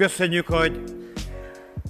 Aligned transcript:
köszönjük, 0.00 0.46
hogy 0.46 0.82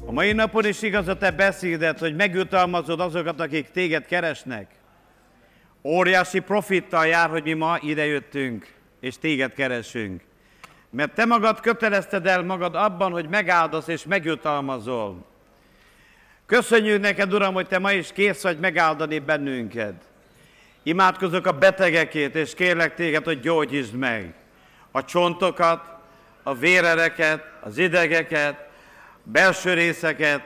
a 0.07 0.13
mai 0.13 0.33
napon 0.33 0.67
is 0.67 0.83
igaz 0.83 1.09
a 1.09 1.17
te 1.17 1.31
beszédet, 1.31 1.99
hogy 1.99 2.17
megjutalmazod 2.17 3.01
azokat, 3.01 3.41
akik 3.41 3.71
téged 3.71 4.07
keresnek. 4.07 4.71
Óriási 5.85 6.41
profittal 6.41 7.07
jár, 7.07 7.31
hogy 7.31 7.43
mi 7.43 7.53
ma 7.53 7.79
idejöttünk, 7.81 8.73
és 9.01 9.19
téged 9.19 9.53
keresünk. 9.53 10.23
Mert 10.91 11.15
te 11.15 11.25
magad 11.25 11.61
kötelezted 11.61 12.27
el 12.27 12.43
magad 12.43 12.75
abban, 12.75 13.13
hogy 13.13 13.29
megáldasz 13.29 13.89
és 13.89 14.05
megjutalmazol. 14.05 15.27
Köszönjük 16.47 17.01
neked, 17.01 17.35
Uram, 17.35 17.55
hogy 17.55 17.67
te 17.67 17.79
ma 17.79 17.93
is 17.93 18.13
kész 18.13 18.43
vagy 18.43 18.59
megáldani 18.59 19.19
bennünket. 19.19 19.95
Imádkozok 20.83 21.47
a 21.47 21.59
betegekét, 21.59 22.35
és 22.35 22.55
kérlek 22.55 22.95
téged, 22.95 23.25
hogy 23.25 23.41
gyógyítsd 23.41 23.95
meg 23.95 24.35
a 24.91 25.05
csontokat, 25.05 26.00
a 26.43 26.55
vérereket, 26.55 27.45
az 27.61 27.79
idegeket, 27.79 28.69
belső 29.23 29.75
részeket. 29.75 30.43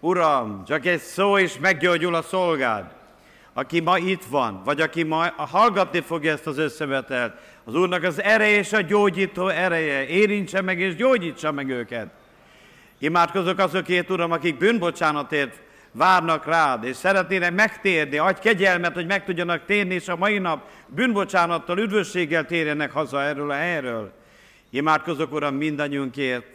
Uram, 0.00 0.64
csak 0.64 0.86
egy 0.86 1.00
szó 1.00 1.36
is 1.36 1.58
meggyógyul 1.58 2.14
a 2.14 2.22
szolgád, 2.22 2.84
aki 3.52 3.80
ma 3.80 3.98
itt 3.98 4.24
van, 4.24 4.62
vagy 4.64 4.80
aki 4.80 5.02
ma 5.02 5.32
hallgatni 5.36 6.00
fogja 6.00 6.32
ezt 6.32 6.46
az 6.46 6.58
összevetelt. 6.58 7.36
Az 7.64 7.74
Úrnak 7.74 8.02
az 8.02 8.22
ereje 8.22 8.58
és 8.58 8.72
a 8.72 8.80
gyógyító 8.80 9.48
ereje. 9.48 10.06
Érintse 10.06 10.60
meg 10.60 10.78
és 10.78 10.94
gyógyítsa 10.94 11.52
meg 11.52 11.68
őket. 11.68 12.06
Imádkozok 12.98 13.58
azokért, 13.58 14.10
Uram, 14.10 14.32
akik 14.32 14.58
bűnbocsánatért 14.58 15.60
várnak 15.92 16.46
rád, 16.46 16.84
és 16.84 16.96
szeretnének 16.96 17.54
megtérni, 17.54 18.18
adj 18.18 18.40
kegyelmet, 18.40 18.94
hogy 18.94 19.06
meg 19.06 19.24
tudjanak 19.24 19.64
térni, 19.64 19.94
és 19.94 20.08
a 20.08 20.16
mai 20.16 20.38
nap 20.38 20.68
bűnbocsánattal, 20.86 21.78
üdvösséggel 21.78 22.46
térjenek 22.46 22.92
haza 22.92 23.22
erről 23.22 23.50
a 23.50 23.54
helyről. 23.54 24.12
Imádkozok, 24.74 25.32
Uram, 25.32 25.54
mindannyiunkért. 25.54 26.46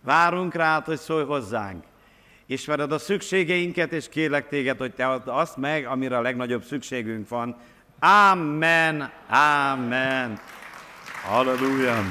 Várunk 0.00 0.54
rád, 0.54 0.84
hogy 0.84 0.98
szólj 0.98 1.24
hozzánk. 1.24 1.84
Ismered 2.46 2.92
a 2.92 2.98
szükségeinket, 2.98 3.92
és 3.92 4.08
kérlek 4.08 4.48
téged, 4.48 4.78
hogy 4.78 4.92
te 4.92 5.08
add 5.08 5.28
azt 5.28 5.56
meg, 5.56 5.86
amire 5.86 6.16
a 6.16 6.20
legnagyobb 6.20 6.64
szükségünk 6.64 7.28
van. 7.28 7.56
Amen, 8.00 9.12
amen. 9.28 10.40
Halleluja. 11.24 12.04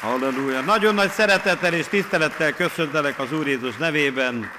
Halleluja. 0.00 0.60
Nagyon 0.60 0.94
nagy 0.94 1.10
szeretettel 1.10 1.74
és 1.74 1.86
tisztelettel 1.86 2.52
köszöntelek 2.52 3.18
az 3.18 3.32
Úr 3.32 3.46
Jézus 3.46 3.76
nevében, 3.76 4.50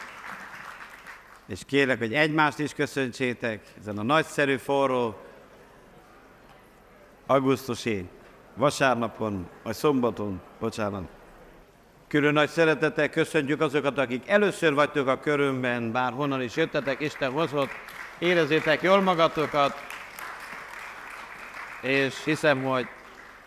és 1.48 1.60
kérlek, 1.66 1.98
hogy 1.98 2.14
egymást 2.14 2.60
is 2.60 2.74
köszöntsétek 2.74 3.64
ezen 3.80 3.98
a 3.98 4.04
nagyszerű, 4.04 4.58
forró 4.58 5.30
augusztusi 7.26 8.06
vasárnapon, 8.56 9.48
vagy 9.64 9.76
szombaton, 9.76 10.42
bocsánat. 10.60 11.04
Külön 12.08 12.34
nagy 12.34 12.50
szeretettel 12.50 13.10
köszöntjük 13.10 13.62
azokat, 13.62 13.98
akik 13.98 14.28
először 14.28 14.74
vagytok 14.74 15.08
a 15.08 15.20
körünkben, 15.20 15.92
bár 15.92 16.14
honnan 16.14 16.42
is 16.42 16.56
jöttetek, 16.56 17.00
Isten 17.00 17.32
hozott, 17.32 17.70
érezzétek 18.20 18.82
jól 18.82 19.02
magatokat, 19.02 19.74
és 21.82 22.24
hiszem, 22.24 22.64
hogy 22.64 22.88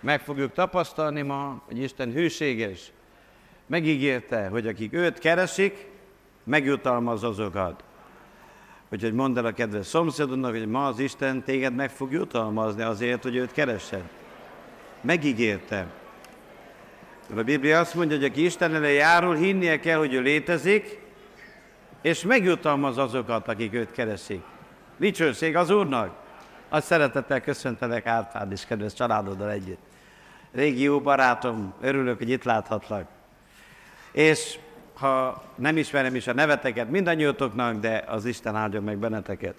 meg 0.00 0.20
fogjuk 0.20 0.52
tapasztalni 0.52 1.22
ma, 1.22 1.62
hogy 1.66 1.78
Isten 1.78 2.12
hűséges. 2.12 2.92
Megígérte, 3.66 4.48
hogy 4.48 4.66
akik 4.66 4.92
őt 4.92 5.18
keresik, 5.18 5.86
megjutalmaz 6.44 7.24
azokat. 7.24 7.84
Úgyhogy 8.94 9.12
mondd 9.12 9.38
el 9.38 9.44
a 9.44 9.52
kedves 9.52 9.86
szomszédodnak, 9.86 10.50
hogy 10.50 10.66
ma 10.66 10.86
az 10.86 10.98
Isten 10.98 11.42
téged 11.42 11.74
meg 11.74 11.90
fog 11.90 12.12
jutalmazni 12.12 12.82
azért, 12.82 13.22
hogy 13.22 13.36
őt 13.36 13.52
keresed. 13.52 14.02
Megígérte. 15.00 15.86
A 17.36 17.42
Biblia 17.42 17.78
azt 17.78 17.94
mondja, 17.94 18.16
hogy 18.16 18.24
aki 18.24 18.44
Isten 18.44 18.74
elé 18.74 18.94
járul, 18.94 19.34
hinnie 19.34 19.80
kell, 19.80 19.98
hogy 19.98 20.14
ő 20.14 20.20
létezik, 20.20 21.00
és 22.02 22.22
megjutalmaz 22.22 22.98
azokat, 22.98 23.48
akik 23.48 23.74
őt 23.74 23.92
keresik. 23.92 24.42
Dicsőség 24.96 25.56
az 25.56 25.70
Úrnak! 25.70 26.16
Azt 26.68 26.86
szeretettel 26.86 27.40
köszöntelek 27.40 28.06
Árpád 28.06 28.52
és 28.52 28.64
kedves 28.66 28.92
családoddal 28.92 29.50
együtt. 29.50 29.82
Régi 30.52 30.82
jó 30.82 31.00
barátom, 31.00 31.74
örülök, 31.80 32.18
hogy 32.18 32.30
itt 32.30 32.44
láthatlak. 32.44 33.08
És 34.12 34.58
ha 34.94 35.42
nem 35.54 35.76
ismerem 35.76 36.14
is 36.14 36.26
a 36.26 36.32
neveteket 36.32 36.90
mindannyiótoknak, 36.90 37.80
de 37.80 38.04
az 38.06 38.24
Isten 38.24 38.56
áldjon 38.56 38.82
meg 38.82 38.96
benneteket. 38.96 39.54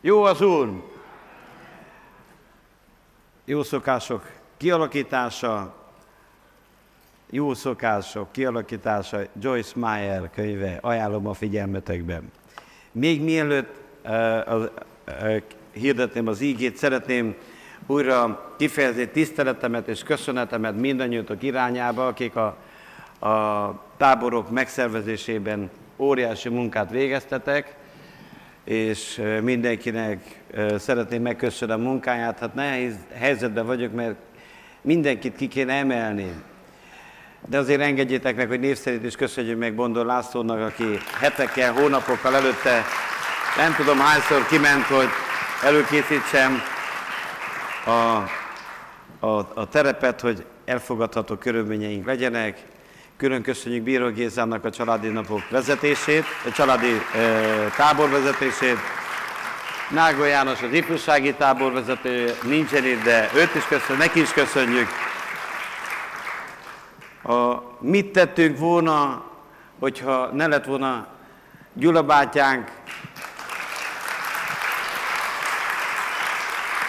Jó 0.00 0.22
az 0.22 0.40
Úr! 0.40 0.82
Jó 3.44 3.62
szokások 3.62 4.30
kialakítása, 4.56 5.74
jó 7.30 7.54
szokások 7.54 8.32
kialakítása, 8.32 9.20
Joyce 9.40 9.78
Meyer 9.78 10.30
könyve, 10.30 10.78
ajánlom 10.80 11.26
a 11.26 11.34
figyelmetekben. 11.34 12.32
Még 12.92 13.22
mielőtt 13.22 13.74
uh, 14.04 14.12
uh, 14.46 14.68
uh, 15.06 15.42
hirdetném 15.72 16.26
az 16.26 16.40
ígét, 16.40 16.76
szeretném 16.76 17.34
újra 17.86 18.52
kifejezni 18.58 19.08
tiszteletemet 19.08 19.88
és 19.88 20.02
köszönetemet 20.02 20.76
mindannyiutok 20.76 21.42
irányába, 21.42 22.06
akik 22.06 22.36
a, 22.36 22.56
a 23.26 23.89
táborok 24.00 24.50
megszervezésében 24.50 25.70
óriási 25.96 26.48
munkát 26.48 26.90
végeztetek, 26.90 27.74
és 28.64 29.22
mindenkinek 29.42 30.40
szeretném 30.78 31.22
megköszönni 31.22 31.72
a 31.72 31.76
munkáját. 31.76 32.38
Hát 32.38 32.54
nehéz 32.54 32.94
helyzetben 33.14 33.66
vagyok, 33.66 33.92
mert 33.92 34.14
mindenkit 34.80 35.36
ki 35.36 35.48
kéne 35.48 35.72
emelni. 35.72 36.32
De 37.48 37.58
azért 37.58 37.80
engedjétek 37.80 38.36
meg, 38.36 38.48
hogy 38.48 38.60
név 38.60 38.76
szerint 38.76 39.04
is 39.04 39.16
köszönjük 39.16 39.58
meg 39.58 39.74
Bondor 39.74 40.06
Lászlónak, 40.06 40.60
aki 40.60 40.98
hetekkel, 41.18 41.72
hónapokkal 41.72 42.34
előtte 42.34 42.82
nem 43.56 43.74
tudom 43.74 43.98
hányszor 43.98 44.46
kiment, 44.46 44.84
hogy 44.84 45.08
előkészítsem 45.64 46.58
a, 47.84 47.90
a, 49.26 49.48
a 49.54 49.68
terepet, 49.68 50.20
hogy 50.20 50.44
elfogadható 50.64 51.36
körülményeink 51.36 52.06
legyenek. 52.06 52.58
Külön 53.20 53.42
köszönjük 53.42 53.82
Bíró 53.82 54.08
Gézának 54.10 54.64
a 54.64 54.70
családi 54.70 55.08
napok 55.08 55.48
vezetését, 55.48 56.24
a 56.46 56.50
családi 56.50 56.92
e, 57.14 57.20
tábor 57.76 58.10
vezetését. 58.10 58.76
Nágó 59.90 60.24
János 60.24 60.62
az 60.62 60.72
ifjúsági 60.72 61.34
táborvezető 61.34 62.34
nincsen 62.42 62.84
itt, 62.84 63.02
de 63.02 63.30
őt 63.34 63.54
is 63.54 63.64
köszönjük, 63.64 63.98
neki 63.98 64.20
is 64.20 64.32
köszönjük. 64.32 64.88
A, 67.22 67.62
mit 67.80 68.12
tettünk 68.12 68.58
volna, 68.58 69.24
hogyha 69.78 70.30
ne 70.32 70.46
lett 70.46 70.64
volna 70.64 71.06
Gyula 71.72 72.02
bátyánk, 72.02 72.68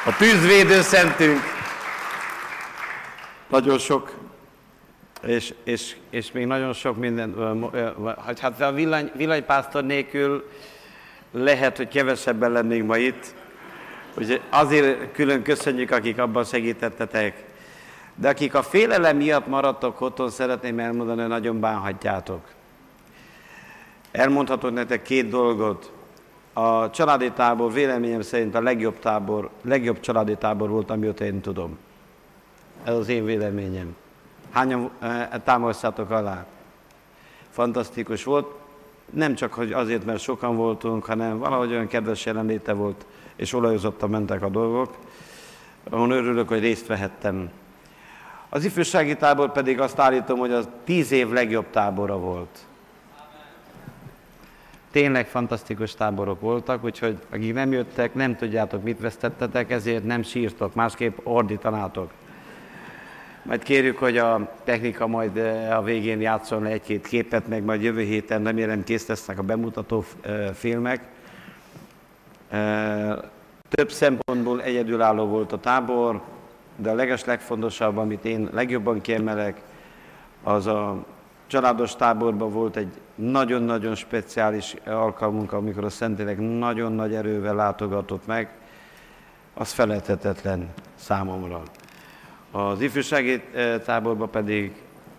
a 0.05 0.15
tűzvédő 0.17 0.81
szentünk, 0.81 1.39
nagyon 3.47 3.77
sok, 3.77 4.20
és, 5.25 5.53
és, 5.63 5.95
és 6.09 6.31
még 6.31 6.45
nagyon 6.45 6.73
sok 6.73 6.97
minden, 6.97 7.35
hát 8.25 8.61
a 8.61 8.71
villany, 8.71 9.11
villanypásztor 9.15 9.83
nélkül 9.83 10.49
lehet, 11.31 11.77
hogy 11.77 11.87
kevesebben 11.87 12.51
lennénk 12.51 12.87
ma 12.87 12.97
itt, 12.97 13.33
Úgyhogy 14.17 14.41
azért 14.49 15.11
külön 15.11 15.43
köszönjük, 15.43 15.91
akik 15.91 16.17
abban 16.17 16.43
segítettetek. 16.43 17.43
De 18.15 18.29
akik 18.29 18.53
a 18.53 18.63
félelem 18.63 19.17
miatt 19.17 19.47
maradtok 19.47 20.01
otthon, 20.01 20.29
szeretném 20.29 20.79
elmondani, 20.79 21.19
hogy 21.19 21.29
nagyon 21.29 21.59
bánhatjátok. 21.59 22.41
Elmondhatok 24.11 24.73
nektek 24.73 25.01
két 25.01 25.29
dolgot. 25.29 25.91
A 26.53 26.89
családi 26.89 27.31
tábor 27.31 27.73
véleményem 27.73 28.21
szerint 28.21 28.55
a 28.55 28.61
legjobb 28.61 28.99
tábor, 28.99 29.49
legjobb 29.61 29.99
családi 29.99 30.35
tábor 30.35 30.69
volt, 30.69 30.89
amióta 30.89 31.23
én 31.23 31.41
tudom. 31.41 31.77
Ez 32.83 32.93
az 32.93 33.09
én 33.09 33.25
véleményem. 33.25 33.95
Hányan 34.51 34.89
támasztátok 35.43 36.09
alá? 36.09 36.45
Fantasztikus 37.49 38.23
volt. 38.23 38.55
Nem 39.09 39.35
csak 39.35 39.53
hogy 39.53 39.71
azért, 39.71 40.05
mert 40.05 40.19
sokan 40.19 40.55
voltunk, 40.55 41.05
hanem 41.05 41.37
valahogy 41.37 41.71
olyan 41.71 41.87
kedves 41.87 42.25
jelenléte 42.25 42.73
volt, 42.73 43.05
és 43.35 43.53
olajozottan 43.53 44.09
mentek 44.09 44.41
a 44.41 44.49
dolgok. 44.49 44.97
Ahol 45.89 46.11
örülök, 46.11 46.47
hogy 46.47 46.59
részt 46.59 46.87
vehettem. 46.87 47.49
Az 48.49 48.63
ifjúsági 48.63 49.15
tábor 49.15 49.51
pedig 49.51 49.79
azt 49.79 49.99
állítom, 49.99 50.39
hogy 50.39 50.51
az 50.51 50.67
tíz 50.83 51.11
év 51.11 51.29
legjobb 51.29 51.69
tábora 51.69 52.17
volt. 52.17 52.59
Tényleg 54.91 55.27
fantasztikus 55.27 55.95
táborok 55.95 56.41
voltak, 56.41 56.83
úgyhogy 56.83 57.17
akik 57.29 57.53
nem 57.53 57.71
jöttek, 57.71 58.13
nem 58.13 58.35
tudjátok, 58.35 58.83
mit 58.83 58.99
vesztettetek, 58.99 59.71
ezért 59.71 60.03
nem 60.03 60.23
sírtok, 60.23 60.73
másképp 60.73 61.17
ordítanátok. 61.23 62.11
Majd 63.43 63.63
kérjük, 63.63 63.97
hogy 63.97 64.17
a 64.17 64.51
technika 64.63 65.07
majd 65.07 65.37
a 65.71 65.81
végén 65.81 66.21
játszon 66.21 66.65
egy-két 66.65 67.07
képet, 67.07 67.47
meg 67.47 67.63
majd 67.63 67.81
jövő 67.81 68.01
héten 68.01 68.43
remélem 68.43 68.83
kész 68.83 69.07
lesznek 69.07 69.39
a 69.39 69.43
bemutató 69.43 70.05
filmek. 70.53 71.01
Több 73.69 73.91
szempontból 73.91 74.61
egyedülálló 74.61 75.25
volt 75.25 75.51
a 75.51 75.59
tábor, 75.59 76.21
de 76.75 76.89
a 76.89 76.93
leges 76.93 77.25
legfontosabb, 77.25 77.97
amit 77.97 78.25
én 78.25 78.49
legjobban 78.51 79.01
kiemelek, 79.01 79.61
az 80.43 80.67
a 80.67 81.05
családos 81.47 81.95
táborban 81.95 82.51
volt 82.51 82.75
egy 82.75 82.91
nagyon-nagyon 83.15 83.95
speciális 83.95 84.75
alkalmunk, 84.85 85.53
amikor 85.53 85.83
a 85.83 85.89
Szentlélek 85.89 86.37
nagyon 86.37 86.91
nagy 86.91 87.13
erővel 87.13 87.55
látogatott 87.55 88.27
meg, 88.27 88.49
az 89.53 89.71
felejthetetlen 89.71 90.69
számomra. 90.95 91.61
Az 92.51 92.81
ifjúsági 92.81 93.41
eh, 93.53 93.79
táborban 93.85 94.29
pedig 94.29 94.71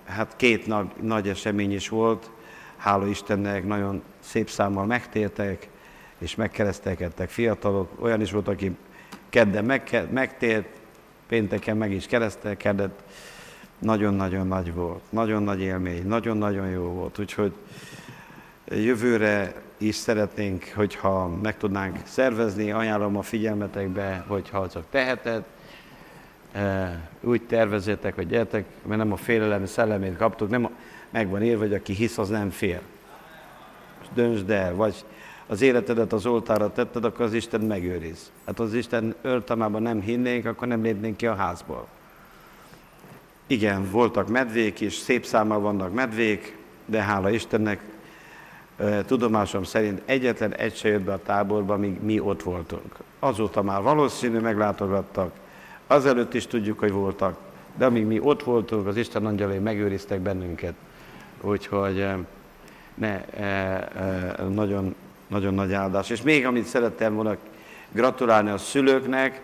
hát 0.05 0.37
két 0.37 0.67
nagy, 0.67 0.87
nagy 1.01 1.29
esemény 1.29 1.73
is 1.73 1.89
volt, 1.89 2.31
hála 2.77 3.07
Istennek 3.07 3.67
nagyon 3.67 4.03
szép 4.21 4.49
számmal 4.49 4.87
megtértek, 4.87 5.69
és 6.19 6.35
megkeresztelkedtek 6.35 7.29
fiatalok. 7.29 8.03
Olyan 8.03 8.21
is 8.21 8.33
volt, 8.33 8.49
aki 8.49 8.77
kedden 9.29 9.65
meg, 9.65 10.07
megtért, 10.11 10.67
pénteken 11.29 11.77
meg 11.77 11.93
is 11.93 12.07
keresztelkedett. 12.07 13.03
Nagyon-nagyon 13.79 14.47
nagy 14.47 14.75
volt, 14.75 15.03
nagyon 15.11 15.43
nagy 15.43 15.61
élmény, 15.61 16.07
nagyon-nagyon 16.07 16.69
jó 16.69 16.83
volt. 16.83 17.19
Úgyhogy 17.19 17.53
jövőre 18.65 19.55
is 19.79 19.95
szeretnénk, 19.95 20.73
hogyha 20.75 21.29
meg 21.43 21.57
tudnánk 21.57 21.99
szervezni, 22.05 22.71
ajánlom 22.73 23.17
a 23.17 23.23
figyelmetekbe, 23.23 24.25
hogyha 24.27 24.69
csak 24.69 24.85
teheted, 24.91 25.43
úgy 27.21 27.43
tervezétek, 27.43 28.15
hogy 28.15 28.27
gyertek, 28.27 28.65
mert 28.83 28.99
nem 28.99 29.13
a 29.13 29.17
félelem 29.17 29.67
szellemét 29.67 30.17
kaptuk, 30.17 30.51
nem 30.51 30.65
a, 30.65 30.71
megvan 31.11 31.43
írva, 31.43 31.63
hogy 31.63 31.75
aki 31.75 31.93
hisz, 31.93 32.19
az 32.19 32.29
nem 32.29 32.51
fél. 32.51 32.81
Döntsd 34.15 34.51
el, 34.51 34.75
vagy 34.75 34.95
az 35.47 35.61
életedet 35.61 36.13
az 36.13 36.27
oltára 36.27 36.73
tetted, 36.73 37.05
akkor 37.05 37.25
az 37.25 37.33
Isten 37.33 37.61
megőriz. 37.61 38.31
Hát 38.47 38.61
az 38.61 38.75
Isten 38.75 39.15
öltamában 39.23 39.83
nem 39.83 40.01
hinnénk, 40.01 40.47
akkor 40.47 40.69
nem 40.69 40.83
lépnénk 40.83 41.17
ki 41.17 41.27
a 41.27 41.35
házból. 41.35 41.87
Igen, 43.47 43.91
voltak 43.91 44.29
medvék 44.29 44.81
is, 44.81 44.95
szép 44.95 45.25
számmal 45.25 45.61
vannak 45.61 45.95
medvék, 45.95 46.57
de 46.85 47.03
hála 47.03 47.31
Istennek, 47.31 47.81
tudomásom 49.07 49.65
szerint 49.65 50.03
egyetlen 50.05 50.55
egy 50.55 50.77
se 50.77 50.89
jött 50.89 51.03
be 51.03 51.13
a 51.13 51.23
táborba, 51.23 51.77
míg 51.77 52.03
mi 52.03 52.21
ott 52.21 52.43
voltunk. 52.43 52.97
Azóta 53.19 53.63
már 53.63 53.83
valószínű 53.83 54.39
meglátogattak, 54.39 55.33
azelőtt 55.93 56.35
is 56.35 56.47
tudjuk, 56.47 56.79
hogy 56.79 56.93
voltak, 56.93 57.37
de 57.77 57.85
amíg 57.85 58.05
mi 58.05 58.21
ott 58.21 58.43
voltunk, 58.43 58.87
az 58.87 58.97
Isten 58.97 59.27
angyalai 59.27 59.59
megőriztek 59.59 60.21
bennünket. 60.21 60.75
Úgyhogy 61.41 62.07
ne, 62.95 63.25
nagyon 64.49 64.95
nagyon 65.33 65.55
nagy 65.55 65.73
áldás. 65.73 66.11
És 66.11 66.23
még 66.23 66.47
amit 66.47 66.65
szerettem 66.65 67.15
volna 67.15 67.37
gratulálni 67.93 68.51
a 68.51 68.59
szülőknek, 68.59 69.41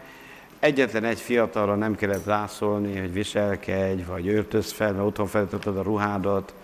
egyetlen 0.59 1.05
egy 1.05 1.21
fiatalra 1.21 1.75
nem 1.75 1.95
kellett 1.95 2.25
rászólni, 2.25 2.99
hogy 2.99 3.12
viselkedj, 3.12 4.03
vagy 4.03 4.29
öltöz 4.29 4.73
fel, 4.73 4.93
mert 4.93 5.05
otthon 5.05 5.27
feltöltöd 5.27 5.77
a 5.77 5.83
ruhádat, 5.83 6.55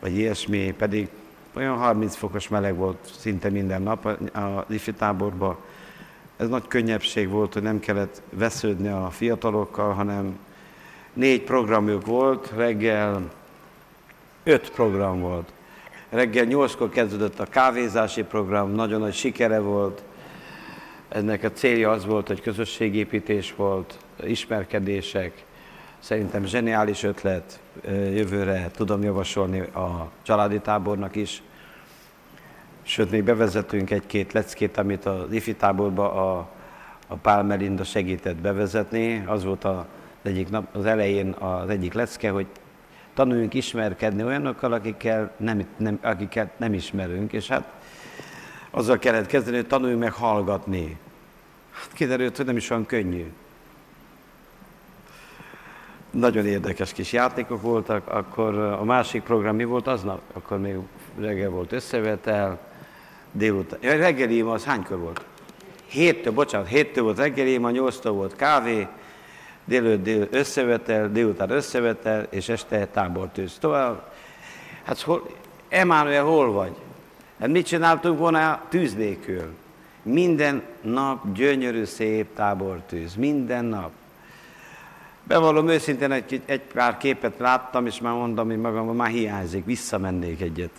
vagy 0.00 0.18
ilyesmi, 0.18 0.74
pedig 0.78 1.08
olyan 1.52 1.76
30 1.76 2.16
fokos 2.16 2.48
meleg 2.48 2.76
volt 2.76 2.98
szinte 3.18 3.48
minden 3.48 3.82
nap 3.82 4.04
a 4.34 4.64
ifi 4.68 4.92
táborban. 4.92 5.56
Ez 6.42 6.48
nagy 6.48 6.66
könnyebbség 6.68 7.28
volt, 7.28 7.52
hogy 7.52 7.62
nem 7.62 7.80
kellett 7.80 8.22
vesződni 8.30 8.88
a 8.88 9.10
fiatalokkal, 9.10 9.92
hanem 9.92 10.38
négy 11.12 11.42
programjuk 11.42 12.06
volt, 12.06 12.52
reggel 12.56 13.30
öt 14.44 14.70
program 14.70 15.20
volt. 15.20 15.52
Reggel 16.08 16.44
nyolckor 16.44 16.88
kezdődött 16.88 17.38
a 17.38 17.46
kávézási 17.46 18.22
program, 18.22 18.70
nagyon 18.70 19.00
nagy 19.00 19.14
sikere 19.14 19.58
volt. 19.58 20.02
Ennek 21.08 21.44
a 21.44 21.52
célja 21.52 21.90
az 21.90 22.06
volt, 22.06 22.26
hogy 22.26 22.40
közösségépítés 22.40 23.54
volt, 23.56 23.98
ismerkedések. 24.24 25.44
Szerintem 25.98 26.44
zseniális 26.44 27.02
ötlet, 27.02 27.60
jövőre 27.88 28.70
tudom 28.76 29.02
javasolni 29.02 29.60
a 29.60 30.10
családi 30.22 30.60
tábornak 30.60 31.16
is. 31.16 31.42
Sőt, 32.82 33.10
még 33.10 33.24
bevezetünk 33.24 33.90
egy-két 33.90 34.32
leckét, 34.32 34.76
amit 34.76 35.06
az 35.06 35.32
ifi 35.32 35.54
táborba 35.54 36.12
a, 36.12 36.48
a 37.06 37.14
Pál 37.14 37.42
Melinda 37.42 37.84
segített 37.84 38.36
bevezetni. 38.36 39.24
Az 39.26 39.44
volt 39.44 39.64
az 39.64 39.84
egyik 40.22 40.50
nap, 40.50 40.76
az 40.76 40.84
elején 40.84 41.30
az 41.30 41.68
egyik 41.68 41.92
lecke, 41.92 42.30
hogy 42.30 42.46
tanuljunk 43.14 43.54
ismerkedni 43.54 44.24
olyanokkal, 44.24 44.72
akikkel 44.72 45.32
nem, 45.36 45.66
nem, 45.76 45.98
akiket 46.02 46.58
nem 46.58 46.74
ismerünk, 46.74 47.32
és 47.32 47.48
hát 47.48 47.72
azzal 48.70 48.98
kellett 48.98 49.26
kezdeni, 49.26 49.56
hogy 49.56 49.66
tanuljunk 49.66 50.02
meg 50.02 50.12
hallgatni. 50.12 50.96
Hát 51.70 51.92
kiderült, 51.92 52.36
hogy 52.36 52.46
nem 52.46 52.56
is 52.56 52.70
olyan 52.70 52.86
könnyű. 52.86 53.32
Nagyon 56.10 56.46
érdekes 56.46 56.92
kis 56.92 57.12
játékok 57.12 57.62
voltak, 57.62 58.08
akkor 58.08 58.58
a 58.58 58.84
másik 58.84 59.22
program 59.22 59.56
mi 59.56 59.64
volt 59.64 59.86
aznap? 59.86 60.20
Akkor 60.32 60.58
még 60.58 60.76
reggel 61.18 61.50
volt 61.50 61.72
összevetel, 61.72 62.58
délután. 63.32 63.78
Ja, 63.82 63.96
reggeli 63.96 64.40
az 64.40 64.64
hánykor 64.64 64.98
volt? 64.98 65.24
Héttől, 65.86 66.32
bocsánat, 66.32 66.68
héttől 66.68 67.04
volt 67.04 67.18
reggeli, 67.18 67.58
ma 67.58 67.70
nyolctól 67.70 68.12
volt 68.12 68.36
kávé, 68.36 68.86
délőtt 69.64 70.02
dél 70.02 70.28
összevetel, 70.30 71.12
délután 71.12 71.50
összevetel, 71.50 72.26
és 72.30 72.48
este 72.48 72.86
tábortűz. 72.86 73.56
Tovább, 73.58 74.12
hát 74.82 75.00
hol, 75.00 75.30
Emmanuel, 75.68 76.24
hol 76.24 76.52
vagy? 76.52 76.72
Hát 77.40 77.48
mit 77.48 77.66
csináltunk 77.66 78.18
volna 78.18 78.62
tűz 78.68 78.94
nélkül? 78.94 79.54
Minden 80.02 80.62
nap 80.80 81.32
gyönyörű, 81.32 81.84
szép 81.84 82.34
tábortűz. 82.34 83.14
Minden 83.14 83.64
nap. 83.64 83.90
Bevallom 85.24 85.68
őszintén, 85.68 86.10
egy, 86.10 86.42
egy 86.46 86.60
pár 86.60 86.96
képet 86.96 87.38
láttam, 87.38 87.86
és 87.86 88.00
már 88.00 88.14
mondom, 88.14 88.46
hogy 88.46 88.60
magam 88.60 88.96
már 88.96 89.08
hiányzik, 89.08 89.64
visszamennék 89.64 90.40
egyet. 90.40 90.70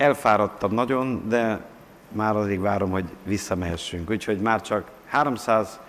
Elfáradtam 0.00 0.72
nagyon, 0.72 1.28
de 1.28 1.60
már 2.08 2.36
addig 2.36 2.60
várom, 2.60 2.90
hogy 2.90 3.04
visszamehessünk. 3.24 4.10
Úgyhogy 4.10 4.40
már 4.40 4.60
csak 4.60 4.90
300 5.06 5.80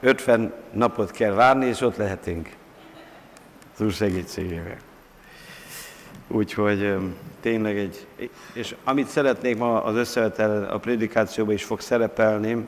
50 0.00 0.52
napot 0.72 1.10
kell 1.10 1.32
várni, 1.32 1.66
és 1.66 1.80
ott 1.80 1.96
lehetünk. 1.96 2.50
Az 3.74 3.80
Úr 3.80 3.92
segítségével. 3.92 4.76
Úgyhogy 6.28 6.96
tényleg 7.40 7.78
egy, 7.78 8.06
és 8.52 8.74
amit 8.84 9.08
szeretnék 9.08 9.56
ma 9.56 9.82
az 9.82 9.96
összevetel 9.96 10.64
a 10.64 10.78
prédikációban 10.78 11.54
is 11.54 11.64
fog 11.64 11.80
szerepelni, 11.80 12.66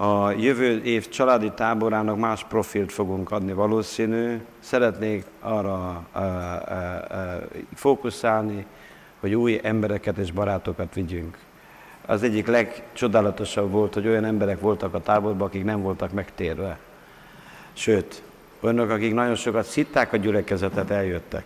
a 0.00 0.30
jövő 0.30 0.82
év 0.82 1.08
családi 1.08 1.50
táborának 1.50 2.18
más 2.18 2.44
profilt 2.44 2.92
fogunk 2.92 3.30
adni 3.30 3.52
valószínű. 3.52 4.40
Szeretnék 4.60 5.24
arra 5.40 5.74
a, 5.74 6.18
a, 6.18 6.20
a, 6.20 7.40
fókuszálni, 7.74 8.66
hogy 9.20 9.34
új 9.34 9.60
embereket 9.62 10.16
és 10.16 10.32
barátokat 10.32 10.94
vigyünk 10.94 11.38
az 12.06 12.22
egyik 12.22 12.46
legcsodálatosabb 12.46 13.70
volt, 13.70 13.94
hogy 13.94 14.06
olyan 14.06 14.24
emberek 14.24 14.60
voltak 14.60 14.94
a 14.94 15.00
táborban, 15.00 15.48
akik 15.48 15.64
nem 15.64 15.82
voltak 15.82 16.12
megtérve. 16.12 16.78
Sőt, 17.72 18.22
olyanok, 18.60 18.90
akik 18.90 19.14
nagyon 19.14 19.34
sokat 19.34 19.66
szitták 19.66 20.12
a 20.12 20.16
gyülekezetet, 20.16 20.90
eljöttek. 20.90 21.44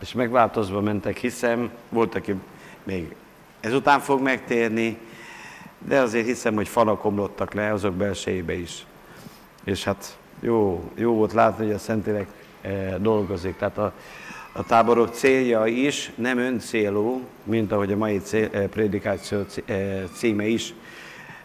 És 0.00 0.12
megváltozva 0.12 0.80
mentek, 0.80 1.16
hiszem, 1.16 1.70
volt, 1.88 2.14
aki 2.14 2.34
még 2.82 3.14
ezután 3.60 4.00
fog 4.00 4.20
megtérni, 4.20 4.98
de 5.84 6.00
azért 6.00 6.26
hiszem, 6.26 6.54
hogy 6.54 6.68
falak 6.68 7.04
omlottak 7.04 7.54
le 7.54 7.72
azok 7.72 7.94
belsejébe 7.94 8.52
is. 8.52 8.86
És 9.64 9.84
hát 9.84 10.18
jó, 10.40 10.90
jó 10.94 11.14
volt 11.14 11.32
látni, 11.32 11.64
hogy 11.64 11.74
a 11.74 11.78
Szentlélek 11.78 12.26
eh, 12.60 12.94
dolgozik. 13.00 13.56
Tehát 13.56 13.78
a, 13.78 13.92
a 14.52 14.64
táborok 14.64 15.14
célja 15.14 15.66
is 15.66 16.12
nem 16.14 16.38
öncélú, 16.38 17.20
mint 17.42 17.72
ahogy 17.72 17.92
a 17.92 17.96
mai 17.96 18.18
cél, 18.18 18.48
eh, 18.52 18.66
prédikáció 18.66 19.38
eh, 19.64 20.02
címe 20.14 20.46
is. 20.46 20.74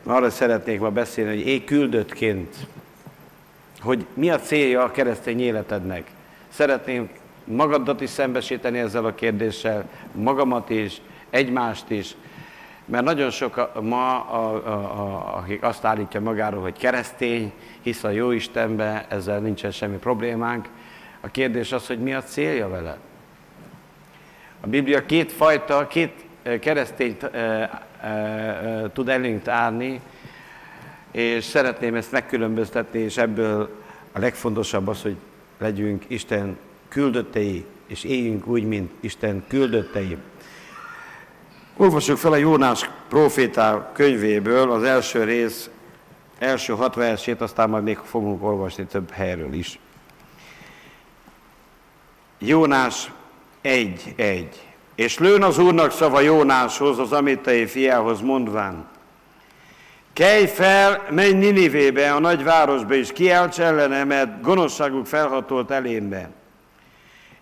Arra 0.03 0.29
szeretnék 0.29 0.79
ma 0.79 0.89
beszélni, 0.89 1.35
hogy 1.35 1.47
én 1.47 1.65
küldöttként, 1.65 2.55
hogy 3.79 4.05
mi 4.13 4.29
a 4.29 4.39
célja 4.39 4.83
a 4.83 4.91
keresztény 4.91 5.41
életednek. 5.41 6.11
Szeretném 6.49 7.09
magadat 7.43 8.01
is 8.01 8.09
szembesíteni 8.09 8.79
ezzel 8.79 9.05
a 9.05 9.15
kérdéssel, 9.15 9.89
magamat 10.11 10.69
is, 10.69 11.01
egymást 11.29 11.89
is, 11.89 12.15
mert 12.89 13.03
nagyon 13.03 13.29
sok 13.29 13.81
ma, 13.81 14.19
a, 14.19 14.67
a, 14.67 14.71
a, 14.71 15.37
akik 15.37 15.63
azt 15.63 15.85
állítja 15.85 16.21
magáról, 16.21 16.61
hogy 16.61 16.77
keresztény, 16.77 17.53
hisz 17.81 18.03
a 18.03 18.09
jó 18.09 18.31
Istenbe, 18.31 19.05
ezzel 19.09 19.39
nincsen 19.39 19.71
semmi 19.71 19.97
problémánk, 19.97 20.67
a 21.21 21.27
kérdés 21.27 21.71
az, 21.71 21.87
hogy 21.87 21.99
mi 21.99 22.13
a 22.13 22.23
célja 22.23 22.69
vele. 22.69 22.97
A 24.61 24.67
Biblia 24.67 25.05
két 25.05 25.31
fajta, 25.31 25.87
két 25.87 26.25
eh, 26.43 26.59
keresztényt 26.59 27.23
e, 27.23 27.37
e, 28.01 28.07
e, 28.07 28.89
tud 28.93 29.09
elénk 29.09 29.47
állni, 29.47 30.01
és 31.11 31.43
szeretném 31.43 31.95
ezt 31.95 32.11
megkülönböztetni, 32.11 32.99
és 32.99 33.17
ebből 33.17 33.81
a 34.11 34.19
legfontosabb 34.19 34.87
az, 34.87 35.01
hogy 35.01 35.15
legyünk 35.57 36.03
Isten 36.07 36.57
küldöttei, 36.87 37.65
és 37.87 38.03
éljünk 38.03 38.47
úgy, 38.47 38.63
mint 38.63 38.91
Isten 38.99 39.43
küldöttei. 39.47 40.17
Olvassuk 41.81 42.17
fel 42.17 42.31
a 42.31 42.35
Jónás 42.35 42.89
profétál 43.09 43.91
könyvéből 43.93 44.71
az 44.71 44.83
első 44.83 45.23
rész, 45.23 45.69
első 46.39 46.73
hat 46.73 46.95
versét, 46.95 47.41
aztán 47.41 47.69
majd 47.69 47.83
még 47.83 47.97
fogunk 47.97 48.43
olvasni 48.43 48.85
több 48.85 49.11
helyről 49.11 49.53
is. 49.53 49.79
Jónás 52.37 53.11
1.1. 53.63 54.45
És 54.95 55.17
lőn 55.17 55.43
az 55.43 55.57
Úrnak 55.57 55.91
szava 55.91 56.19
Jónáshoz, 56.19 56.99
az 56.99 57.11
amitai 57.11 57.65
fiához 57.65 58.21
mondván, 58.21 58.87
Kelj 60.13 60.45
fel, 60.45 61.05
menj 61.09 61.33
Ninivébe, 61.33 62.13
a 62.13 62.19
nagy 62.19 62.43
városba, 62.43 62.93
és 62.93 63.11
kiálts 63.11 63.59
ellene, 63.59 64.03
mert 64.03 64.41
gonoszságuk 64.41 65.05
felhatolt 65.05 65.71
elémbe. 65.71 66.29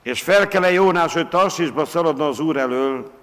És 0.03 0.21
felkele 0.21 0.71
Jónás, 0.71 1.13
hogy 1.13 1.29
Tarsisba 1.29 1.85
szaladna 1.85 2.27
az 2.27 2.39
Úr 2.39 2.57
elől, 2.57 3.15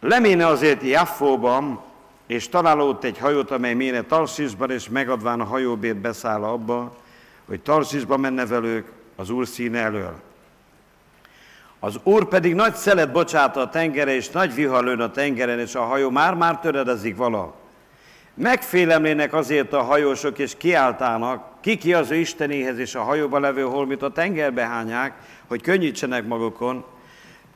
leméne 0.00 0.46
azért 0.46 0.82
Jaffóban, 0.82 1.80
és 2.26 2.48
talál 2.48 2.98
egy 3.02 3.18
hajót, 3.18 3.50
amely 3.50 3.74
méne 3.74 4.02
Tarsisban, 4.02 4.70
és 4.70 4.88
megadván 4.88 5.40
a 5.40 5.44
hajóbért 5.44 5.96
beszáll 5.96 6.42
abba, 6.42 6.96
hogy 7.46 7.60
Tarsisba 7.60 8.16
menne 8.16 8.46
velük 8.46 8.92
az 9.16 9.30
Úr 9.30 9.46
színe 9.46 9.78
elől. 9.78 10.20
Az 11.80 11.98
Úr 12.02 12.28
pedig 12.28 12.54
nagy 12.54 12.74
szelet 12.74 13.12
bocsát 13.12 13.56
a 13.56 13.68
tengere, 13.68 14.14
és 14.14 14.28
nagy 14.28 14.54
vihar 14.54 14.84
lőn 14.84 15.00
a 15.00 15.10
tengeren, 15.10 15.58
és 15.58 15.74
a 15.74 15.82
hajó 15.82 16.10
már-már 16.10 16.60
töredezik 16.60 17.16
vala. 17.16 17.54
Megfélemlének 18.34 19.32
azért 19.32 19.72
a 19.72 19.82
hajósok, 19.82 20.38
és 20.38 20.54
kiáltának, 20.56 21.60
ki 21.60 21.94
az 21.94 22.10
ő 22.10 22.14
Istenéhez, 22.14 22.78
és 22.78 22.94
a 22.94 23.02
hajóba 23.02 23.38
levő 23.38 23.62
holmit 23.62 24.02
a 24.02 24.10
tengerbe 24.10 24.66
hányák, 24.66 25.14
hogy 25.46 25.62
könnyítsenek 25.62 26.26
magukon. 26.26 26.84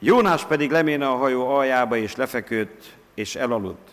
Jónás 0.05 0.45
pedig 0.45 0.71
leméne 0.71 1.09
a 1.09 1.17
hajó 1.17 1.49
aljába, 1.49 1.97
és 1.97 2.17
lefeküdt, 2.17 2.93
és 3.15 3.35
elaludt. 3.35 3.89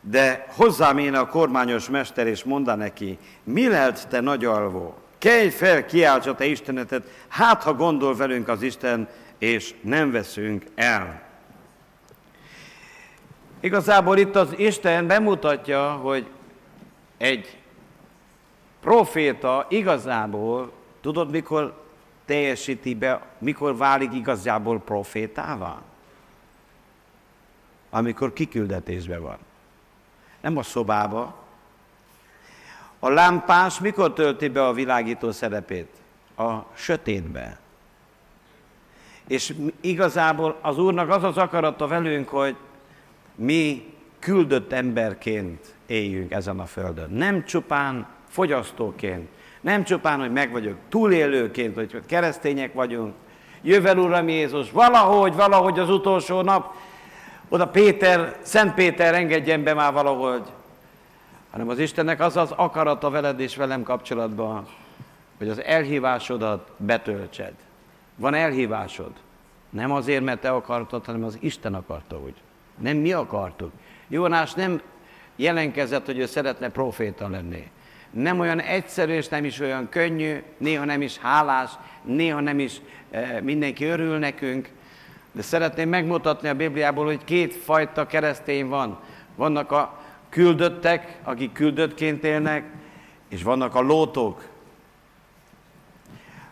De 0.00 0.46
hozzám 0.56 0.98
én 0.98 1.14
a 1.14 1.28
kormányos 1.28 1.88
mester, 1.88 2.26
és 2.26 2.44
mondta 2.44 2.74
neki, 2.74 3.18
mi 3.44 3.68
lehet 3.68 4.08
te 4.08 4.20
nagy 4.20 4.44
alvó? 4.44 4.94
Kelj 5.18 5.48
fel, 5.48 5.86
kiáltsa 5.86 6.34
te 6.34 6.44
Istenetet, 6.44 7.02
hát 7.28 7.62
ha 7.62 7.74
gondol 7.74 8.16
velünk 8.16 8.48
az 8.48 8.62
Isten, 8.62 9.08
és 9.38 9.74
nem 9.80 10.10
veszünk 10.10 10.64
el. 10.74 11.22
Igazából 13.60 14.18
itt 14.18 14.36
az 14.36 14.54
Isten 14.56 15.06
bemutatja, 15.06 15.90
hogy 15.90 16.26
egy 17.16 17.58
proféta 18.80 19.66
igazából, 19.68 20.72
tudod 21.00 21.30
mikor 21.30 21.80
teljesíti 22.30 22.94
be, 22.94 23.22
mikor 23.38 23.76
válik 23.76 24.12
igazából 24.12 24.80
profétává? 24.80 25.82
Amikor 27.90 28.32
kiküldetésben 28.32 29.22
van. 29.22 29.38
Nem 30.40 30.56
a 30.56 30.62
szobába. 30.62 31.34
A 32.98 33.08
lámpás 33.08 33.80
mikor 33.80 34.12
tölti 34.12 34.48
be 34.48 34.66
a 34.66 34.72
világító 34.72 35.30
szerepét? 35.30 35.88
A 36.36 36.58
sötétbe. 36.74 37.58
És 39.26 39.54
igazából 39.80 40.58
az 40.60 40.78
Úrnak 40.78 41.10
az 41.10 41.24
az 41.24 41.36
akarata 41.36 41.86
velünk, 41.86 42.28
hogy 42.28 42.56
mi 43.34 43.94
küldött 44.18 44.72
emberként 44.72 45.74
éljünk 45.86 46.32
ezen 46.32 46.60
a 46.60 46.66
földön. 46.66 47.10
Nem 47.10 47.44
csupán 47.44 48.06
fogyasztóként, 48.28 49.28
nem 49.60 49.84
csupán, 49.84 50.20
hogy 50.20 50.32
meg 50.32 50.50
vagyok 50.50 50.76
túlélőként, 50.88 51.74
hogy 51.74 52.02
keresztények 52.06 52.72
vagyunk, 52.72 53.14
jövel 53.62 53.98
Uram 53.98 54.28
Jézus, 54.28 54.70
valahogy, 54.70 55.34
valahogy 55.34 55.78
az 55.78 55.90
utolsó 55.90 56.40
nap, 56.40 56.74
oda 57.48 57.68
Péter, 57.68 58.36
Szent 58.42 58.74
Péter 58.74 59.14
engedjen 59.14 59.62
be 59.62 59.74
már 59.74 59.92
valahogy, 59.92 60.42
hanem 61.50 61.68
az 61.68 61.78
Istennek 61.78 62.20
az 62.20 62.36
az 62.36 62.50
akarata 62.50 63.10
veled 63.10 63.40
és 63.40 63.56
velem 63.56 63.82
kapcsolatban, 63.82 64.66
hogy 65.38 65.48
az 65.48 65.62
elhívásodat 65.62 66.70
betöltsed. 66.76 67.52
Van 68.16 68.34
elhívásod. 68.34 69.12
Nem 69.70 69.92
azért, 69.92 70.24
mert 70.24 70.40
te 70.40 70.50
akartad, 70.50 71.04
hanem 71.04 71.24
az 71.24 71.36
Isten 71.40 71.74
akarta 71.74 72.18
úgy. 72.18 72.34
Nem 72.78 72.96
mi 72.96 73.12
akartuk. 73.12 73.72
Jónás 74.08 74.52
nem 74.52 74.80
jelenkezett, 75.36 76.06
hogy 76.06 76.18
ő 76.18 76.26
szeretne 76.26 76.68
proféta 76.68 77.28
lenni. 77.28 77.70
Nem 78.10 78.40
olyan 78.40 78.60
egyszerű, 78.60 79.12
és 79.12 79.28
nem 79.28 79.44
is 79.44 79.60
olyan 79.60 79.88
könnyű, 79.88 80.42
néha 80.58 80.84
nem 80.84 81.02
is 81.02 81.18
hálás, 81.18 81.70
néha 82.02 82.40
nem 82.40 82.58
is 82.58 82.80
e, 83.10 83.40
mindenki 83.40 83.84
örül 83.84 84.18
nekünk, 84.18 84.68
de 85.32 85.42
szeretném 85.42 85.88
megmutatni 85.88 86.48
a 86.48 86.54
Bibliából, 86.54 87.04
hogy 87.04 87.24
két 87.24 87.54
fajta 87.54 88.06
keresztény 88.06 88.68
van. 88.68 88.98
Vannak 89.36 89.72
a 89.72 89.98
küldöttek, 90.28 91.18
akik 91.22 91.52
küldöttként 91.52 92.24
élnek, 92.24 92.64
és 93.28 93.42
vannak 93.42 93.74
a 93.74 93.80
lótok. 93.80 94.48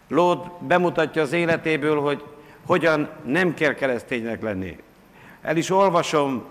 Lót 0.09 0.63
bemutatja 0.63 1.23
az 1.23 1.33
életéből, 1.33 2.01
hogy 2.01 2.25
hogyan 2.67 3.09
nem 3.25 3.55
kell 3.55 3.75
kereszténynek 3.75 4.43
lenni. 4.43 4.77
El 5.43 5.57
is 5.57 5.71
olvasom, 5.71 6.45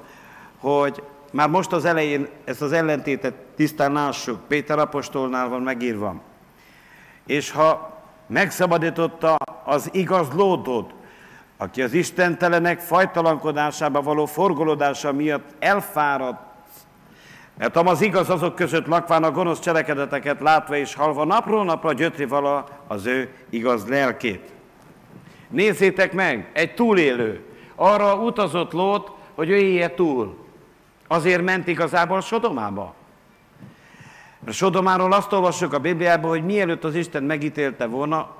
hogy 0.57 1.03
már 1.31 1.49
most 1.49 1.71
az 1.71 1.85
elején 1.85 2.27
ezt 2.43 2.61
az 2.61 2.71
ellentétet 2.71 3.33
tisztán 3.57 3.91
lássuk, 3.91 4.47
Péter 4.47 4.79
apostolnál 4.79 5.49
van 5.49 5.61
megírva. 5.61 6.21
És 7.25 7.51
ha 7.51 7.97
megszabadította 8.27 9.37
az 9.63 9.89
igaz 9.91 10.27
lódot, 10.35 10.93
aki 11.57 11.81
az 11.81 11.93
istentelenek 11.93 12.79
fajtalankodásába 12.79 14.01
való 14.01 14.25
forgolódása 14.25 15.11
miatt 15.11 15.55
elfáradt, 15.59 16.41
mert 17.57 17.75
az 17.75 18.01
igaz 18.01 18.29
azok 18.29 18.55
között 18.55 18.87
lakván 18.87 19.23
a 19.23 19.31
gonosz 19.31 19.59
cselekedeteket 19.59 20.39
látva 20.39 20.75
és 20.75 20.95
halva 20.95 21.25
napról 21.25 21.65
napra 21.65 21.93
gyötri 21.93 22.25
vala 22.25 22.65
az 22.87 23.05
ő 23.05 23.33
igaz 23.49 23.87
lelkét. 23.87 24.51
Nézzétek 25.49 26.13
meg, 26.13 26.49
egy 26.53 26.73
túlélő. 26.73 27.45
Arra 27.75 28.15
utazott 28.15 28.71
Lót, 28.71 29.11
hogy 29.35 29.49
ő 29.49 29.91
túl. 29.95 30.45
Azért 31.07 31.41
ment 31.41 31.67
igazából 31.67 32.21
Sodomába. 32.21 32.96
A 34.47 34.51
Sodomáról 34.51 35.13
azt 35.13 35.31
olvassuk 35.31 35.73
a 35.73 35.79
Bibliában, 35.79 36.29
hogy 36.29 36.45
mielőtt 36.45 36.83
az 36.83 36.95
Isten 36.95 37.23
megítélte 37.23 37.85
volna, 37.85 38.35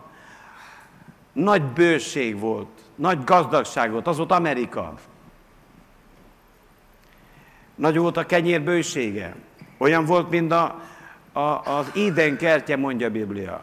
nagy 1.34 1.64
bőség 1.64 2.40
volt, 2.40 2.68
nagy 2.96 3.24
gazdagság 3.24 3.92
volt, 3.92 4.08
az 4.08 4.18
volt 4.18 4.32
Amerika. 4.32 4.94
Nagy 7.76 7.98
volt 7.98 8.18
a 8.18 8.26
kenyér 8.26 8.62
bősége. 8.62 9.36
Olyan 9.78 10.06
volt, 10.06 10.30
mint 10.30 10.52
a, 10.52 10.82
a, 11.34 11.40
az 11.64 11.92
Éden 11.94 12.38
kertje, 12.38 12.78
mondja 12.78 13.08
a 13.08 13.12
Biblia. 13.12 13.60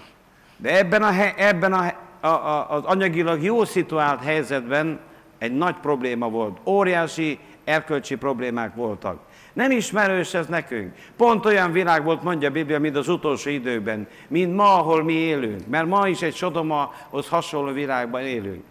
De 0.56 0.78
ebben, 0.78 1.02
a, 1.02 1.12
ebben 1.36 1.72
a, 1.72 1.92
a, 2.20 2.26
a, 2.26 2.70
az 2.70 2.84
anyagilag 2.84 3.42
jó 3.42 3.64
szituált 3.64 4.22
helyzetben 4.22 5.00
egy 5.38 5.52
nagy 5.52 5.74
probléma 5.74 6.28
volt. 6.28 6.58
Óriási 6.64 7.38
erkölcsi 7.64 8.16
problémák 8.16 8.74
voltak. 8.74 9.18
Nem 9.52 9.70
ismerős 9.70 10.34
ez 10.34 10.46
nekünk. 10.46 10.94
Pont 11.16 11.46
olyan 11.46 11.72
világ 11.72 12.04
volt, 12.04 12.22
mondja 12.22 12.48
a 12.48 12.52
Biblia, 12.52 12.78
mint 12.78 12.96
az 12.96 13.08
utolsó 13.08 13.50
időkben, 13.50 14.08
mint 14.28 14.54
ma, 14.54 14.78
ahol 14.78 15.02
mi 15.02 15.12
élünk. 15.12 15.66
Mert 15.66 15.86
ma 15.86 16.08
is 16.08 16.22
egy 16.22 16.34
Sodomahoz 16.34 17.28
hasonló 17.28 17.72
világban 17.72 18.22
élünk. 18.22 18.64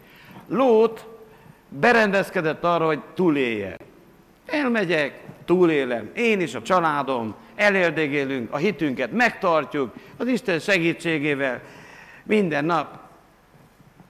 Lót 0.48 1.08
berendezkedett 1.70 2.64
arra, 2.64 2.86
hogy 2.86 3.02
túlélje. 3.14 3.76
Elmegyek, 4.46 5.20
túlélem. 5.46 6.10
Én 6.16 6.42
is, 6.42 6.56
a 6.56 6.62
családom, 6.62 7.36
elérdegélünk, 7.56 8.54
a 8.54 8.58
hitünket 8.58 9.12
megtartjuk, 9.12 9.94
az 10.18 10.28
Isten 10.28 10.60
segítségével 10.60 11.62
minden 12.24 12.66
nap 12.66 13.00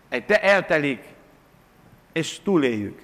egy 0.10 0.26
te 0.26 0.42
eltelik, 0.42 1.04
és 2.14 2.40
túléljük. 2.44 3.02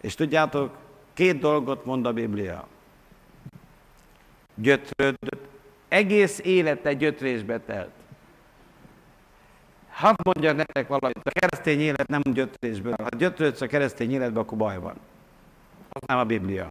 És 0.00 0.14
tudjátok, 0.14 0.76
két 1.14 1.38
dolgot 1.38 1.84
mond 1.84 2.06
a 2.06 2.12
Biblia. 2.12 2.66
Gyötrődött, 4.54 5.46
egész 5.88 6.40
élete 6.44 6.92
gyötrésbe 6.92 7.58
telt. 7.58 7.90
Hadd 9.90 10.14
mondja 10.24 10.52
nektek 10.52 10.88
valamit, 10.88 11.20
a 11.24 11.30
keresztény 11.30 11.80
élet 11.80 12.08
nem 12.08 12.22
gyötrésből. 12.24 12.94
Ha 13.02 13.08
gyötrődsz 13.16 13.60
a 13.60 13.66
keresztény 13.66 14.12
életbe, 14.12 14.40
akkor 14.40 14.58
baj 14.58 14.78
van. 14.78 14.94
Az 15.88 16.02
nem 16.06 16.18
a 16.18 16.24
Biblia. 16.24 16.68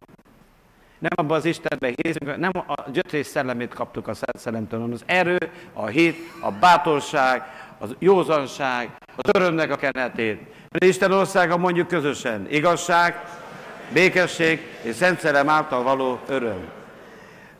Nem 0.99 1.11
abban 1.15 1.37
az 1.37 1.45
Istenben 1.45 1.93
hiszünk, 1.95 2.37
nem 2.37 2.51
a 2.67 2.89
gyötrés 2.89 3.25
szellemét 3.25 3.73
kaptuk 3.73 4.07
a 4.07 4.13
Szent 4.13 4.37
Szellemtől, 4.37 4.91
az 4.93 5.03
erő, 5.05 5.37
a 5.73 5.85
hit, 5.85 6.17
a 6.41 6.51
bátorság, 6.51 7.43
az 7.77 7.95
józanság, 7.99 8.97
az 9.15 9.29
örömnek 9.33 9.71
a 9.71 9.75
kenetét. 9.75 10.39
Mert 10.69 10.83
Isten 10.83 11.11
országa 11.11 11.57
mondjuk 11.57 11.87
közösen 11.87 12.47
igazság, 12.49 13.15
békesség 13.93 14.67
és 14.81 14.95
Szent 14.95 15.19
Szellem 15.19 15.49
által 15.49 15.83
való 15.83 16.19
öröm. 16.27 16.69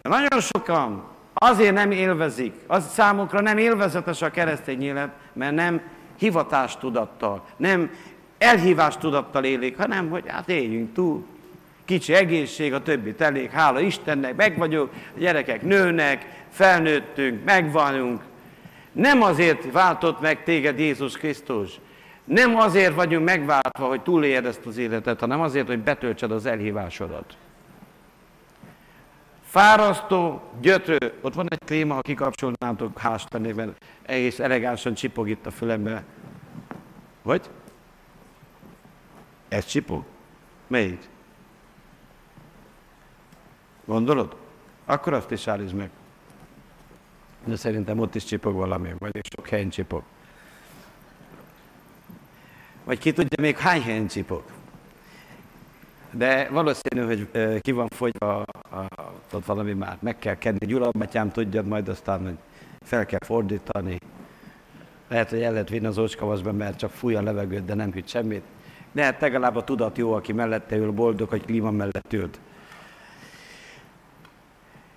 Nagyon 0.01 0.39
sokan 0.39 1.03
azért 1.33 1.73
nem 1.73 1.91
élvezik, 1.91 2.53
az 2.67 2.91
számukra 2.93 3.41
nem 3.41 3.57
élvezetes 3.57 4.21
a 4.21 4.31
keresztény 4.31 4.83
élet, 4.83 5.09
mert 5.33 5.55
nem 5.55 5.81
hivatástudattal, 6.17 7.45
nem 7.57 7.91
elhívástudattal 8.38 9.43
élik, 9.43 9.77
hanem 9.77 10.09
hogy 10.09 10.23
hát 10.27 10.50
éljünk 10.50 10.93
túl. 10.93 11.25
kicsi 11.85 12.13
egészség, 12.13 12.73
a 12.73 12.81
többi 12.81 13.15
elég, 13.17 13.50
hála 13.50 13.79
Istennek, 13.79 14.35
meg 14.35 14.57
vagyok, 14.57 14.91
a 15.15 15.19
gyerekek 15.19 15.61
nőnek, 15.61 16.25
felnőttünk, 16.51 17.43
megvanunk. 17.43 18.21
Nem 18.91 19.21
azért 19.21 19.71
váltott 19.71 20.21
meg 20.21 20.43
téged 20.43 20.79
Jézus 20.79 21.17
Krisztus, 21.17 21.79
nem 22.31 22.55
azért 22.55 22.95
vagyunk 22.95 23.25
megváltva, 23.25 23.88
hogy 23.88 24.01
túléljed 24.01 24.45
ezt 24.45 24.65
az 24.65 24.77
életet, 24.77 25.19
hanem 25.19 25.41
azért, 25.41 25.67
hogy 25.67 25.79
betöltsed 25.79 26.31
az 26.31 26.45
elhívásodat. 26.45 27.38
Fárasztó, 29.43 30.41
gyötrő. 30.61 30.97
Ott 31.21 31.33
van 31.33 31.47
egy 31.50 31.63
klíma, 31.65 31.93
ha 31.93 32.01
kikapcsolnátok, 32.01 32.97
hás 32.97 33.25
lennék, 33.29 33.55
mert 33.55 33.85
egész 34.01 34.39
elegánsan 34.39 34.93
csipog 34.93 35.29
itt 35.29 35.45
a 35.45 35.51
fülembe. 35.51 36.03
Vagy? 37.21 37.50
Ez 39.47 39.65
csipog? 39.65 40.03
Melyik? 40.67 41.09
Gondolod? 43.85 44.35
Akkor 44.85 45.13
azt 45.13 45.31
is 45.31 45.47
állítsd 45.47 45.73
meg. 45.73 45.89
De 47.45 47.55
szerintem 47.55 48.00
ott 48.00 48.15
is 48.15 48.23
csipog 48.23 48.55
valami, 48.55 48.93
vagy 49.00 49.19
sok 49.35 49.47
helyen 49.47 49.69
csipog. 49.69 50.03
Vagy 52.91 53.00
ki 53.00 53.12
tudja 53.12 53.41
még 53.41 53.57
hány 53.57 53.81
helyen 53.81 54.07
csipog. 54.07 54.43
De 56.12 56.50
valószínű, 56.50 57.01
hogy 57.05 57.27
ki 57.62 57.71
van 57.71 57.88
fogyva, 57.88 58.45
ott 59.33 59.45
valami 59.45 59.74
már 59.74 59.98
meg 60.00 60.19
kell 60.19 60.38
kenni. 60.38 60.65
Gyula 60.65 60.89
Batyám 60.91 61.31
tudja 61.31 61.63
majd 61.63 61.88
aztán, 61.88 62.24
hogy 62.24 62.38
fel 62.86 63.05
kell 63.05 63.19
fordítani. 63.25 63.98
Lehet, 65.07 65.29
hogy 65.29 65.41
el 65.41 65.51
lehet 65.51 65.69
vinni 65.69 65.86
az 65.86 65.98
ócskavaszba, 65.98 66.51
mert 66.51 66.77
csak 66.77 66.91
fúj 66.91 67.15
a 67.15 67.21
levegőt, 67.21 67.65
de 67.65 67.74
nem 67.74 67.91
hűt 67.91 68.07
semmit. 68.07 68.43
De 68.91 69.03
hát 69.03 69.21
legalább 69.21 69.55
a 69.55 69.63
tudat 69.63 69.98
jó, 69.98 70.13
aki 70.13 70.33
mellette 70.33 70.75
ül, 70.75 70.91
boldog, 70.91 71.29
hogy 71.29 71.45
klíma 71.45 71.71
mellett 71.71 72.13
ült. 72.13 72.39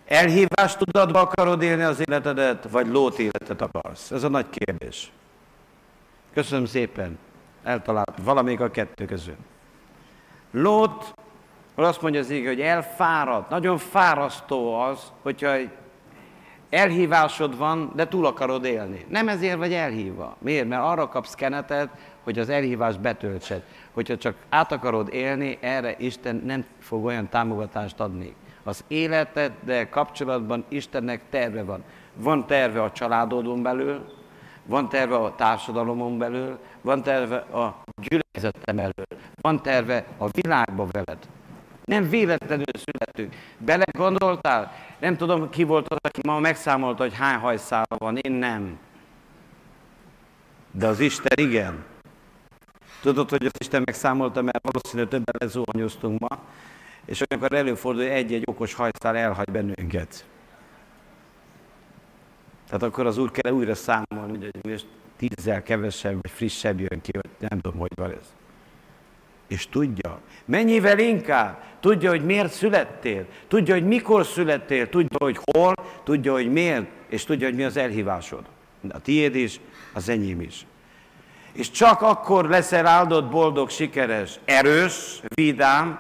Elhívást 0.07 0.79
tudatba 0.79 1.21
akarod 1.21 1.63
élni 1.63 1.83
az 1.83 2.01
életedet, 2.09 2.69
vagy 2.71 2.87
lót 2.87 3.19
életet 3.19 3.61
akarsz? 3.61 4.11
Ez 4.11 4.23
a 4.23 4.29
nagy 4.29 4.51
kérdés. 4.51 5.13
Köszönöm 6.33 6.67
szépen. 6.67 7.19
Eltalált 7.65 8.19
valamelyik 8.23 8.61
a 8.61 8.71
kettő 8.71 9.05
közül. 9.05 9.37
Lót, 10.51 11.15
azt 11.75 12.03
mondja 12.03 12.21
az 12.21 12.31
így, 12.31 12.47
hogy 12.47 12.61
elfáradt, 12.61 13.51
nagyon 13.51 13.79
fárasztó 13.79 14.81
az, 14.81 15.13
hogyha 15.23 15.57
elhívásod 16.71 17.59
van, 17.59 17.93
de 17.95 18.09
túl 18.09 18.27
akarod 18.27 18.65
élni. 18.65 19.05
Nem 19.09 19.29
ezért 19.29 19.57
vagy 19.57 19.73
elhívva. 19.73 20.37
Miért? 20.39 20.69
Mert 20.69 20.83
arra 20.83 21.09
kapsz 21.09 21.35
kenetet, 21.35 21.89
hogy 22.23 22.39
az 22.39 22.49
elhívást 22.49 23.01
betöltsed. 23.01 23.63
Hogyha 23.93 24.17
csak 24.17 24.35
át 24.49 24.73
akarod 24.73 25.09
élni, 25.13 25.59
erre 25.61 25.95
Isten 25.99 26.43
nem 26.47 26.65
fog 26.79 27.05
olyan 27.05 27.29
támogatást 27.29 28.01
adni. 28.01 28.35
Az 28.63 28.85
életeddel 28.89 29.89
kapcsolatban 29.89 30.65
Istennek 30.69 31.21
terve 31.31 31.63
van. 31.63 31.85
Van 32.15 32.47
terve 32.47 32.83
a 32.83 32.93
családodon 32.93 33.63
belül, 33.63 34.05
van 34.67 34.89
terve 34.89 35.17
a 35.17 35.35
társadalomon 35.35 36.19
belül, 36.19 36.59
van 36.81 37.03
terve 37.03 37.37
a 37.37 37.83
gyülekezetem 37.97 38.77
belül, 38.77 39.07
van 39.41 39.63
terve 39.63 40.05
a 40.19 40.29
világba 40.29 40.87
veled. 40.91 41.19
Nem 41.85 42.09
véletlenül 42.09 42.65
születünk. 42.75 43.35
Bele 43.59 43.85
gondoltál? 43.93 44.73
Nem 45.01 45.17
tudom, 45.17 45.51
ki 45.51 45.63
volt 45.63 45.89
az, 45.89 45.99
aki 46.03 46.21
ma 46.27 46.39
megszámolta, 46.39 47.03
hogy 47.03 47.15
hány 47.15 47.39
hajszála 47.39 47.97
van. 47.99 48.17
Én 48.17 48.33
nem. 48.33 48.79
De 50.71 50.87
az 50.87 51.01
Isten 51.01 51.39
igen. 51.39 51.85
Tudod, 53.01 53.31
hogy 53.31 53.45
az 53.45 53.53
Isten 53.59 53.83
megszámolta, 53.85 54.43
mert 54.43 54.59
valószínűleg 54.63 55.09
többen 55.11 55.35
lezuhanyoztunk 55.39 56.21
ma, 56.21 56.39
és 57.05 57.23
olyankor 57.29 57.59
előfordul, 57.59 58.03
hogy 58.03 58.13
egy-egy 58.13 58.45
okos 58.47 58.75
hajszál 58.75 59.17
elhagy 59.17 59.51
bennünket. 59.51 60.25
Tehát 62.75 62.89
akkor 62.89 63.07
az 63.07 63.19
Úr 63.19 63.31
kell 63.31 63.53
újra 63.53 63.75
számolni, 63.75 64.39
hogy 64.39 64.71
most 64.71 64.87
tízzel 65.17 65.63
kevesebb 65.63 66.19
vagy 66.23 66.31
frissebb 66.31 66.81
jön 66.81 67.01
ki, 67.01 67.11
vagy 67.13 67.49
nem 67.49 67.61
tudom, 67.61 67.79
hogy 67.79 67.91
van 67.95 68.11
ez. 68.11 68.33
És 69.49 69.69
tudja, 69.69 70.21
mennyivel 70.45 70.99
inkább, 70.99 71.63
tudja, 71.81 72.11
hogy 72.11 72.25
miért 72.25 72.53
születtél, 72.53 73.27
tudja, 73.49 73.75
hogy 73.75 73.87
mikor 73.87 74.27
születtél, 74.27 74.89
tudja, 74.89 75.17
hogy 75.19 75.39
hol, 75.53 75.75
tudja, 76.05 76.33
hogy 76.33 76.53
miért, 76.53 76.87
és 77.09 77.25
tudja, 77.25 77.47
hogy 77.47 77.57
mi 77.57 77.65
az 77.65 77.77
elhívásod. 77.77 78.45
A 78.89 79.01
tiéd 79.01 79.35
is, 79.35 79.61
az 79.93 80.09
enyém 80.09 80.41
is. 80.41 80.67
És 81.53 81.71
csak 81.71 82.03
akkor 82.03 82.49
leszel 82.49 82.87
áldott, 82.87 83.31
boldog, 83.31 83.71
sikeres, 83.71 84.39
erős, 84.45 85.23
vidám, 85.35 85.99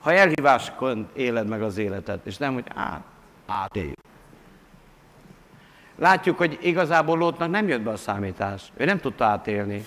ha 0.00 0.12
elhíváskon 0.12 1.08
éled 1.14 1.48
meg 1.48 1.62
az 1.62 1.78
életet, 1.78 2.26
és 2.26 2.36
nem, 2.36 2.54
hogy 2.54 2.66
át, 2.74 3.04
átéljük. 3.46 4.02
Látjuk, 6.04 6.38
hogy 6.38 6.58
igazából 6.62 7.18
Lótnak 7.18 7.50
nem 7.50 7.68
jött 7.68 7.80
be 7.80 7.90
a 7.90 7.96
számítás. 7.96 8.72
Ő 8.76 8.84
nem 8.84 9.00
tudta 9.00 9.24
átélni. 9.24 9.84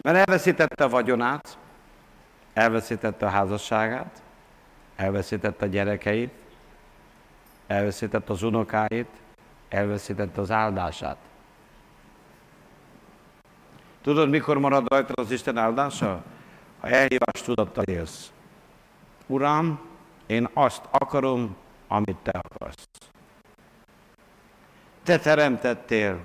Mert 0.00 0.16
elveszítette 0.16 0.84
a 0.84 0.88
vagyonát, 0.88 1.58
elveszítette 2.52 3.26
a 3.26 3.28
házasságát, 3.28 4.22
elveszítette 4.96 5.64
a 5.64 5.68
gyerekeit, 5.68 6.32
elveszítette 7.66 8.32
az 8.32 8.42
unokáit, 8.42 9.08
elveszítette 9.68 10.40
az 10.40 10.50
áldását. 10.50 11.16
Tudod, 14.02 14.28
mikor 14.28 14.58
marad 14.58 14.88
rajta 14.88 15.12
az 15.22 15.30
Isten 15.30 15.56
áldása? 15.56 16.22
Ha 16.80 16.88
elhívás 16.88 17.42
tudattal 17.44 17.84
élsz. 17.84 18.32
Uram, 19.26 19.80
én 20.26 20.48
azt 20.54 20.82
akarom, 20.90 21.56
amit 21.88 22.16
te 22.22 22.40
akarsz. 22.42 23.12
Te 25.04 25.18
teremtettél, 25.18 26.18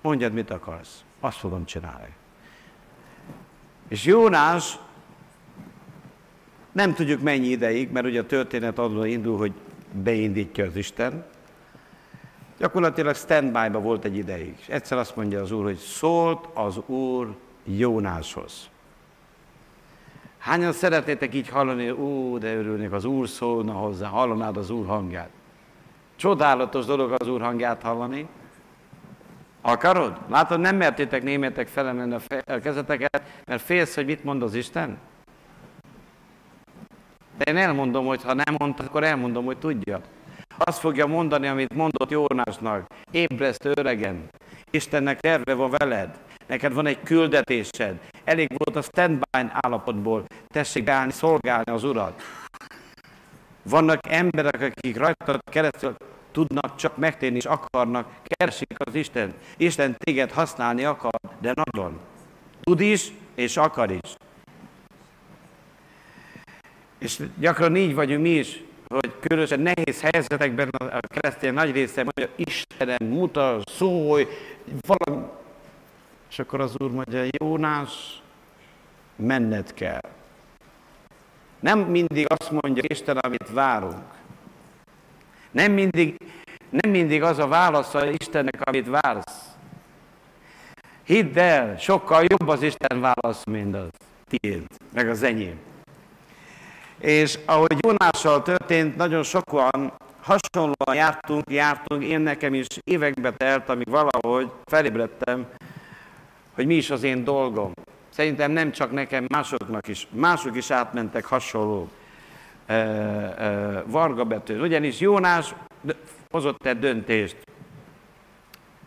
mondjad, 0.00 0.32
mit 0.32 0.50
akarsz. 0.50 1.04
Azt 1.20 1.36
fogom 1.38 1.64
csinálni. 1.64 2.14
És 3.88 4.04
Jónás 4.04 4.78
nem 6.72 6.94
tudjuk 6.94 7.22
mennyi 7.22 7.46
ideig, 7.46 7.90
mert 7.90 8.06
ugye 8.06 8.20
a 8.20 8.26
történet 8.26 8.78
azon 8.78 9.06
indul, 9.06 9.38
hogy 9.38 9.52
beindítja 9.92 10.64
az 10.64 10.76
Isten. 10.76 11.24
Gyakorlatilag 12.58 13.14
standby-ba 13.14 13.80
volt 13.80 14.04
egy 14.04 14.16
ideig. 14.16 14.54
És 14.60 14.68
egyszer 14.68 14.98
azt 14.98 15.16
mondja 15.16 15.40
az 15.40 15.52
Úr, 15.52 15.64
hogy 15.64 15.78
szólt 15.78 16.48
az 16.54 16.80
Úr 16.86 17.36
Jónáshoz. 17.64 18.68
Hányan 20.38 20.72
szeretnétek 20.72 21.34
így 21.34 21.48
hallani, 21.48 21.90
ó, 21.90 22.38
de 22.38 22.54
örülnék, 22.54 22.92
az 22.92 23.04
Úr 23.04 23.28
szólna 23.28 23.72
hozzá, 23.72 24.08
hallanád 24.08 24.56
az 24.56 24.70
Úr 24.70 24.86
hangját. 24.86 25.30
Csodálatos 26.20 26.84
dolog 26.84 27.14
az 27.18 27.28
Úr 27.28 27.40
hangját 27.40 27.82
hallani. 27.82 28.28
Akarod? 29.60 30.18
Látod, 30.28 30.60
nem 30.60 30.76
mertétek 30.76 31.22
németek 31.22 31.68
felemelni 31.68 32.14
a, 32.14 32.18
fe- 32.18 32.50
a 32.50 32.58
kezeteket, 32.58 33.22
mert 33.46 33.62
félsz, 33.62 33.94
hogy 33.94 34.04
mit 34.04 34.24
mond 34.24 34.42
az 34.42 34.54
Isten? 34.54 34.98
De 37.36 37.44
én 37.44 37.56
elmondom, 37.56 38.06
hogy 38.06 38.22
ha 38.22 38.34
nem 38.34 38.54
mondta, 38.58 38.84
akkor 38.84 39.04
elmondom, 39.04 39.44
hogy 39.44 39.58
tudja. 39.58 40.00
Azt 40.58 40.78
fogja 40.78 41.06
mondani, 41.06 41.46
amit 41.46 41.74
mondott 41.74 42.10
Jónásnak. 42.10 42.86
Ébreszt 43.10 43.64
öregen. 43.64 44.28
Istennek 44.70 45.20
terve 45.20 45.54
van 45.54 45.70
veled. 45.70 46.18
Neked 46.46 46.72
van 46.72 46.86
egy 46.86 47.02
küldetésed. 47.02 48.00
Elég 48.24 48.48
volt 48.56 48.76
a 48.76 48.82
standby 48.82 49.50
állapotból. 49.52 50.24
Tessék 50.48 50.84
beállni, 50.84 51.12
szolgálni 51.12 51.72
az 51.72 51.84
Urat. 51.84 52.22
Vannak 53.62 54.00
emberek, 54.08 54.72
akik 54.76 54.96
rajta 54.96 55.38
keresztül 55.50 55.94
tudnak 56.32 56.76
csak 56.76 56.96
megtérni 56.96 57.36
és 57.36 57.44
akarnak, 57.44 58.08
keresik 58.24 58.74
az 58.76 58.94
Isten. 58.94 59.34
Isten 59.56 59.96
téged 59.98 60.30
használni 60.30 60.84
akar, 60.84 61.20
de 61.40 61.52
nagyon. 61.64 62.00
Tud 62.60 62.80
is, 62.80 63.12
és 63.34 63.56
akar 63.56 63.90
is. 63.90 64.14
És 66.98 67.20
gyakran 67.38 67.76
így 67.76 67.94
vagyunk 67.94 68.22
mi 68.22 68.30
is, 68.30 68.62
hogy 68.88 69.12
különösen 69.20 69.60
nehéz 69.60 70.00
helyzetekben 70.00 70.68
a 70.68 71.00
keresztény 71.06 71.52
nagy 71.52 71.72
része 71.72 72.02
mondja, 72.02 72.28
Istenem, 72.36 73.08
mutas, 73.08 73.62
szólj, 73.66 74.26
valami. 74.86 75.26
És 76.30 76.38
akkor 76.38 76.60
az 76.60 76.74
Úr 76.78 76.90
mondja, 76.90 77.24
Jónás, 77.38 78.22
menned 79.16 79.74
kell. 79.74 80.19
Nem 81.60 81.78
mindig 81.78 82.26
azt 82.28 82.50
mondja 82.50 82.82
Isten, 82.86 83.16
amit 83.16 83.50
várunk. 83.52 84.02
Nem 85.50 85.72
mindig, 85.72 86.16
nem 86.70 86.90
mindig 86.90 87.22
az 87.22 87.38
a 87.38 87.46
válasz 87.46 87.94
a 87.94 88.06
Istennek, 88.06 88.60
amit 88.64 88.88
vársz. 88.88 89.48
Hidd 91.04 91.38
el, 91.38 91.78
sokkal 91.78 92.24
jobb 92.28 92.48
az 92.48 92.62
Isten 92.62 93.00
válasz, 93.00 93.44
mint 93.44 93.74
az 93.74 93.88
tiéd, 94.28 94.66
meg 94.92 95.08
az 95.08 95.22
enyém. 95.22 95.58
És 96.98 97.38
ahogy 97.46 97.76
Jónással 97.80 98.42
történt, 98.42 98.96
nagyon 98.96 99.22
sokan 99.22 99.92
hasonlóan 100.20 100.94
jártunk, 100.94 101.50
jártunk, 101.50 102.04
én 102.04 102.20
nekem 102.20 102.54
is 102.54 102.66
évekbe 102.84 103.32
telt, 103.32 103.68
amíg 103.68 103.88
valahogy 103.88 104.50
felébredtem, 104.64 105.46
hogy 106.54 106.66
mi 106.66 106.74
is 106.74 106.90
az 106.90 107.02
én 107.02 107.24
dolgom. 107.24 107.72
Szerintem 108.10 108.50
nem 108.50 108.72
csak 108.72 108.92
nekem, 108.92 109.26
másoknak 109.28 109.88
is. 109.88 110.06
Mások 110.10 110.56
is 110.56 110.70
átmentek 110.70 111.24
hasonló 111.24 111.88
e, 112.66 112.74
e, 112.74 113.82
Varga 113.86 114.24
Bető. 114.24 114.60
Ugyanis 114.60 115.00
Jónás 115.00 115.54
hozott 116.30 116.66
egy 116.66 116.78
döntést. 116.78 117.36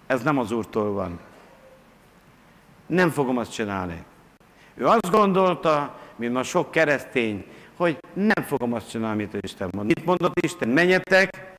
Ez 0.07 0.23
nem 0.23 0.38
az 0.38 0.51
Úrtól 0.51 0.91
van. 0.91 1.19
Nem 2.86 3.09
fogom 3.09 3.38
azt 3.38 3.53
csinálni. 3.53 4.03
Ő 4.75 4.86
azt 4.86 5.12
gondolta, 5.12 5.99
mint 6.15 6.33
ma 6.33 6.43
sok 6.43 6.71
keresztény, 6.71 7.45
hogy 7.75 7.97
nem 8.13 8.43
fogom 8.45 8.73
azt 8.73 8.89
csinálni, 8.89 9.23
amit 9.23 9.43
Isten 9.43 9.69
mond. 9.71 9.88
Mit 9.88 10.05
mondott 10.05 10.39
Isten? 10.39 10.69
Menjetek, 10.69 11.55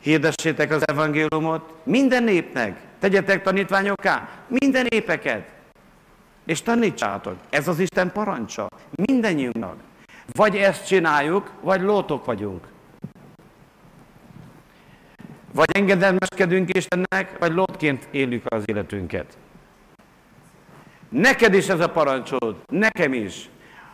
hirdessétek 0.00 0.70
az 0.70 0.88
evangéliumot 0.88 1.74
minden 1.82 2.22
népnek, 2.22 2.80
tegyetek 2.98 3.42
tanítványokká, 3.42 4.28
minden 4.46 4.86
népeket, 4.88 5.57
és 6.48 6.62
tanítsátok. 6.62 7.36
Ez 7.50 7.68
az 7.68 7.78
Isten 7.78 8.12
parancsa 8.12 8.68
mindennyiunknak. 8.94 9.76
Vagy 10.32 10.56
ezt 10.56 10.86
csináljuk, 10.86 11.50
vagy 11.60 11.80
lótok 11.80 12.24
vagyunk. 12.24 12.66
Vagy 15.52 15.68
engedelmeskedünk 15.72 16.76
Istennek, 16.76 17.38
vagy 17.38 17.52
lótként 17.52 18.08
éljük 18.10 18.42
az 18.44 18.62
életünket. 18.66 19.38
Neked 21.08 21.54
is 21.54 21.68
ez 21.68 21.80
a 21.80 21.88
parancsod, 21.88 22.56
nekem 22.66 23.12
is. 23.12 23.48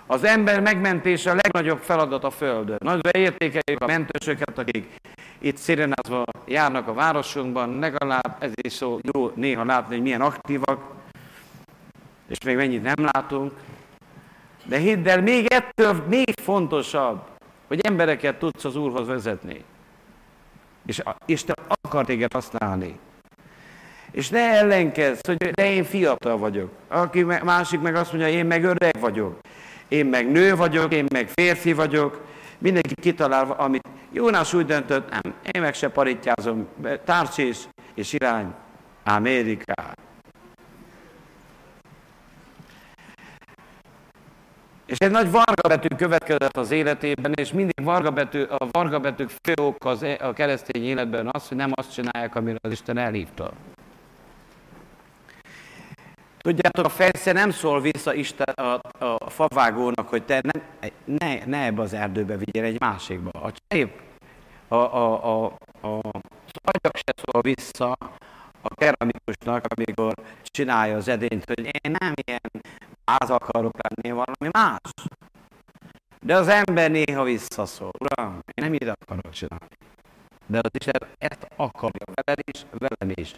Az 0.07 0.25
ember 0.25 0.61
megmentése 0.61 1.31
a 1.31 1.35
legnagyobb 1.43 1.79
feladat 1.79 2.25
a 2.25 2.31
Földön. 2.31 2.79
Nagyra 2.79 3.19
értékeljük 3.19 3.83
a 3.83 3.87
mentősöket, 3.87 4.59
akik 4.59 4.87
itt 5.39 5.57
szirenázva 5.57 6.25
járnak 6.47 6.89
a 6.89 6.93
városunkban, 6.95 7.79
legalább 7.79 8.37
ez 8.39 8.53
is 8.55 8.73
szó, 8.73 8.99
jó 9.13 9.31
néha 9.35 9.65
látni, 9.65 9.95
hogy 9.95 10.03
milyen 10.03 10.21
aktívak, 10.21 11.03
és 12.35 12.45
még 12.45 12.57
mennyit 12.57 12.83
nem 12.83 13.11
látunk. 13.13 13.53
De 14.65 14.79
hidd 14.79 15.09
el, 15.09 15.23
még 15.23 15.53
ettől 15.53 16.05
még 16.09 16.33
fontosabb, 16.43 17.21
hogy 17.67 17.81
embereket 17.81 18.39
tudsz 18.39 18.65
az 18.65 18.77
Úrhoz 18.77 19.07
vezetni. 19.07 19.65
És 20.87 21.03
Isten 21.27 21.57
akar 21.81 22.05
téged 22.05 22.33
használni. 22.33 22.99
És 24.11 24.29
ne 24.29 24.51
ellenkezz, 24.51 25.19
hogy 25.27 25.37
de 25.37 25.71
én 25.73 25.85
fiatal 25.85 26.39
vagyok. 26.39 26.71
Aki 26.89 27.23
másik 27.23 27.81
meg 27.81 27.95
azt 27.95 28.13
mondja, 28.13 28.31
én 28.31 28.47
meg 28.47 28.65
öreg 28.65 29.01
vagyok. 29.01 29.39
Én 29.89 30.07
meg 30.07 30.31
nő 30.31 30.57
vagyok, 30.57 30.93
én 30.93 31.07
meg 31.13 31.29
férfi 31.29 31.73
vagyok. 31.73 32.21
Mindenki 32.59 32.95
kitalálva, 32.95 33.55
amit 33.55 33.89
Jónás 34.13 34.55
úgy 34.55 34.67
döntött, 34.67 35.11
nem, 35.11 35.35
én 35.53 35.61
meg 35.61 35.75
se 35.75 35.89
paritjázom, 35.89 36.69
tárcsés 37.05 37.69
és 37.95 38.13
irány 38.13 38.55
Ameriká. 39.05 39.95
És 44.87 44.99
egy 44.99 45.11
nagy 45.11 45.31
varga 45.31 45.69
betű 45.69 45.89
következett 45.97 46.57
az 46.57 46.71
életében, 46.71 47.33
és 47.35 47.53
mindig 47.53 47.85
varga 47.85 48.11
betű, 48.11 48.43
a 48.43 48.69
varga 48.71 49.01
betűk 49.01 49.31
fő 49.43 49.53
ok 49.63 49.85
az, 49.85 50.03
e- 50.03 50.19
a 50.21 50.33
keresztény 50.33 50.85
életben 50.85 51.29
az, 51.33 51.49
hogy 51.49 51.57
nem 51.57 51.73
azt 51.75 51.93
csinálják, 51.93 52.35
amire 52.35 52.59
az 52.63 52.73
Isten 52.73 52.99
elhívta. 52.99 53.53
Tudjátok, 56.39 56.85
a 56.85 56.89
fejszer 56.89 57.35
nem 57.35 57.51
szól 57.51 57.81
vissza 57.81 58.15
Isten 58.15 58.55
a, 58.55 58.81
a 58.99 59.31
favágónak, 59.31 60.09
hogy 60.09 60.23
te 60.23 60.41
nem, 60.43 60.63
ne, 61.05 61.45
ne 61.45 61.65
ebbe 61.65 61.83
az 61.83 61.93
erdőbe 61.93 62.37
vigyél 62.37 62.65
egy 62.65 62.81
másikba. 62.81 63.31
A 63.31 63.53
cserép, 63.69 64.01
a, 64.69 64.75
a, 64.75 65.15
a, 65.15 65.45
a 65.81 66.01
szagyak 66.63 66.97
se 66.97 67.15
szól 67.17 67.41
vissza 67.43 67.97
a 68.65 68.75
keramikusnak, 68.75 69.65
amikor 69.77 70.15
csinálja 70.43 70.97
az 70.97 71.09
edényt, 71.09 71.45
hogy 71.45 71.65
én 71.65 71.97
nem 71.99 72.13
ilyen 72.25 72.51
az 73.05 73.31
akarok 73.31 73.73
lenni, 73.83 74.11
valami 74.11 74.51
más. 74.53 75.09
De 76.21 76.37
az 76.37 76.49
ember 76.49 76.91
néha 76.91 77.23
visszaszól, 77.23 77.91
Uram, 77.99 78.33
én 78.33 78.65
nem 78.65 78.75
így 78.75 78.89
akarok 78.89 79.31
csinálni. 79.31 79.77
De 80.47 80.59
az 80.63 80.71
Isten 80.73 81.09
ezt 81.19 81.49
akarja 81.57 82.05
veled 82.15 82.39
is, 82.53 82.67
velem 82.71 83.15
is. 83.15 83.35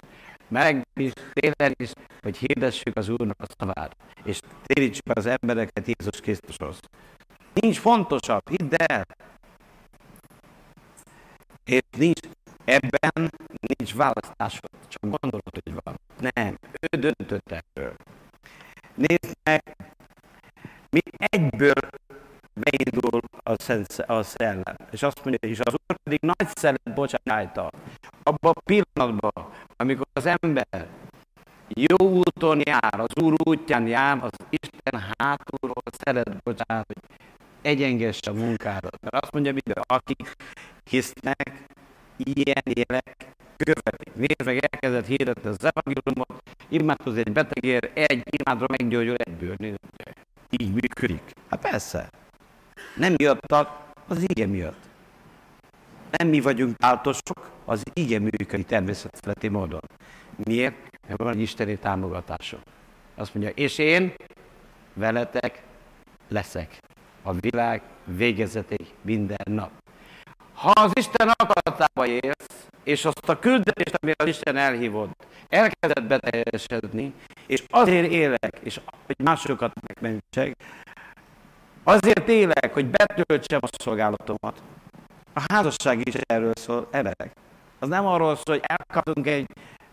Meg 0.49 0.87
is, 0.95 1.13
tényleg 1.33 1.75
is, 1.77 1.91
hogy 2.23 2.37
hirdessük 2.37 2.97
az 2.97 3.09
Úrnak 3.09 3.41
a 3.41 3.47
szavát, 3.59 3.97
és 4.25 4.39
térítsük 4.63 5.17
az 5.17 5.27
embereket 5.27 5.87
Jézus 5.87 6.21
Krisztushoz. 6.21 6.79
Nincs 7.53 7.79
fontosabb, 7.79 8.49
hidd 8.49 8.75
el. 8.77 9.07
És 11.65 11.83
nincs, 11.97 12.21
ebben 12.67 13.31
nincs 13.61 13.95
választásod, 13.95 14.71
csak 14.89 15.01
gondolod, 15.01 15.43
hogy 15.51 15.75
van. 15.85 15.97
Nem, 16.35 16.59
ő 16.81 16.99
döntött 16.99 17.63
erről. 17.75 17.97
Nézd 18.95 19.37
meg, 19.43 19.77
mi 20.91 21.01
egyből 21.17 21.89
beindul 22.61 23.21
a, 23.43 23.63
szent, 23.63 24.05
a 24.07 24.23
szellem. 24.23 24.77
És 24.91 25.03
azt 25.03 25.25
mondja, 25.25 25.49
és 25.49 25.61
az 25.61 25.73
Úr 25.73 25.97
pedig 26.03 26.21
nagy 26.21 26.49
szellet 26.55 26.95
bocsájta. 26.95 27.71
Abban 28.23 28.53
a 28.57 28.61
pillanatban, 28.65 29.53
amikor 29.77 30.07
az 30.13 30.27
ember 30.27 30.89
jó 31.69 31.97
úton 31.97 32.61
jár, 32.65 33.01
az 33.01 33.23
Úr 33.23 33.35
útján 33.45 33.87
jár, 33.87 34.19
az 34.23 34.33
Isten 34.49 35.03
hátulról 35.19 35.83
szeret 35.91 36.43
bocsánat, 36.43 36.87
hogy 36.87 37.03
egyengesse 37.63 38.31
a 38.31 38.35
munkádat. 38.35 39.01
Mert 39.01 39.23
azt 39.25 39.33
mondja 39.33 39.53
minden, 39.53 39.85
akik 39.87 40.33
hisznek, 40.91 41.67
ilyen 42.17 42.63
élek 42.65 43.35
követik. 43.57 44.15
Nézd 44.15 44.45
meg, 44.45 44.69
elkezdett 44.71 45.07
hirdetni 45.07 45.49
az 45.49 45.65
evangéliumot, 45.65 46.43
imádkozni 46.69 47.19
egy 47.25 47.33
betegér, 47.33 47.91
egy 47.95 48.23
imádra 48.31 48.67
meggyógyul 48.69 49.17
egyből. 49.17 49.57
Így 50.51 50.73
működik. 50.73 51.23
Hát 51.49 51.61
persze. 51.61 52.11
Nem 52.97 53.15
jöttek, 53.17 53.69
az 54.09 54.25
ige 54.27 54.47
miatt. 54.47 54.85
Nem 56.11 56.29
mi 56.29 56.41
vagyunk 56.41 56.77
áltosok, 56.79 57.51
az 57.65 57.83
ige 57.93 58.19
működik 58.19 58.67
természetfeletti 58.67 59.49
módon. 59.49 59.81
Miért? 60.45 60.75
Mert 61.09 61.19
van 61.19 61.33
egy 61.33 61.41
isteni 61.41 61.77
támogatásom. 61.77 62.61
Azt 63.15 63.35
mondja, 63.35 63.53
és 63.55 63.79
én 63.79 64.13
veletek 64.95 65.63
leszek 66.29 66.79
a 67.23 67.33
világ 67.33 67.83
végezetig 68.05 68.87
minden 69.03 69.45
nap. 69.45 69.71
Ha 70.57 70.71
az 70.71 70.91
Isten 70.95 71.29
akaratába 71.29 72.07
élsz, 72.07 72.69
és 72.85 73.05
azt 73.05 73.29
a 73.29 73.39
küldetést, 73.39 73.97
amire 74.01 74.17
az 74.19 74.29
Isten 74.29 74.57
elhívott, 74.57 75.27
elkezdett 75.49 76.05
beteljesedni, 76.07 77.15
és 77.47 77.65
azért 77.71 78.11
élek, 78.11 78.59
és 78.63 78.81
hogy 79.07 79.17
másokat 79.19 79.73
megmentsek, 79.87 80.57
azért 81.85 82.29
élek, 82.29 82.73
hogy 82.73 82.87
betöltsem 82.87 83.61
a 83.63 83.69
szolgálatomat. 83.83 84.63
A 85.33 85.43
házasság 85.49 86.07
is 86.07 86.15
erről 86.15 86.53
szól, 86.55 86.89
emberek. 86.91 87.33
Az 87.79 87.89
nem 87.89 88.07
arról 88.07 88.37
szól, 88.37 88.59
hogy 88.59 88.65
elkapunk 88.67 89.27
egy 89.27 89.47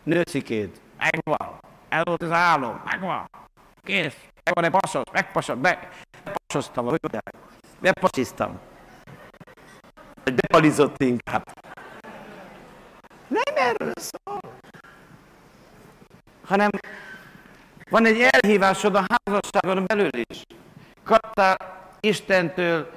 nőcikét, 0.03 0.81
megvan, 0.97 1.59
ez 1.89 2.03
volt 2.03 2.23
az 2.23 2.31
álom, 2.31 2.81
megvan, 2.85 3.29
kész, 3.81 4.17
megvan 4.43 4.63
egy 4.63 4.71
pasos, 4.71 5.03
megpasod, 5.11 5.59
meg, 5.59 5.89
pasoztam, 6.47 6.85
hogy 6.85 6.99
mondják, 7.01 7.35
bepasisztam. 7.79 8.59
Vagy 10.23 10.33
bepalizott 10.33 11.03
inkább. 11.03 11.43
Nem 13.27 13.55
erről 13.55 13.93
szól. 13.95 14.39
Hanem 16.45 16.69
van 17.89 18.05
egy 18.05 18.27
elhívásod 18.31 18.95
a 18.95 19.05
házasságon 19.07 19.85
belül 19.85 20.09
is. 20.29 20.43
Kaptál 21.03 21.57
Istentől 21.99 22.91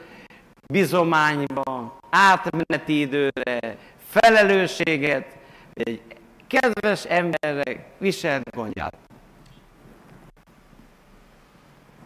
bizományba, 0.67 1.99
átmeneti 2.11 3.01
időre, 3.01 3.77
felelősséget, 4.09 5.37
egy 5.73 6.03
kedves 6.47 7.05
emberre 7.05 7.85
viselt 7.99 8.51
gondját. 8.51 8.97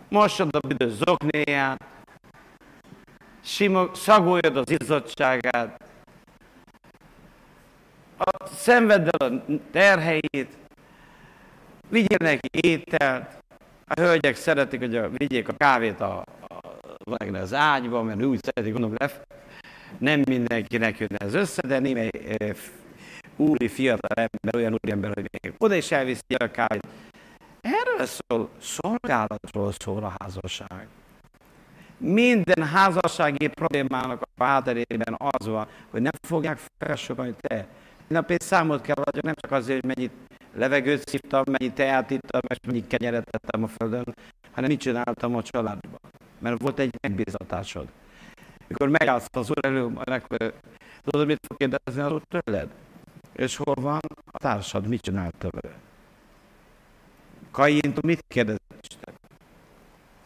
Mossad 0.08 0.54
a 0.54 0.66
büdös 0.66 0.92
zoknéját, 0.92 1.84
szagoljad 3.92 4.56
az 4.56 4.70
izzadságát, 4.80 5.82
a, 8.18 8.46
szenvedd 8.46 9.08
el 9.08 9.28
a 9.28 9.42
terheit, 9.70 10.48
vigyél 11.88 12.16
neki 12.18 12.48
ételt, 12.50 13.38
a 13.86 14.00
hölgyek 14.00 14.36
szeretik, 14.36 14.80
hogy 14.80 14.96
a, 14.96 15.08
vigyék 15.08 15.48
a 15.48 15.52
kávét 15.52 16.00
a, 16.00 16.24
a, 16.48 17.24
az 17.32 17.54
ágyba, 17.54 18.02
mert 18.02 18.24
úgy 18.24 18.40
szeretik, 18.42 18.72
gondolom, 18.72 18.96
lef, 18.98 19.18
nem 19.98 20.22
mindenkinek 20.28 20.98
jön 20.98 21.14
ez 21.16 21.34
össze, 21.34 21.62
de 21.66 21.78
némely 21.78 22.10
e, 22.38 22.54
úri 23.36 23.68
fiatal 23.68 24.14
ember, 24.14 24.54
olyan 24.54 24.72
úri 24.72 24.90
ember, 24.92 25.12
hogy 25.14 25.28
még 25.42 25.54
oda 25.58 25.74
is 25.74 25.90
elviszi 25.90 26.34
a 26.38 26.50
kávét. 26.50 26.86
Erről 27.60 28.06
szól, 28.06 28.48
szolgálatról 28.60 29.72
szól 29.78 30.04
a 30.04 30.14
házasság. 30.18 30.86
Minden 32.00 32.66
házassági 32.66 33.48
problémának 33.48 34.22
a 34.36 34.44
hátterében 34.44 35.16
az 35.16 35.46
van, 35.46 35.66
hogy 35.90 36.02
nem 36.02 36.12
fogják 36.26 36.58
felsorolni 36.78 37.34
te. 37.40 37.66
Egy 38.26 38.40
számot 38.40 38.80
kell 38.80 38.96
adjak, 38.96 39.24
nem 39.24 39.34
csak 39.40 39.52
azért, 39.52 39.80
hogy 39.80 39.94
mennyit 39.94 40.12
levegőt 40.54 41.08
szívtam, 41.08 41.42
mennyi 41.46 41.72
teát 41.72 42.10
ittam, 42.10 42.40
és 42.46 42.56
mennyi 42.66 42.86
kenyeret 42.86 43.30
tettem 43.30 43.62
a 43.62 43.66
földön, 43.66 44.14
hanem 44.52 44.70
mit 44.70 44.80
csináltam 44.80 45.36
a 45.36 45.42
családban. 45.42 46.00
Mert 46.38 46.62
volt 46.62 46.78
egy 46.78 46.94
megbízatásod. 47.00 47.88
Mikor 48.68 48.88
megállsz 48.88 49.26
az 49.32 49.50
úr 49.50 49.58
elő, 49.60 49.90
akkor 49.94 50.54
tudod, 51.02 51.26
mit 51.26 51.40
fog 51.46 51.56
kérdezni 51.56 52.00
az 52.00 52.12
úr 52.12 52.22
tőled? 52.28 52.68
És 53.32 53.56
hol 53.56 53.74
van 53.74 54.00
a 54.32 54.38
társad, 54.38 54.86
mit 54.86 55.02
csinálta 55.02 55.48
vele? 55.50 55.74
Kaintól 57.50 58.02
mit 58.06 58.24
kérdezett 58.28 58.86
Isten? 58.88 59.14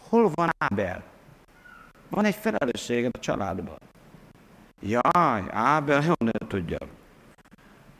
Hol 0.09 0.31
van 0.35 0.51
Ábel? 0.59 1.13
Van 2.15 2.25
egy 2.25 2.35
felelősséged 2.35 3.11
a 3.15 3.19
családban. 3.19 3.79
Jaj, 4.81 5.43
Ábel, 5.51 6.15
ne 6.19 6.47
tudja. 6.49 6.79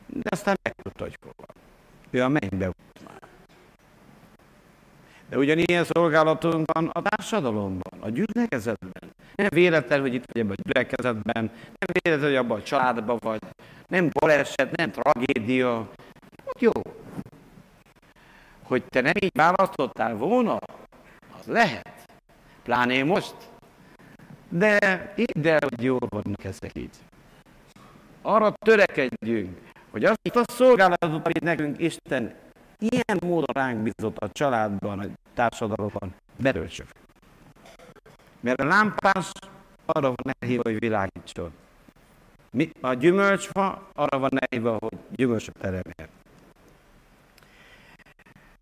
De 0.07 0.29
aztán 0.29 0.55
megtudta, 0.63 1.03
hogy 1.03 1.17
hol 1.21 1.33
van. 1.37 1.55
Ő 2.09 2.23
a 2.23 2.27
mennybe 2.27 2.65
volt 2.65 3.03
már. 3.05 3.21
De 5.29 5.37
ugyanilyen 5.37 5.83
szolgálatunk 5.83 6.71
van 6.73 6.87
a 6.87 7.01
társadalomban, 7.01 7.99
a 7.99 8.09
gyülekezetben. 8.09 9.13
Nem 9.35 9.47
véletlen, 9.49 10.01
hogy 10.01 10.13
itt 10.13 10.25
vagy 10.31 10.41
ebben 10.41 10.55
a 10.57 10.61
gyülekezetben, 10.63 11.51
nem 11.53 11.89
véletlen, 12.01 12.29
hogy 12.29 12.37
abban 12.37 12.59
a 12.59 12.63
családban 12.63 13.17
vagy. 13.21 13.41
Nem 13.87 14.09
baleset, 14.19 14.75
nem 14.75 14.91
tragédia. 14.91 15.89
Jó. 16.59 16.71
Hogy 18.63 18.83
te 18.83 19.01
nem 19.01 19.13
így 19.19 19.35
választottál 19.35 20.15
volna, 20.15 20.57
az 21.39 21.45
lehet. 21.45 21.89
Pláne 22.63 23.03
most. 23.03 23.35
De 24.57 25.13
hidd 25.15 25.47
el, 25.47 25.59
hogy 25.69 25.83
jól 25.83 26.07
vannak 26.09 26.43
ezek 26.43 26.71
így. 26.73 26.95
Arra 28.21 28.53
törekedjünk, 28.65 29.57
hogy 29.91 30.03
azt 30.05 30.35
a 30.35 30.43
szolgálatot, 30.47 31.25
amit 31.25 31.41
nekünk 31.41 31.79
Isten 31.79 32.35
ilyen 32.79 33.19
módon 33.21 33.53
ránk 33.53 33.79
bizott 33.79 34.17
a 34.17 34.29
családban, 34.29 34.99
a 34.99 35.05
társadalomban, 35.33 36.15
beröltsük. 36.37 36.87
Mert 38.39 38.61
a 38.61 38.65
lámpás 38.65 39.31
arra 39.85 40.07
van 40.07 40.35
elhívva, 40.39 40.63
hogy 40.63 40.79
világítson. 40.79 41.51
Mi, 42.51 42.71
a 42.81 42.93
gyümölcsfa 42.93 43.89
arra 43.93 44.19
van 44.19 44.31
elhívva, 44.39 44.77
hogy 44.79 44.97
gyümölcsöt 45.15 45.57
teremjen. 45.59 46.09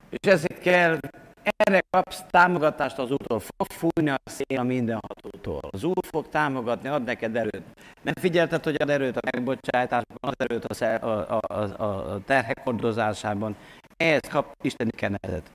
És 0.10 0.28
ezért 0.28 0.60
kell, 0.60 1.00
erre 1.44 1.84
kapsz 1.90 2.24
támogatást 2.30 2.98
az 2.98 3.12
Úrtól. 3.12 3.40
Fog 3.40 3.68
fújni 3.70 4.10
a 4.10 4.20
szél 4.24 4.60
a 4.60 4.64
mindenhatótól. 4.64 5.60
Az 5.72 5.84
Úr 5.84 6.06
fog 6.08 6.30
támogatni, 6.30 6.90
ad 6.90 7.04
neked 7.04 7.36
erőt. 7.36 7.64
Nem 8.02 8.14
figyelted, 8.14 8.64
hogy 8.64 8.82
ad 8.82 8.90
erőt 8.90 9.18
a 9.18 9.30
megbocsátásban, 9.32 10.18
ad 10.20 10.36
erőt 10.38 10.66
a, 10.66 10.86
a, 10.86 11.40
a, 11.48 11.84
a, 11.84 12.14
a 12.14 12.20
terhek 12.26 12.60
hordozásában. 12.60 13.56
Ehhez 13.98 14.28
kap 14.30 14.56
Isteni 14.62 14.92
kenetet. 14.92 15.52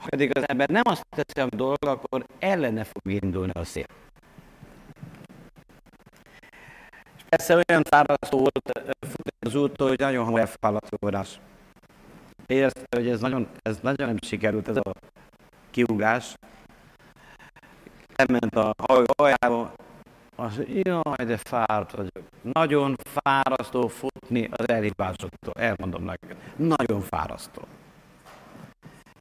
Ha 0.00 0.08
pedig 0.08 0.36
az 0.36 0.48
ember 0.48 0.68
nem 0.68 0.82
azt 0.84 1.06
teszi, 1.08 1.40
ami 1.40 1.56
dolga, 1.56 1.90
akkor 1.90 2.24
ellene 2.38 2.84
fog 2.84 3.12
indulni 3.12 3.52
a 3.54 3.64
szél. 3.64 3.86
És 7.16 7.22
persze 7.28 7.54
olyan 7.54 7.82
fárasztó 7.82 8.38
volt 8.38 8.70
az 9.46 9.54
úttól, 9.54 9.88
hogy 9.88 9.98
nagyon 9.98 10.24
hamar 10.24 10.40
elfálladt 10.40 10.92
a 10.92 10.96
forrás. 11.00 11.40
Érezte, 12.46 12.86
hogy 12.96 13.08
ez 13.08 13.20
nagyon, 13.20 13.48
ez 13.62 13.78
nagyon 13.82 14.08
nem 14.08 14.18
sikerült, 14.20 14.68
ez 14.68 14.76
a 14.76 14.92
kiugrás. 15.70 16.34
Elment 18.14 18.56
a 18.56 18.74
hajába, 19.16 19.72
az, 20.36 20.60
jaj, 20.66 21.24
de 21.26 21.36
fáradt 21.36 21.90
vagyok. 21.90 22.28
Nagyon 22.52 22.96
fárasztó 23.04 23.88
futni 23.88 24.48
az 24.50 24.68
elhívásoktól, 24.68 25.54
elmondom 25.54 26.04
neked. 26.04 26.36
Nagyon 26.56 27.00
fárasztó. 27.00 27.62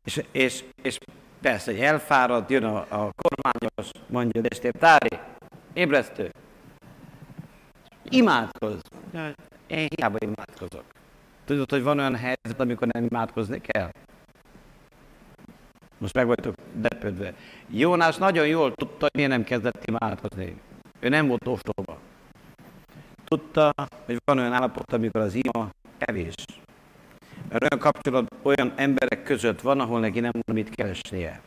És, 0.04 0.24
és, 0.32 0.64
és 0.82 0.98
persze, 1.42 1.72
hogy 1.72 1.82
elfáradt, 1.82 2.50
jön 2.50 2.64
a, 2.64 2.78
a 2.78 3.12
kormányos, 3.16 3.92
mondja, 4.08 4.42
de 4.42 4.72
tári, 4.72 5.20
ébresztő. 5.74 6.32
Imádkozz. 8.04 8.82
Én 9.68 9.88
hiába 9.96 10.18
imádkozok. 10.20 10.84
Tudod, 11.46 11.70
hogy 11.70 11.84
van 11.84 12.00
olyan 12.00 12.16
helyzet, 12.16 12.60
amikor 12.60 12.88
nem 12.88 13.04
imádkozni 13.04 13.62
kell? 13.62 13.92
Most 15.98 16.14
meg 16.14 16.28
vagytok 16.28 16.56
depődve. 16.74 17.34
Jónás 17.68 18.18
nagyon 18.18 18.48
jól 18.48 18.74
tudta, 18.74 18.98
hogy 19.00 19.12
miért 19.14 19.30
nem 19.30 19.44
kezdett 19.44 19.86
imádkozni. 19.86 20.56
Ő 21.00 21.10
nem 21.10 21.28
volt 21.28 21.48
ostoba. 21.48 22.00
Tudta, 23.26 23.74
hogy 24.06 24.22
van 24.26 24.38
olyan 24.38 24.54
állapot, 24.54 24.94
amikor 24.94 25.22
az 25.22 25.34
ima 25.34 25.70
kevés. 25.98 26.34
Olyan 27.62 27.80
kapcsolat 27.80 28.36
olyan 28.42 28.74
emberek 28.76 29.24
között 29.24 29.62
van, 29.62 29.80
ahol 29.80 30.00
neki 30.00 30.20
nem 30.20 30.32
van 30.32 30.56
mit 30.56 30.70
keresnie. 30.70 31.42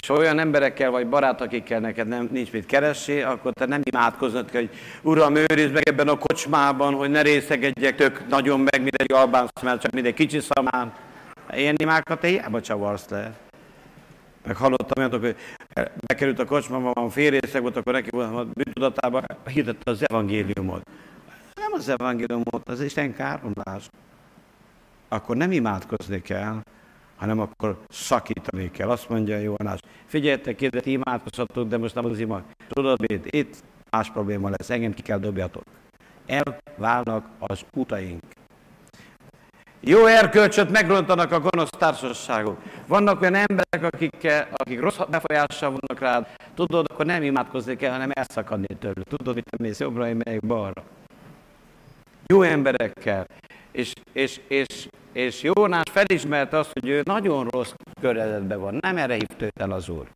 És 0.00 0.08
olyan 0.08 0.38
emberekkel 0.38 0.90
vagy 0.90 1.08
barát, 1.08 1.40
akikkel 1.40 1.80
neked 1.80 2.08
nem, 2.08 2.28
nincs 2.32 2.52
mit 2.52 2.66
keresni, 2.66 3.20
akkor 3.20 3.52
te 3.52 3.66
nem 3.66 3.80
imádkoznod 3.84 4.50
hogy 4.50 4.70
Uram, 5.02 5.34
őrizd 5.34 5.72
meg 5.72 5.88
ebben 5.88 6.08
a 6.08 6.18
kocsmában, 6.18 6.94
hogy 6.94 7.10
ne 7.10 7.22
részegedjek 7.22 7.96
tök 7.96 8.28
nagyon 8.28 8.60
meg, 8.60 8.82
mint 8.82 8.94
egy 8.94 9.12
albán 9.12 9.48
mert 9.62 9.80
csak 9.80 9.92
mint 9.92 10.06
egy 10.06 10.14
kicsi 10.14 10.40
szamán. 10.40 10.92
Ilyen 11.52 11.74
imákat 11.78 12.20
te 12.20 12.26
hiába 12.26 12.60
csavarsz 12.60 13.08
le. 13.08 13.32
Meg 14.46 14.56
hallottam 14.56 15.04
olyanok, 15.04 15.20
hogy 15.20 15.36
bekerült 16.06 16.38
a 16.38 16.44
kocsmába, 16.44 16.92
van 16.92 17.10
fél 17.10 17.30
részeg 17.30 17.62
volt, 17.62 17.76
akkor 17.76 17.92
neki 17.92 18.10
volt 18.10 18.34
a 18.34 18.46
bűntudatában, 18.52 19.24
hirdette 19.46 19.90
az 19.90 20.10
evangéliumot. 20.10 20.82
Nem 21.54 21.72
az 21.72 21.88
evangéliumot, 21.88 22.68
az 22.68 22.80
Isten 22.80 23.14
káromlás. 23.14 23.88
Akkor 25.08 25.36
nem 25.36 25.52
imádkozni 25.52 26.22
kell, 26.22 26.60
hanem 27.16 27.40
akkor 27.40 27.78
szakítani 27.88 28.70
kell. 28.70 28.88
Azt 28.88 29.08
mondja 29.08 29.38
Jónás, 29.38 29.78
figyeljetek, 30.06 30.56
kérdet, 30.56 30.86
imádkozhatok, 30.86 31.68
de 31.68 31.78
most 31.78 31.94
nem 31.94 32.04
az 32.04 32.18
ima. 32.18 32.42
Tudod 32.68 33.00
mit? 33.00 33.34
Itt 33.34 33.56
más 33.90 34.10
probléma 34.10 34.48
lesz, 34.48 34.70
engem 34.70 34.94
ki 34.94 35.02
kell 35.02 35.18
dobjatok. 35.18 35.62
Elválnak 36.26 37.26
az 37.38 37.64
utaink. 37.76 38.22
Jó 39.80 40.06
erkölcsöt 40.06 40.70
megrontanak 40.70 41.32
a 41.32 41.40
gonosz 41.40 41.70
társaságok. 41.78 42.58
Vannak 42.86 43.20
olyan 43.20 43.34
emberek, 43.34 43.94
akik, 43.94 44.26
akik 44.52 44.80
rossz 44.80 44.98
befolyással 45.10 45.70
vannak 45.70 46.02
rád. 46.02 46.26
Tudod, 46.54 46.86
akkor 46.90 47.06
nem 47.06 47.22
imádkozni 47.22 47.76
kell, 47.76 47.92
hanem 47.92 48.10
elszakadni 48.12 48.76
tőlük. 48.78 49.04
Tudod, 49.04 49.34
mit 49.34 49.58
mész 49.58 49.80
jobbra, 49.80 50.08
én 50.08 50.16
megyek 50.24 50.40
balra. 50.40 50.82
Jó 52.26 52.42
emberekkel. 52.42 53.26
És, 53.72 53.92
és, 54.12 54.40
és 54.48 54.88
és 55.16 55.42
Jónás 55.42 55.84
felismerte 55.90 56.58
azt, 56.58 56.70
hogy 56.72 56.88
ő 56.88 57.02
nagyon 57.04 57.48
rossz 57.48 57.72
környezetben 58.00 58.60
van. 58.60 58.78
Nem 58.80 58.96
erre 58.96 59.14
hívt 59.14 59.42
őt 59.42 59.60
el 59.60 59.70
az 59.70 59.88
Úr. 59.88 60.06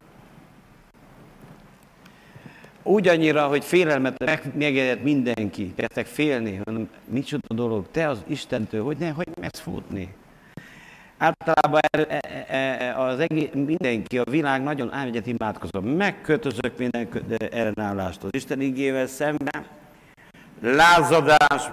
Úgy 2.82 3.08
annyira, 3.08 3.46
hogy 3.46 3.64
félelmet 3.64 4.40
megjegyett 4.54 5.02
mindenki, 5.02 5.74
kezdtek 5.76 6.06
félni, 6.06 6.60
hanem 6.64 6.90
micsoda 7.04 7.54
dolog, 7.54 7.86
te 7.90 8.08
az 8.08 8.22
Istentől, 8.26 8.84
hogy 8.84 8.96
ne, 8.96 9.10
hogy 9.10 9.28
megsz 9.40 9.60
futni. 9.60 10.14
Általában 11.18 11.80
e, 11.90 12.20
e, 12.48 12.56
e, 12.56 12.98
az 12.98 13.18
egész, 13.18 13.48
mindenki, 13.52 14.18
a 14.18 14.24
világ 14.30 14.62
nagyon 14.62 14.92
elmegyet 14.92 15.26
imádkozom. 15.26 15.84
Megkötözök 15.84 16.78
minden 16.78 17.08
ellenállást 17.50 18.22
az 18.22 18.30
Isten 18.32 18.60
igével 18.60 19.06
szemben. 19.06 19.66
Lázadás, 20.60 21.70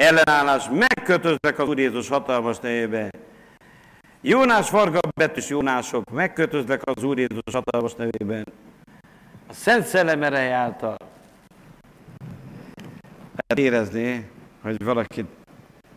ellenállás, 0.00 0.68
megkötöznek 0.72 1.58
az 1.58 1.68
Úr 1.68 1.78
Jézus 1.78 2.08
hatalmas 2.08 2.58
nevébe. 2.58 3.10
Jónás 4.20 4.68
Farga 4.68 4.98
betűs 5.14 5.48
Jónások, 5.48 6.10
megkötöznek 6.10 6.80
az 6.84 7.02
Úr 7.04 7.18
Jézus 7.18 7.52
hatalmas 7.52 7.94
nevében. 7.94 8.46
A 9.48 9.52
Szent 9.52 9.84
Szellem 9.84 10.22
ereje 10.22 10.54
által. 10.54 10.96
Lehet 13.46 13.66
érezni, 13.66 14.30
hogy 14.62 14.84
valaki 14.84 15.24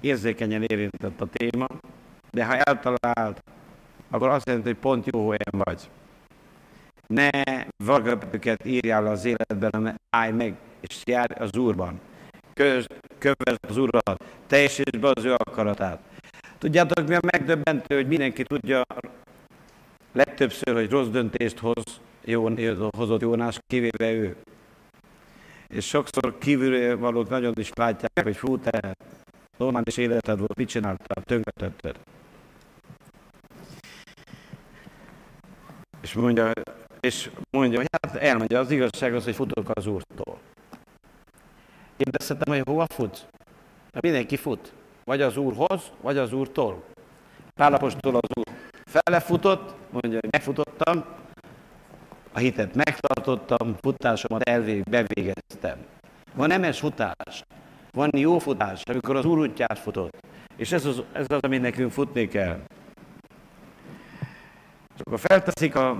érzékenyen 0.01 0.63
érintett 0.63 1.21
a 1.21 1.27
téma, 1.31 1.67
de 2.31 2.45
ha 2.45 2.55
eltalált, 2.55 3.43
akkor 4.09 4.29
azt 4.29 4.47
jelenti, 4.47 4.67
hogy 4.67 4.77
pont 4.77 5.05
jó 5.11 5.21
helyen 5.29 5.63
vagy. 5.65 5.89
Ne 7.07 7.29
vargapöket 7.83 8.65
írjál 8.65 9.07
az 9.07 9.25
életben, 9.25 9.69
hanem 9.73 9.95
állj 10.09 10.31
meg, 10.31 10.55
és 10.81 11.01
járj 11.05 11.33
az 11.33 11.57
Úrban. 11.57 11.99
Köz, 12.53 12.85
kövesd 13.23 13.59
az 13.67 13.77
Urat, 13.77 14.23
teljesítsd 14.47 14.99
be 14.99 15.11
az 15.13 15.25
ő 15.25 15.33
akaratát. 15.33 15.99
Tudjátok, 16.57 17.07
mi 17.07 17.15
a 17.15 17.19
megdöbbentő, 17.31 17.95
hogy 17.95 18.07
mindenki 18.07 18.43
tudja 18.43 18.81
legtöbbször, 20.11 20.73
hogy 20.73 20.89
rossz 20.89 21.07
döntést 21.07 21.59
hoz, 21.59 21.83
jó, 22.25 22.49
hozott 22.97 23.21
Jónás, 23.21 23.59
kivéve 23.67 24.11
ő. 24.11 24.35
És 25.67 25.87
sokszor 25.87 26.37
kívülről 26.37 26.97
valók 26.97 27.29
nagyon 27.29 27.53
is 27.57 27.69
látják, 27.73 28.23
hogy 28.23 28.35
fú, 28.35 28.57
te 28.57 28.95
normális 29.57 29.97
életed 29.97 30.37
volt, 30.37 30.55
mit 30.55 30.67
csináltál, 30.67 31.23
tönkretetted. 31.23 31.95
És 36.01 36.13
mondja, 36.13 36.51
és 36.99 37.29
mondja, 37.49 37.77
hogy 37.77 37.87
hát 37.91 38.15
elmondja, 38.15 38.59
az 38.59 38.71
igazság 38.71 39.15
az, 39.15 39.23
hogy 39.23 39.35
futok 39.35 39.69
az 39.73 39.87
Úrtól. 39.87 40.39
Kérdezhetem, 41.97 42.53
hogy 42.53 42.63
hova 42.65 42.85
fut? 42.93 43.27
Mindenki 43.99 44.37
fut. 44.37 44.73
Vagy 45.03 45.21
az 45.21 45.37
Úrhoz, 45.37 45.91
vagy 46.01 46.17
az 46.17 46.33
Úrtól. 46.33 46.83
Pálapostól 47.55 48.15
az 48.15 48.29
úr 48.33 48.53
felefutott, 48.85 49.75
mondja, 49.91 50.19
hogy 50.21 50.29
megfutottam, 50.31 51.05
a 52.33 52.39
hitet 52.39 52.75
megtartottam, 52.75 53.75
futásomat 53.81 54.41
elvég, 54.41 54.83
bevégeztem. 54.83 55.77
Van 56.35 56.47
nemes 56.47 56.79
futás, 56.79 57.43
van 57.91 58.09
jó 58.17 58.39
futás, 58.39 58.81
amikor 58.83 59.15
az 59.15 59.25
úr 59.25 59.37
útját 59.37 59.79
futott. 59.79 60.17
És 60.57 60.71
ez 60.71 60.85
az, 60.85 61.03
ez 61.11 61.25
az, 61.27 61.39
ami 61.41 61.57
nekünk 61.57 61.91
futni 61.91 62.27
kell. 62.27 62.59
És 64.95 65.01
akkor 65.03 65.19
felteszik 65.19 65.75
a 65.75 65.97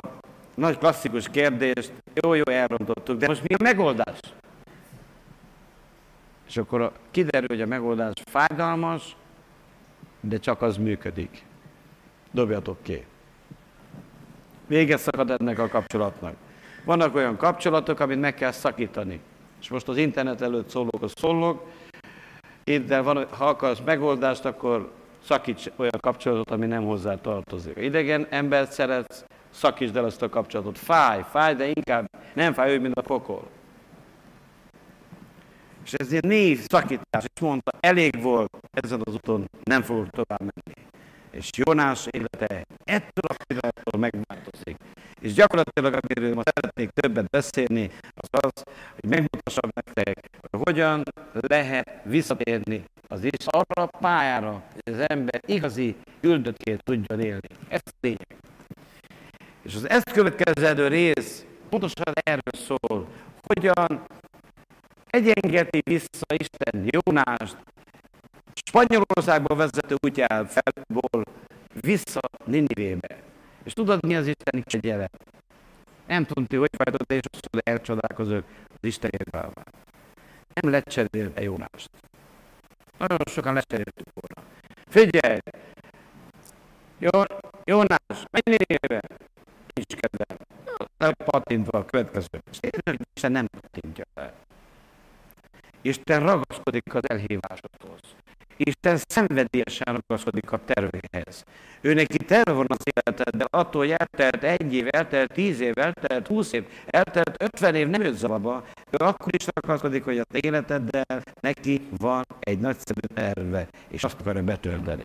nagy 0.56 0.78
klasszikus 0.78 1.30
kérdést, 1.30 1.94
jó, 2.14 2.34
jó, 2.34 2.44
elrontottuk, 2.46 3.18
de 3.20 3.28
most 3.28 3.42
mi 3.48 3.54
a 3.54 3.64
megoldás? 3.64 4.20
És 6.54 6.60
akkor 6.60 6.92
kiderül, 7.12 7.48
hogy 7.48 7.62
a 7.62 7.66
megoldás 7.66 8.14
fájdalmas, 8.26 9.16
de 10.20 10.38
csak 10.38 10.62
az 10.62 10.78
működik. 10.78 11.44
Dobjatok 12.32 12.78
ki. 12.82 13.06
Vége 14.68 14.98
szakad 14.98 15.32
ennek 15.32 15.60
a 15.60 15.68
kapcsolatnak. 15.68 16.36
Vannak 16.86 17.16
olyan 17.16 17.38
kapcsolatok, 17.38 18.00
amit 18.00 18.20
meg 18.20 18.34
kell 18.34 18.52
szakítani. 18.52 19.20
És 19.62 19.70
most 19.70 19.88
az 19.88 19.98
internet 19.98 20.42
előtt 20.42 20.70
szólok, 20.70 21.02
az 21.02 21.14
szólok. 21.16 21.68
de 22.64 23.02
van, 23.02 23.28
ha 23.30 23.46
akarsz 23.46 23.82
megoldást, 23.86 24.46
akkor 24.46 24.92
szakíts 25.24 25.70
olyan 25.76 26.00
kapcsolatot, 26.00 26.52
ami 26.52 26.66
nem 26.66 26.84
hozzá 26.86 27.16
tartozik. 27.16 27.78
idegen 27.78 28.28
embert 28.30 28.72
szeretsz, 28.72 29.24
szakítsd 29.50 29.96
el 29.96 30.06
azt 30.06 30.22
a 30.22 30.30
kapcsolatot. 30.30 30.78
Fáj, 30.78 31.24
fáj, 31.30 31.56
de 31.56 31.68
inkább 31.68 32.06
nem 32.34 32.54
fáj 32.54 32.74
ő, 32.74 32.80
mint 32.80 32.96
a 32.96 33.02
pokol. 33.02 33.48
És 35.84 35.94
ez 35.94 36.12
egy 36.12 36.24
név 36.24 36.60
szakítás, 36.68 37.24
és 37.34 37.42
mondta, 37.42 37.72
elég 37.80 38.22
volt 38.22 38.58
ezen 38.72 39.02
az 39.04 39.14
úton, 39.14 39.50
nem 39.64 39.82
fogok 39.82 40.10
tovább 40.10 40.40
menni. 40.40 40.88
És 41.32 41.50
Jónás 41.58 42.08
élete 42.12 42.66
ettől 42.84 43.28
a 43.28 43.36
pillanattól 43.48 44.00
megváltozik. 44.00 44.76
És 45.22 45.34
gyakorlatilag, 45.34 46.00
amiről 46.02 46.34
ma 46.34 46.42
szeretnék 46.44 46.90
többet 46.90 47.30
beszélni, 47.30 47.92
az 48.16 48.30
az, 48.32 48.64
hogy 49.00 49.10
megmutassam 49.10 49.70
nektek, 49.76 50.30
hogy 50.42 50.62
hogyan 50.64 51.04
lehet 51.34 52.02
visszatérni 52.04 52.84
az 53.08 53.24
is 53.24 53.46
arra 53.46 53.84
a 53.84 53.98
pályára, 54.00 54.64
hogy 54.74 54.94
az 54.94 55.06
ember 55.08 55.42
igazi 55.46 55.96
küldöttként 56.22 56.84
tudjon 56.84 57.20
élni. 57.20 57.48
Ez 57.68 57.82
a 57.86 57.92
lényeg. 58.00 58.38
És 59.62 59.76
az 59.76 59.90
ezt 59.90 60.12
következő 60.12 60.88
rész 60.88 61.46
pontosan 61.70 62.14
erről 62.24 62.54
szól, 62.54 63.08
hogyan 63.42 64.06
egyengeti 65.14 65.82
vissza 65.86 66.26
Isten 66.38 66.86
Jónást 66.92 67.58
Spanyolországba 68.66 69.56
vezető 69.56 69.96
útján 70.06 70.46
felból 70.46 71.24
vissza 71.82 72.20
Ninivébe. 72.46 73.24
És 73.64 73.74
tudod, 73.74 74.06
mi 74.06 74.16
az 74.16 74.28
Isten 74.28 74.64
kegyele? 74.64 75.10
Nem 76.08 76.26
tudni, 76.26 76.58
hogy 76.58 76.70
fájdott, 76.78 77.12
és 77.12 77.22
azt 77.32 77.68
elcsodálkozok 77.70 78.44
az 78.68 78.88
Isten 78.88 79.10
érvelmán. 79.18 79.68
Nem 80.54 80.72
lecserélte 80.72 81.42
Jónást. 81.42 81.90
Nagyon 82.98 83.18
sokan 83.26 83.54
lecseréltük 83.54 84.08
volna. 84.14 84.50
Figyelj! 84.88 85.40
Jó, 87.00 87.22
Jónás, 87.64 88.18
menj 88.32 88.58
Ninivébe! 88.58 89.02
Nincs 89.74 89.96
kedvem. 89.96 90.38
Lepatintva 90.98 91.78
a 91.78 91.86
következő. 91.86 92.42
Isten 93.14 93.32
nem 93.32 93.48
patintja 93.62 94.06
le. 94.14 94.34
Isten 95.82 96.20
ragaszkodik 96.20 96.94
az 96.94 97.10
elhívásodhoz. 97.10 98.00
Isten 98.58 98.98
szenvedélyesen 99.08 99.94
ragaszkodik 99.96 100.52
a 100.52 100.60
tervéhez. 100.66 101.44
Ő 101.82 101.94
neki 101.94 102.18
terve 102.18 102.52
van 102.52 102.66
az 102.70 102.86
életedben, 102.94 103.48
attól, 103.50 103.82
hogy 103.82 103.96
eltelt 103.98 104.44
egy 104.44 104.74
év, 104.74 104.88
eltelt 104.90 105.34
tíz 105.34 105.60
év, 105.60 105.78
eltelt 105.78 106.28
húsz 106.28 106.52
év, 106.52 106.66
eltelt 106.86 107.44
ötven 107.44 107.76
év, 107.76 107.88
nem 107.88 108.02
őt 108.02 108.18
zavarba. 108.18 108.64
Ő 108.90 109.06
akkor 109.06 109.36
is 109.36 109.46
ragaszkodik, 109.54 110.04
hogy 110.04 110.18
az 110.18 110.26
életeddel 110.32 111.24
neki 111.40 111.88
van 111.98 112.24
egy 112.40 112.60
nagyszerű 112.60 113.00
terve, 113.14 113.68
és 113.88 114.04
azt 114.04 114.20
akarja 114.20 114.44
betölteni. 114.44 115.04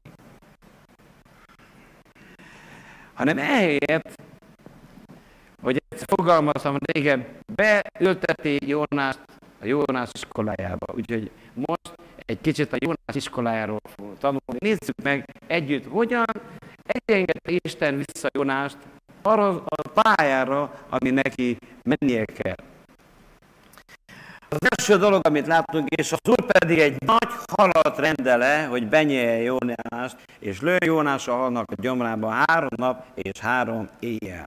Hanem 3.14 3.38
ehelyett, 3.38 4.22
hogy 5.62 5.82
ezt 5.88 6.04
fogalmazom 6.06 6.76
régen, 6.80 7.26
beülteti 7.54 8.58
Jónást 8.68 9.20
a 9.60 9.66
Jónás 9.66 10.10
iskolájába. 10.12 10.86
Úgyhogy 10.94 11.30
most 11.54 11.94
egy 12.26 12.40
kicsit 12.40 12.72
a 12.72 12.76
Jónás 12.78 13.14
iskolájáról 13.14 13.80
fogunk 13.84 14.18
tanulni. 14.18 14.58
Nézzük 14.58 15.02
meg 15.02 15.24
együtt, 15.46 15.86
hogyan 15.86 16.24
egyengedte 16.86 17.52
Isten 17.64 17.96
vissza 17.96 18.28
Jónást 18.32 18.76
arra 19.22 19.62
a 19.64 19.88
pályára, 20.02 20.72
ami 20.88 21.10
neki 21.10 21.58
mennie 21.82 22.24
kell. 22.24 22.66
Az 24.50 24.58
első 24.76 24.96
dolog, 24.96 25.26
amit 25.26 25.46
látunk, 25.46 25.88
és 25.88 26.12
az 26.12 26.20
úr 26.28 26.44
pedig 26.46 26.78
egy 26.78 26.96
nagy 27.06 27.28
halat 27.52 27.98
rendele, 27.98 28.64
hogy 28.64 28.88
benyelje 28.88 29.42
Jónást, 29.42 30.16
és 30.38 30.60
lő 30.60 30.76
Jónás 30.84 31.28
a 31.28 31.34
halnak 31.34 31.70
a 31.70 31.80
gyomrába 31.80 32.28
három 32.28 32.70
nap 32.76 33.04
és 33.14 33.38
három 33.38 33.88
éjjel. 33.98 34.44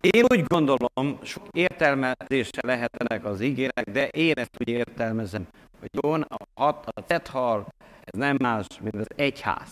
Én 0.00 0.24
úgy 0.28 0.44
gondolom, 0.44 1.18
sok 1.22 1.46
értelmezése 1.52 2.60
lehetenek 2.60 3.24
az 3.24 3.40
igének, 3.40 3.90
de 3.92 4.08
én 4.08 4.32
ezt 4.36 4.56
úgy 4.58 4.68
értelmezem, 4.68 5.46
hogy 5.80 5.88
Jón, 5.92 6.22
a, 6.22 6.36
hat, 6.54 6.86
a 6.86 7.00
tethal, 7.06 7.66
ez 8.04 8.18
nem 8.18 8.36
más, 8.42 8.66
mint 8.80 8.94
az 8.94 9.06
egyház. 9.16 9.70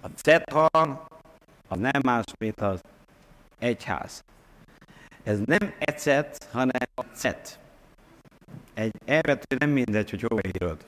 A 0.00 0.08
tethal, 0.20 1.06
az 1.68 1.78
nem 1.78 2.00
más, 2.02 2.24
mint 2.38 2.60
az 2.60 2.80
egyház. 3.58 4.24
Ez 5.22 5.38
nem 5.44 5.74
ecet, 5.78 6.48
hanem 6.52 6.88
a 6.94 7.02
cet. 7.14 7.58
Egy 8.74 8.94
elvető 9.04 9.56
nem 9.58 9.70
mindegy, 9.70 10.10
hogy 10.10 10.22
hova 10.22 10.40
írod. 10.54 10.84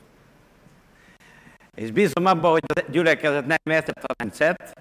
És 1.75 1.91
bízom 1.91 2.27
abban, 2.27 2.51
hogy 2.51 2.65
a 2.67 2.91
gyülekezet 2.91 3.47
nem 3.47 3.77
ecet, 3.77 4.05
hanem 4.07 4.33
cet, 4.33 4.76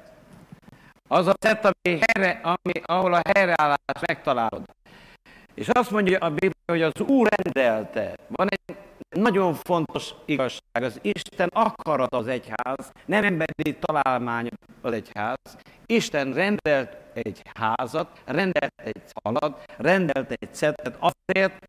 az 1.08 1.28
a 1.28 1.34
tett, 1.34 1.66
ami 1.66 2.00
helyre, 2.00 2.40
ami, 2.44 2.82
ahol 2.86 3.14
a 3.14 3.22
helyreállást 3.34 4.08
megtalálod. 4.08 4.64
És 5.54 5.68
azt 5.68 5.92
mondja 5.92 6.18
a 6.18 6.30
Biblia, 6.30 6.52
hogy 6.66 6.82
az 6.82 7.02
Úr 7.02 7.28
rendelte. 7.36 8.16
Van 8.28 8.48
egy 8.50 8.76
nagyon 9.10 9.54
fontos 9.54 10.14
igazság, 10.26 10.84
az 10.84 11.00
Isten 11.02 11.50
akarat 11.54 12.14
az 12.14 12.28
egyház, 12.28 12.92
nem 13.06 13.24
emberi 13.24 13.76
találmány 13.80 14.50
az 14.82 14.94
egyház. 14.94 15.58
Isten 15.86 16.34
rendelt 16.34 16.98
egy 17.14 17.42
házat, 17.54 18.22
rendelt 18.26 18.82
egy 18.84 19.02
halat, 19.24 19.64
rendelt 19.78 20.32
egy 20.32 20.54
szetet 20.54 20.98
azért, 21.00 21.66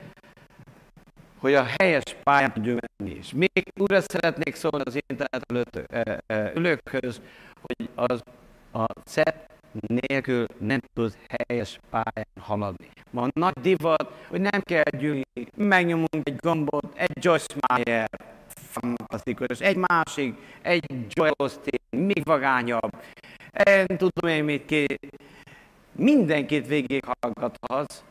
hogy 1.39 1.55
a 1.55 1.67
helyes 1.79 2.17
pályán 2.23 2.53
tudjon 2.53 2.79
menni. 2.97 3.15
És 3.15 3.33
még 3.33 3.73
újra 3.81 4.01
szeretnék 4.01 4.55
szólni 4.55 4.85
az 4.85 4.99
internet 5.09 5.45
előtt 5.51 5.93
ülőkhöz, 6.57 7.21
hogy 7.61 7.89
az 7.95 8.23
a 8.73 8.85
CEP 9.05 9.55
nélkül 9.87 10.47
nem 10.59 10.81
tud 10.95 11.17
helyes 11.29 11.79
pályán 11.91 12.27
haladni. 12.41 12.89
Ma 13.11 13.27
nagy 13.35 13.53
divat, 13.61 14.13
hogy 14.29 14.41
nem 14.41 14.61
kell 14.61 14.91
gyűlni, 14.99 15.25
megnyomunk 15.57 16.21
egy 16.23 16.37
gombot, 16.37 16.95
egy 16.95 17.25
Joyce 17.25 17.55
Meyer, 17.69 18.09
fantasztikus, 18.47 19.61
egy 19.61 19.77
másik, 19.77 20.35
egy 20.63 20.85
Joel 21.09 21.35
Osteen, 21.37 21.81
még 21.91 22.25
vagányabb, 22.25 22.97
én 23.65 23.87
tudom 23.87 24.31
én 24.31 24.45
mit 24.45 24.65
ki, 24.65 24.87
mindenkit 25.93 26.67
végig 26.67 27.05
hallgathatsz, 27.21 28.03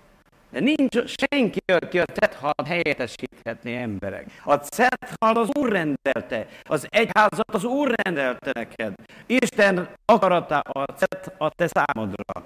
nincs 0.59 0.97
senki, 1.05 1.59
aki 1.65 1.99
a 1.99 2.05
tethalt 2.05 2.67
helyettesíthetné 2.67 3.81
emberek. 3.81 4.25
A 4.43 4.57
tethalt 4.57 5.37
az 5.37 5.49
Úr 5.53 5.69
rendelte, 5.71 6.47
az 6.63 6.87
egyházat 6.89 7.53
az 7.53 7.63
Úr 7.63 7.95
rendelte 8.03 8.51
neked. 8.53 8.93
Isten 9.25 9.89
akarata 10.05 10.59
a 10.59 10.85
cet 10.97 11.33
a 11.37 11.49
te 11.49 11.67
számodra. 11.67 12.43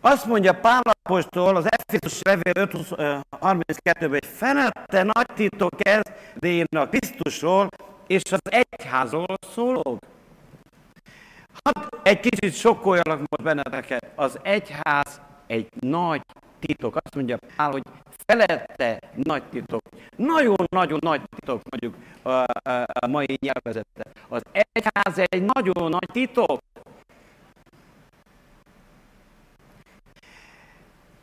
Azt 0.00 0.26
mondja 0.26 0.54
Pál 0.54 0.82
apostol 0.82 1.56
az 1.56 1.66
Efézus 1.70 2.22
levél 2.22 2.68
32-ben, 3.40 4.08
hogy 4.08 4.26
felette 4.26 5.02
nagy 5.02 5.26
titok 5.34 5.86
ez, 5.86 6.02
de 6.34 6.48
én 6.48 6.66
a 6.76 6.88
Krisztusról 6.88 7.68
és 8.06 8.22
az 8.30 8.40
egyházról 8.42 9.34
szólok. 9.54 9.98
Hát 11.64 11.88
egy 12.02 12.20
kicsit 12.20 12.54
sokkoljalak 12.54 13.18
most 13.18 13.42
benneteket. 13.42 14.10
Az 14.14 14.38
egyház 14.42 15.20
egy 15.46 15.68
nagy 15.80 16.22
titok. 16.58 16.96
Azt 16.96 17.14
mondja 17.14 17.38
Pál, 17.56 17.70
hogy 17.70 17.82
felette 18.26 18.98
nagy 19.14 19.42
titok. 19.42 19.82
Nagyon-nagyon 20.16 20.98
nagy 21.02 21.20
titok 21.36 21.62
mondjuk 21.70 22.04
a, 22.22 22.30
a, 22.70 22.86
a 23.00 23.06
mai 23.06 23.38
nyelvezete. 23.40 24.02
Az 24.28 24.42
egyház 24.52 25.18
egy 25.18 25.44
nagyon 25.44 25.90
nagy 25.90 26.08
titok. 26.12 26.60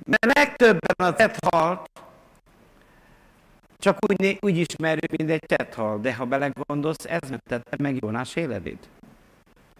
Mert 0.05 0.37
legtöbben 0.37 1.13
az 1.13 1.31
halt, 1.51 1.89
Csak 3.77 3.97
úgy, 4.07 4.37
úgy 4.41 4.57
ismerjük, 4.57 5.17
mint 5.17 5.29
egy 5.29 5.43
tethal, 5.45 5.99
de 5.99 6.15
ha 6.15 6.25
belegondolsz, 6.25 7.05
ez 7.05 7.29
mentette 7.29 7.75
meg 7.79 7.97
Jónás 8.01 8.35
életét. 8.35 8.89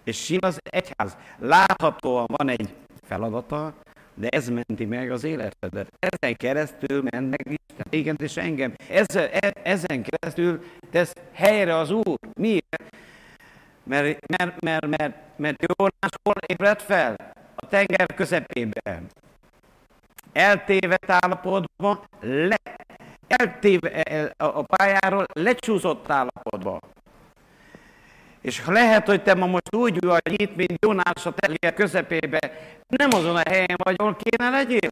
És 0.10 0.18
sim 0.18 0.40
az 0.42 0.58
egyház. 0.64 1.18
Láthatóan 1.40 2.26
van 2.28 2.50
egy 2.50 2.76
feladata, 3.02 3.74
de 4.14 4.28
ez 4.28 4.50
menti 4.50 4.86
meg 4.86 5.12
az 5.12 5.24
életedet. 5.24 5.88
Ezen 6.00 6.36
keresztül 6.36 7.02
ment 7.02 7.30
meg 7.30 7.42
Isten, 7.46 7.86
igen, 7.90 8.16
és 8.20 8.38
engem. 8.38 8.74
Ezen, 8.90 9.30
ezen 9.64 10.04
keresztül 10.04 10.64
tesz 10.92 11.14
helyre 11.34 11.76
az 11.76 11.92
Úr. 11.92 12.18
Miért? 12.40 12.84
Mert, 13.84 14.28
mert, 14.38 14.62
mert, 14.62 14.88
mert, 14.88 15.16
mert 15.36 15.66
Jónás 15.68 16.12
hol 16.24 16.36
ébredt 16.46 16.82
fel? 16.82 17.16
A 17.56 17.68
tenger 17.68 18.14
közepében. 18.16 19.08
Eltévedt 20.32 21.10
állapotban, 21.10 22.00
le, 22.22 22.58
eltéve, 23.28 24.04
a 24.38 24.62
pályáról 24.62 25.26
lecsúszott 25.34 26.10
állapotba. 26.10 26.80
És 28.42 28.62
lehet, 28.66 29.08
hogy 29.08 29.24
te 29.24 29.34
ma 29.34 29.46
most 29.46 29.76
úgy 29.76 30.06
vagy 30.06 30.42
itt, 30.42 30.56
mint 30.56 30.86
Jónás 30.86 31.26
a 31.26 31.34
tenger 31.34 31.74
közepébe, 31.74 32.40
nem 32.88 33.10
azon 33.12 33.36
a 33.36 33.50
helyen 33.50 33.76
vagy, 33.84 33.96
ahol 33.98 34.16
kéne 34.16 34.50
legyél. 34.50 34.90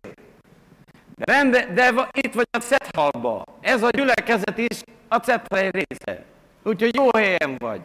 De, 1.15 1.33
rende, 1.33 1.65
de 1.73 2.09
itt 2.11 2.33
vagy 2.33 2.47
a 2.51 2.59
Szethalba. 2.59 3.43
Ez 3.61 3.83
a 3.83 3.89
gyülekezet 3.89 4.57
is 4.57 4.81
a 5.07 5.17
Cethal 5.17 5.69
része. 5.71 6.23
Úgyhogy 6.63 6.95
jó 6.95 7.07
helyen 7.15 7.55
vagy. 7.57 7.81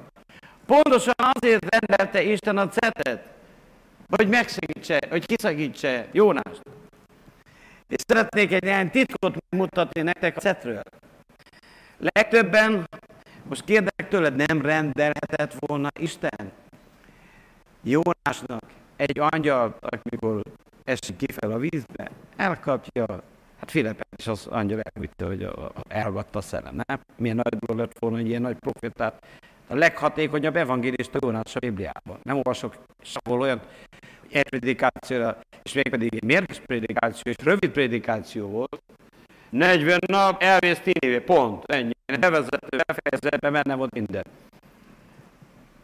Pontosan 0.66 1.14
azért 1.18 1.64
rendelte 1.68 2.22
Isten 2.22 2.58
a 2.58 2.68
Cetet, 2.68 3.24
hogy 4.16 4.28
megsegítse, 4.28 4.98
hogy 5.10 5.26
kiszegítse 5.26 6.06
Jónást. 6.12 6.62
És 7.88 8.02
szeretnék 8.06 8.52
egy 8.52 8.64
ilyen 8.64 8.90
titkot 8.90 9.36
mutatni 9.48 10.02
nektek 10.02 10.36
a 10.36 10.40
Cetről. 10.40 10.82
Legtöbben, 11.98 12.88
most 13.48 13.64
kérdek 13.64 14.08
tőled, 14.08 14.36
nem 14.36 14.60
rendelhetett 14.62 15.54
volna 15.58 15.88
Isten 15.98 16.52
Jónásnak 17.82 18.64
egy 18.96 19.18
angyal, 19.18 19.76
amikor 19.80 20.42
esik 20.84 21.16
ki 21.16 21.32
fel 21.32 21.50
a 21.50 21.58
vízbe, 21.58 22.10
elkapja, 22.36 23.06
hát 23.58 23.70
Filipet 23.70 24.06
is 24.16 24.26
az 24.26 24.46
angyal 24.46 24.80
elvitte, 24.80 25.26
hogy 25.26 25.48
elragadta 25.88 26.38
a 26.38 26.42
szellem, 26.42 26.80
nem? 26.86 27.00
Milyen 27.16 27.36
nagy 27.36 27.58
dolog 27.58 27.82
lett 27.82 27.98
volna, 27.98 28.16
hogy 28.16 28.28
ilyen 28.28 28.42
nagy 28.42 28.56
profétát 28.56 29.26
a 29.66 29.74
leghatékonyabb 29.74 30.56
evangélista 30.56 31.18
Jónás 31.22 31.56
a 31.56 31.58
Bibliában. 31.58 32.18
Nem 32.22 32.36
olvasok 32.36 32.74
sehol 33.02 33.40
olyan, 33.40 33.60
egy 34.30 34.48
prédikációra, 34.48 35.38
és 35.62 35.72
még 35.72 35.88
pedig 35.88 36.14
egy 36.14 36.24
mérges 36.24 36.60
prédikáció, 36.60 37.32
és 37.32 37.44
rövid 37.44 37.70
prédikáció 37.70 38.48
volt, 38.48 38.82
40 39.52 39.98
nap, 40.06 40.42
elvész 40.42 40.78
10 40.78 40.92
éve, 40.98 41.20
pont, 41.20 41.64
ennyi. 41.64 41.92
Bevezető, 42.20 42.78
befejezetbe, 42.86 43.50
benne 43.50 43.74
volt 43.74 43.94
minden. 43.94 44.24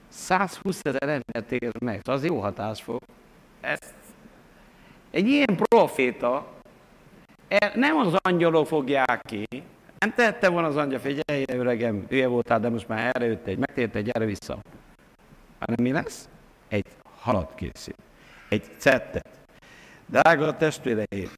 120 0.09 0.81
ezer 0.83 1.03
embert 1.09 1.53
ér 1.53 1.73
meg, 1.81 2.01
az 2.05 2.25
jó 2.25 2.41
hatás 2.41 2.83
fog. 2.83 3.01
Ezt 3.61 3.95
egy 5.11 5.29
ilyen 5.29 5.57
proféta, 5.57 6.47
e, 7.49 7.73
nem 7.75 7.97
az 7.97 8.15
angyalok 8.15 8.67
fogják 8.67 9.21
ki, 9.23 9.47
nem 9.99 10.15
tette 10.15 10.49
volna 10.49 10.67
az 10.67 10.77
angyal, 10.77 10.99
figyelj, 10.99 11.45
öregem, 11.47 12.07
hülye 12.09 12.27
voltál, 12.27 12.61
de 12.61 12.69
most 12.69 12.89
már 12.89 13.13
erre 13.15 13.27
jött 13.27 13.47
egy, 13.47 13.59
megtért 13.59 13.95
egy, 13.95 14.05
gyere 14.05 14.25
vissza. 14.25 14.59
Hanem 15.59 15.77
mi 15.83 15.93
lesz? 15.93 16.29
Egy 16.69 16.87
halat 17.21 17.55
készít. 17.55 18.03
Egy 18.49 18.65
cettet. 18.77 19.29
Drága 20.07 20.57
testvéreim, 20.57 21.31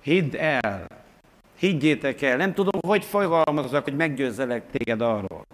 hidd 0.00 0.36
el, 0.36 0.86
higgyétek 1.60 2.22
el, 2.22 2.36
nem 2.36 2.54
tudom, 2.54 2.80
hogy 2.86 3.04
fogalmazok, 3.04 3.84
hogy 3.84 3.96
meggyőzzelek 3.96 4.62
téged 4.70 5.00
arról, 5.00 5.46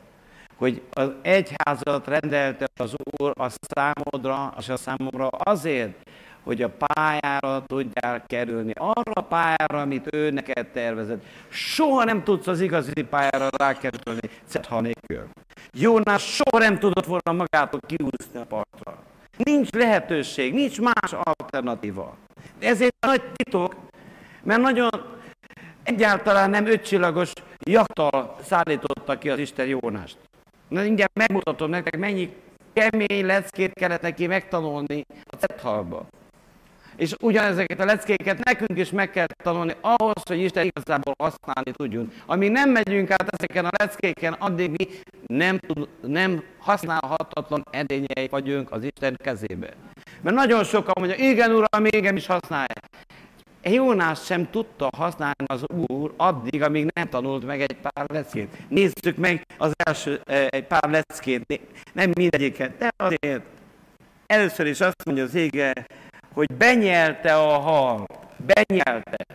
hogy 0.57 0.82
az 0.90 1.11
egyházat 1.22 2.07
rendelte 2.07 2.66
az 2.80 2.94
Úr 3.18 3.32
a 3.34 3.48
számodra, 3.61 4.54
és 4.59 4.68
a 4.68 4.76
számomra 4.76 5.28
azért, 5.28 5.94
hogy 6.42 6.62
a 6.62 6.70
pályára 6.78 7.64
tudjál 7.66 8.22
kerülni. 8.26 8.72
Arra 8.74 9.12
a 9.12 9.20
pályára, 9.20 9.80
amit 9.80 10.14
ő 10.14 10.30
neked 10.30 10.66
tervezett. 10.66 11.24
Soha 11.48 12.04
nem 12.04 12.22
tudsz 12.24 12.46
az 12.46 12.61
igazi 12.61 13.02
pályára 13.02 13.48
rákerülni, 13.59 14.30
Cetha 14.44 14.80
nélkül. 14.80 15.28
Jónás 15.72 16.22
soha 16.34 16.59
nem 16.59 16.78
tudott 16.78 17.04
volna 17.04 17.32
magától 17.32 17.80
kiúszni 17.86 18.40
a 18.40 18.44
partra. 18.44 18.98
Nincs 19.36 19.70
lehetőség, 19.70 20.54
nincs 20.54 20.80
más 20.80 21.12
alternatíva. 21.12 22.16
Ezért 22.59 22.94
nagy 23.07 23.22
titok, 23.34 23.74
mert 24.42 24.61
nagyon 24.61 25.15
egyáltalán 25.87 26.51
nem 26.51 26.66
ötcsillagos 26.66 27.32
jaktal 27.59 28.37
szállította 28.43 29.18
ki 29.18 29.30
az 29.30 29.39
Isten 29.39 29.66
Jónást. 29.66 30.16
Na 30.68 30.82
ingyen 30.82 31.11
megmutatom 31.12 31.70
nektek, 31.70 31.99
mennyi 31.99 32.34
kemény 32.72 33.26
leckét 33.26 33.72
kellett 33.72 34.03
neki 34.03 34.26
megtanulni 34.26 35.07
a 35.24 35.37
Cethalba. 35.37 36.07
És 36.97 37.14
ugyanezeket 37.20 37.80
a 37.80 37.84
leckéket 37.84 38.45
nekünk 38.45 38.78
is 38.78 38.91
meg 38.91 39.11
kell 39.11 39.26
tanulni 39.43 39.74
ahhoz, 39.80 40.22
hogy 40.28 40.41
Isten 40.41 40.64
igazából 40.64 41.14
használni 41.18 41.70
tudjunk. 41.72 42.12
Amíg 42.26 42.51
nem 42.51 42.70
megyünk 42.70 43.11
át 43.11 43.28
ezeken 43.30 43.64
a 43.64 43.70
leckéken, 43.78 44.32
addig 44.32 44.70
mi 44.70 44.89
nem, 45.26 45.59
tud, 45.59 45.89
nem 46.01 46.43
használhatatlan 46.59 47.62
edényei 47.70 48.28
vagyunk 48.30 48.72
az 48.72 48.84
Isten 48.84 49.16
kezébe. 49.22 49.68
Mert 50.20 50.37
nagyon 50.37 50.64
sokan 50.64 50.95
mondja, 50.99 51.16
igen 51.16 51.51
uram, 51.51 51.82
még 51.82 52.12
is 52.14 52.26
használják. 52.26 52.84
Jónás 53.72 54.24
sem 54.24 54.50
tudta 54.50 54.88
használni 54.96 55.44
az 55.46 55.64
Úr 55.86 56.14
addig, 56.16 56.62
amíg 56.62 56.90
nem 56.94 57.08
tanult 57.08 57.46
meg 57.46 57.60
egy 57.60 57.76
pár 57.76 58.10
leckét. 58.10 58.56
Nézzük 58.68 59.16
meg 59.16 59.46
az 59.58 59.72
első 59.84 60.20
eh, 60.24 60.46
egy 60.48 60.64
pár 60.64 60.90
leckét, 60.90 61.60
nem 61.92 62.10
mindegyiket, 62.14 62.78
de 62.78 62.90
azért 62.96 63.42
először 64.26 64.66
is 64.66 64.80
azt 64.80 65.04
mondja 65.04 65.24
az 65.24 65.34
ége, 65.34 65.72
hogy 66.32 66.52
benyelte 66.52 67.34
a 67.34 67.58
hal, 67.58 68.06
benyelte. 68.36 69.26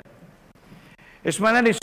És 1.22 1.38
már 1.38 1.56
el 1.56 1.66
is 1.66 1.78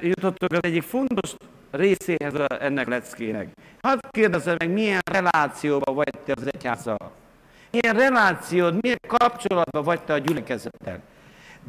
jutottuk 0.00 0.52
az 0.52 0.58
egyik 0.62 0.82
fontos 0.82 1.34
részéhez 1.70 2.32
ennek 2.60 2.88
leckének. 2.88 3.48
Hadd 3.80 3.98
kérdezem 4.10 4.56
meg, 4.58 4.70
milyen 4.70 5.00
relációban 5.12 5.94
vagy 5.94 6.14
te 6.24 6.32
az 6.36 6.46
egyházzal? 6.52 7.12
Milyen 7.70 7.96
relációd, 7.96 8.80
milyen 8.80 9.00
kapcsolatban 9.06 9.84
vagy 9.84 10.00
te 10.00 10.12
a 10.12 10.18
gyülekezettel? 10.18 11.02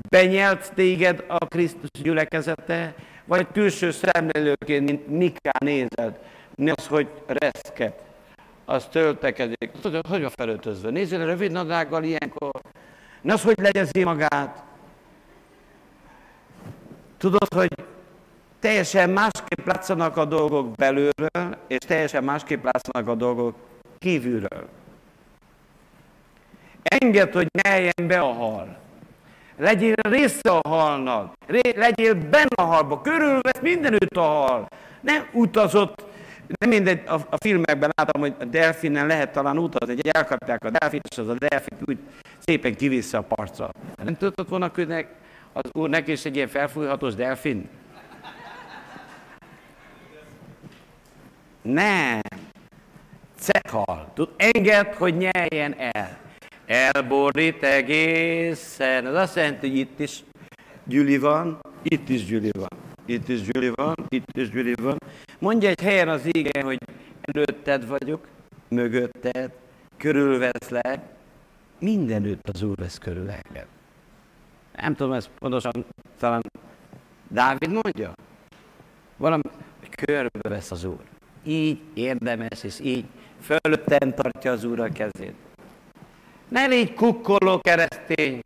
Benyelt 0.09 0.73
téged 0.73 1.23
a 1.27 1.45
Krisztus 1.45 1.89
gyülekezete, 2.01 2.95
vagy 3.25 3.47
külső 3.53 3.91
szemlélőként, 3.91 4.85
mint 4.85 5.07
Mikán 5.07 5.53
nézed, 5.59 6.19
az, 6.55 6.87
hogy 6.87 7.07
reszket, 7.27 7.99
az 8.65 8.85
töltekezik. 8.91 9.71
Tudod, 9.81 10.07
hogy 10.07 10.21
van 10.21 10.29
felöltözve? 10.29 10.89
Nézzél 10.89 11.25
rövid 11.25 11.51
nadrággal 11.51 12.03
ilyenkor. 12.03 12.51
Ne 13.21 13.33
az, 13.33 13.41
hogy 13.41 13.59
legyezi 13.59 14.03
magát. 14.03 14.63
Tudod, 17.17 17.53
hogy 17.53 17.73
teljesen 18.59 19.09
másképp 19.09 19.65
látszanak 19.65 20.17
a 20.17 20.25
dolgok 20.25 20.75
belülről, 20.75 21.57
és 21.67 21.77
teljesen 21.77 22.23
másképp 22.23 22.63
látszanak 22.63 23.07
a 23.07 23.15
dolgok 23.15 23.55
kívülről. 23.99 24.69
Engedd, 26.83 27.31
hogy 27.31 27.47
nyeljen 27.63 28.07
be 28.07 28.19
a 28.19 28.33
hal. 28.33 28.80
Legyél 29.61 29.93
része 30.01 30.51
a 30.51 30.69
halnak. 30.69 31.33
Legyél 31.75 32.13
benne 32.13 32.55
a 32.55 32.61
halba. 32.61 33.01
Körülvesz 33.01 33.59
mindenütt 33.61 34.15
a 34.17 34.21
hal. 34.21 34.67
Nem 35.01 35.27
utazott 35.33 36.03
nem 36.59 36.69
mindegy, 36.69 37.01
a, 37.07 37.13
a 37.13 37.37
filmekben 37.37 37.91
látom, 37.97 38.21
hogy 38.21 38.33
a 38.39 38.45
delfinnel 38.45 39.07
lehet 39.07 39.31
talán 39.31 39.57
utazni, 39.57 39.95
hogy 39.95 40.07
elkapják 40.07 40.63
a 40.63 40.69
delfint, 40.69 41.07
és 41.09 41.17
az 41.17 41.27
a 41.27 41.35
delfin 41.37 41.77
úgy 41.85 41.97
szépen 42.39 42.75
kiviszi 42.75 43.15
a 43.15 43.21
parcra. 43.21 43.69
Nem 44.03 44.17
tudott 44.17 44.49
volna 44.49 44.71
hogy 44.75 45.07
az 45.53 45.69
úrnek 45.73 46.07
is 46.07 46.25
egy 46.25 46.35
ilyen 46.35 46.47
felfújhatós 46.47 47.15
delfin? 47.15 47.69
Nem. 51.61 52.21
Cehal. 53.39 54.11
Tud, 54.13 54.29
enged, 54.37 54.93
hogy 54.93 55.17
nyeljen 55.17 55.75
el. 55.77 56.17
Elborít 56.71 57.63
egészen. 57.63 59.07
Ez 59.07 59.13
azt 59.13 59.35
jelenti, 59.35 59.69
hogy 59.69 59.77
itt 59.77 59.99
is 59.99 60.23
gyüli 60.83 61.17
van, 61.17 61.59
itt 61.83 62.09
is 62.09 62.25
gyüli 62.25 62.51
van. 62.51 62.67
Itt 63.05 63.27
is 63.27 63.41
gyüli 63.41 63.71
van, 63.75 63.95
itt 64.07 64.37
is 64.37 64.49
gyüli 64.49 64.73
van. 64.81 64.97
Mondja 65.39 65.69
egy 65.69 65.81
helyen 65.81 66.09
az 66.09 66.25
íge, 66.31 66.61
hogy 66.63 66.77
előtted 67.21 67.87
vagyok, 67.87 68.27
mögötted, 68.67 69.51
körülveszlek, 69.97 70.99
mindenütt 71.79 72.49
az 72.49 72.61
Úr 72.61 72.75
vesz 72.75 72.97
körül 72.97 73.29
engem. 73.29 73.65
Nem 74.75 74.95
tudom, 74.95 75.13
ezt 75.13 75.29
pontosan 75.39 75.85
talán 76.19 76.41
Dávid 77.27 77.71
mondja. 77.71 78.13
Valami 79.17 79.43
körbe 79.89 80.49
vesz 80.49 80.71
az 80.71 80.83
Úr. 80.83 81.03
Így 81.43 81.79
érdemes, 81.93 82.63
és 82.63 82.79
így 82.79 83.05
fölötten 83.41 84.15
tartja 84.15 84.51
az 84.51 84.63
Úr 84.63 84.79
a 84.79 84.89
kezét. 84.89 85.35
Ne 86.51 86.65
légy 86.65 86.93
kukkoló 86.93 87.59
keresztény. 87.59 88.41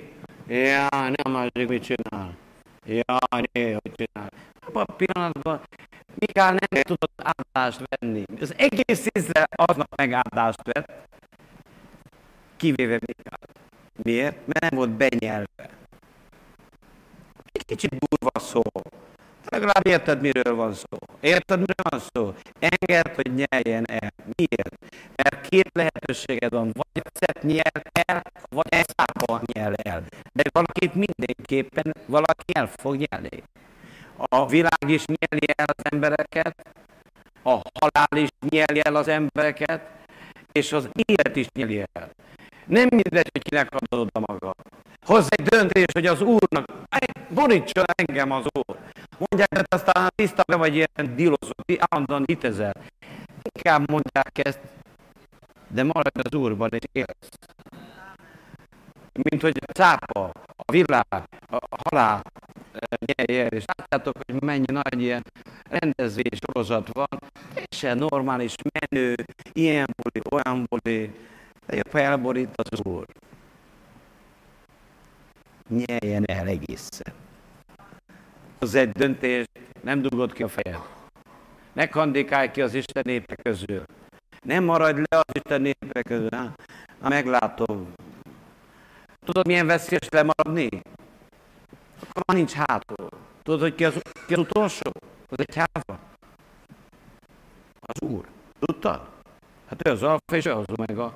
Ja, 0.47 0.87
nem 0.91 1.31
másik 1.31 1.67
mit 1.67 1.83
csinál. 1.83 2.37
Ja, 2.85 3.17
né, 3.53 3.71
hogy 3.71 3.91
csinál. 3.95 4.29
Abban 4.67 4.85
a 4.87 4.93
pillanatban 4.93 5.61
Mikál 6.15 6.49
nem 6.49 6.81
tudott 6.81 7.21
áldást 7.23 7.81
venni. 7.89 8.23
Az 8.39 8.53
egész 8.57 9.07
Izrael 9.13 9.47
aznap 9.49 9.95
megáldást 9.95 10.63
vett, 10.63 10.91
kivéve 12.57 12.99
Mikál. 13.05 13.39
Miért? 14.03 14.47
Mert 14.47 14.59
nem 14.59 14.69
volt 14.75 14.89
benyelve. 14.89 15.69
Egy 17.51 17.65
kicsit 17.65 17.95
durva 17.97 18.39
szó. 18.39 18.61
Legalább 19.55 19.87
érted, 19.87 20.21
miről 20.21 20.55
van 20.55 20.73
szó. 20.73 20.97
Érted, 21.19 21.59
miről 21.59 21.89
van 21.89 22.01
szó? 22.13 22.33
Engedd, 22.59 23.15
hogy 23.15 23.33
nyeljen 23.33 23.85
el. 23.87 24.11
Miért? 24.35 24.75
Mert 25.15 25.47
két 25.47 25.69
lehetőséged 25.73 26.51
van. 26.51 26.71
Vagy 26.73 27.03
a 27.03 27.09
szet 27.13 27.43
nyel 27.43 27.81
el, 27.91 28.21
vagy 28.49 28.67
a 28.69 28.83
szápa 28.95 29.41
nyel 29.53 29.73
el. 29.73 30.03
De 30.33 30.43
valakit 30.53 30.93
mindenképpen 30.93 31.93
valaki 32.05 32.51
el 32.53 32.67
fog 32.67 32.95
nyelni. 32.95 33.43
A 34.17 34.47
világ 34.47 34.85
is 34.87 35.05
nyeli 35.05 35.45
el 35.55 35.65
az 35.75 35.83
embereket, 35.91 36.55
a 37.43 37.61
halál 37.79 38.23
is 38.23 38.29
nyeli 38.49 38.79
el 38.83 38.95
az 38.95 39.07
embereket, 39.07 39.81
és 40.51 40.71
az 40.71 40.89
élet 41.05 41.35
is 41.35 41.47
nyeli 41.53 41.83
el. 41.93 42.09
Nem 42.67 42.87
mindegy, 42.89 43.29
hogy 43.31 43.41
kinek 43.41 43.69
adod 43.73 44.09
a 44.11 44.19
maga. 44.19 44.53
Hozz 45.05 45.27
egy 45.29 45.45
döntés, 45.45 45.85
hogy 45.93 46.05
az 46.05 46.21
Úrnak, 46.21 46.65
borítson 47.29 47.83
engem 47.95 48.31
az 48.31 48.45
Úr. 48.53 48.77
Mondják, 49.17 49.49
hogy 49.49 49.65
aztán 49.69 50.09
tiszta 50.15 50.43
be 50.47 50.55
vagy 50.55 50.75
ilyen 50.75 51.15
dílozó, 51.15 51.51
állandóan 51.77 52.23
hitezel. 52.25 52.73
Inkább 53.53 53.89
mondják 53.89 54.31
ezt, 54.33 54.59
de 55.67 55.83
maradj 55.83 56.19
az 56.21 56.33
Úrban, 56.33 56.69
és 56.71 56.83
élsz. 56.91 57.29
Mint 59.13 59.41
hogy 59.41 59.61
a 59.65 59.71
cápa, 59.71 60.31
a 60.55 60.71
világ, 60.71 61.23
a 61.49 61.59
halál 61.83 62.21
nyerje 63.05 63.43
el, 63.43 63.47
és 63.47 63.63
látjátok, 63.77 64.15
hogy 64.25 64.41
mennyi 64.41 64.71
nagy 64.71 65.01
ilyen 65.01 65.23
rendezvés 65.69 66.39
sorozat 66.39 66.89
van, 66.93 67.19
és 67.69 67.81
normális 67.95 68.55
menő, 68.79 69.15
ilyen 69.53 69.87
buli, 70.01 70.25
olyan 70.31 70.65
buli, 70.69 71.11
jobb 71.67 71.95
elborít 71.95 72.49
az 72.55 72.79
Úr. 72.83 73.05
Nyeljen 75.69 76.23
el 76.25 76.47
egészen. 76.47 77.13
Az 78.59 78.75
egy 78.75 78.91
döntés, 78.91 79.45
nem 79.81 80.01
dugod 80.01 80.33
ki 80.33 80.43
a 80.43 80.47
fejed. 80.47 80.79
Ne 81.73 81.87
kandikálj 81.87 82.51
ki 82.51 82.61
az 82.61 82.73
Isten 82.73 83.03
népe 83.05 83.35
közül. 83.35 83.83
Nem 84.41 84.63
maradj 84.63 85.01
le 85.09 85.17
az 85.17 85.33
Isten 85.33 85.61
népe 85.61 86.01
közül. 86.01 86.29
Ha, 86.31 86.51
ha 87.01 87.09
meglátom. 87.09 87.93
Tudod, 89.25 89.47
milyen 89.47 89.67
veszélyes 89.67 90.09
lemaradni? 90.09 90.69
Akkor 91.99 92.23
már 92.25 92.37
nincs 92.37 92.51
hátul. 92.51 93.09
Tudod, 93.43 93.59
hogy 93.59 93.75
ki 93.75 93.85
az, 93.85 94.01
ki 94.27 94.33
az 94.33 94.39
utolsó? 94.39 94.91
Az 95.29 95.39
egy 95.39 95.55
háza. 95.55 95.99
Az 97.79 98.01
Úr. 98.01 98.25
Tudtad? 98.59 99.09
Hát 99.69 99.87
ő 99.87 99.91
az 99.91 100.03
alfa 100.03 100.35
és 100.35 100.45
az 100.45 100.65
omega. 100.77 101.13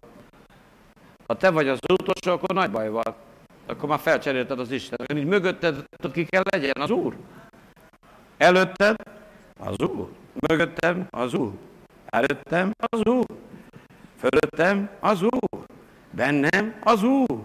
Ha 1.30 1.38
te 1.38 1.50
vagy 1.50 1.68
az 1.68 1.80
utolsó, 1.94 2.32
akkor 2.32 2.56
nagy 2.56 2.72
baj 2.72 2.90
van. 2.90 3.16
Akkor 3.66 3.90
már 3.90 4.00
felcserélted 4.00 4.60
az 4.60 4.72
Isten. 4.72 5.06
Így 5.16 5.26
mögötted, 5.26 5.84
tudod, 5.90 6.16
ki 6.16 6.26
kell 6.26 6.44
legyen? 6.52 6.76
Az 6.80 6.90
Úr. 6.90 7.16
Előtted 8.38 8.96
az 9.60 9.80
Úr. 9.80 10.10
Mögöttem 10.48 11.08
az 11.10 11.34
Úr. 11.34 11.52
Előttem 12.06 12.72
az 12.92 13.06
Úr. 13.06 13.26
Fölöttem 14.18 14.90
az 15.00 15.22
Úr. 15.22 15.66
Bennem 16.12 16.76
az 16.84 17.04
Úr. 17.04 17.42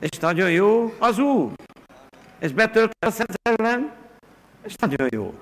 És 0.00 0.18
nagyon 0.18 0.50
jó 0.50 0.94
az 0.98 1.18
Úr. 1.18 1.52
És 2.38 2.52
betölt 2.52 2.92
a 3.06 3.10
Szent 3.10 3.90
és 4.64 4.74
nagyon 4.74 5.08
jó. 5.10 5.34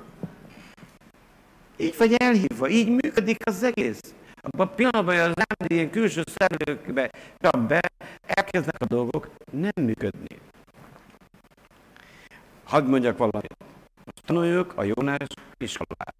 Így 1.77 1.95
vagy 1.99 2.15
elhívva, 2.15 2.69
így 2.69 2.89
működik 2.89 3.47
az 3.47 3.63
egész. 3.63 4.15
Abban 4.41 4.67
a 4.67 4.71
pillanatban, 4.75 5.15
hogy 5.15 5.25
az 5.25 5.45
ember 5.49 5.71
ilyen 5.73 5.91
külső 5.91 6.23
szerelőkbe 6.27 7.11
kap 7.39 7.61
be, 7.61 7.81
elkezdnek 8.27 8.81
a 8.81 8.85
dolgok 8.85 9.31
nem 9.53 9.85
működni. 9.85 10.39
Hadd 12.65 12.85
mondjak 12.85 13.19
valamit. 13.19 13.57
Most 14.05 14.27
tanuljuk 14.27 14.73
a 14.77 14.83
Jónás 14.83 15.27
iskolát. 15.59 16.15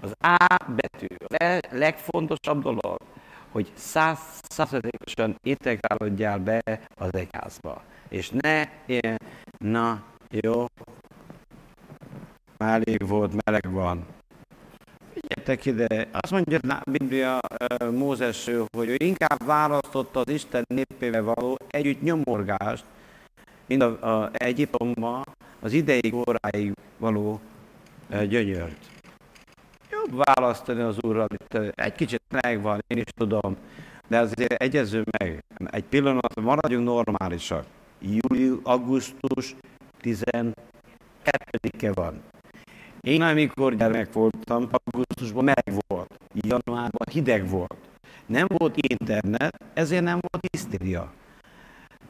Az 0.00 0.12
A 0.20 0.56
betű, 0.76 1.06
a 1.28 1.60
legfontosabb 1.70 2.62
dolog, 2.62 2.96
hogy 3.50 3.72
százszerzékosan 3.74 5.36
integrálódjál 5.42 6.38
be 6.38 6.60
az 6.94 7.14
egyházba. 7.14 7.82
És 8.08 8.30
ne 8.30 8.68
ilyen, 8.86 9.18
na 9.58 10.02
jó, 10.28 10.66
már 12.56 12.82
elég 12.86 13.08
volt, 13.08 13.44
meleg 13.44 13.72
van, 13.72 14.06
Figyeljetek 15.30 15.66
ide, 15.66 16.08
azt 16.12 16.32
mondja 16.32 16.58
a 16.74 16.90
Biblia 16.90 17.40
Mózesről, 17.90 18.66
hogy 18.76 18.88
ő 18.88 18.94
inkább 18.98 19.46
választotta 19.46 20.20
az 20.20 20.28
Isten 20.28 20.64
népével 20.74 21.22
való 21.22 21.56
együtt 21.68 22.02
nyomorgást, 22.02 22.84
mint 23.66 23.82
a, 23.82 24.22
a 24.22 24.30
Egyiptomban 24.32 25.24
az 25.60 25.72
ideig 25.72 26.14
óráig 26.14 26.72
való 26.98 27.40
gyönyört. 28.08 28.76
Jobb 29.90 30.24
választani 30.24 30.80
az 30.80 30.96
Úrral, 31.00 31.26
amit 31.28 31.72
egy 31.74 31.94
kicsit 31.94 32.22
megvan, 32.28 32.84
én 32.86 32.98
is 32.98 33.12
tudom, 33.16 33.56
de 34.08 34.18
azért 34.18 34.52
egyező 34.52 35.04
meg, 35.18 35.44
egy 35.70 35.84
pillanat, 35.84 36.40
maradjunk 36.40 36.86
normálisak. 36.86 37.64
Július, 37.98 38.58
augusztus 38.62 39.54
12-e 40.02 41.92
van. 41.92 42.22
Én 43.00 43.22
amikor 43.22 43.76
gyermek 43.76 44.12
voltam, 44.12 44.68
augusztusban 44.70 45.44
meg 45.44 45.72
volt, 45.88 46.14
januárban 46.34 47.06
hideg 47.10 47.48
volt. 47.48 47.76
Nem 48.26 48.46
volt 48.48 48.76
internet, 48.76 49.64
ezért 49.74 50.02
nem 50.02 50.18
volt 50.20 50.46
hisztéria. 50.50 51.12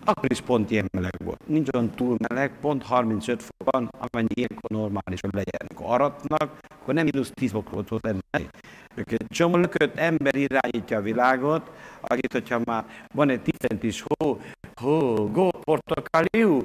Akkor 0.04 0.30
is 0.30 0.40
pont 0.40 0.70
ilyen 0.70 0.88
meleg 0.92 1.14
volt. 1.24 1.46
Nincs 1.46 1.68
olyan 1.72 1.90
túl 1.90 2.16
meleg, 2.28 2.52
pont 2.60 2.82
35 2.82 3.42
fokban, 3.42 3.90
amennyi 3.98 4.34
ilyenkor 4.34 4.70
normális, 4.70 5.20
hogy 5.20 5.34
legyen. 5.34 5.60
Amikor 5.68 5.86
aratnak, 5.94 6.58
akkor 6.80 6.94
nem 6.94 7.04
mínusz 7.04 7.30
10 7.34 7.50
fok 7.50 7.70
volt 7.70 7.90
ott 7.90 8.04
lenni. 8.04 8.48
Egy 8.94 9.16
csomó 9.28 9.56
lökött 9.56 9.96
ember 9.96 10.34
irányítja 10.34 10.98
a 10.98 11.02
világot, 11.02 11.70
akit, 12.00 12.32
hogyha 12.32 12.60
már 12.64 12.84
van 13.14 13.28
egy 13.28 13.40
10 13.40 13.54
centis 13.58 14.02
hó, 14.02 14.40
hó, 14.74 15.30
gó, 15.30 15.48
portokáliú, 15.50 16.60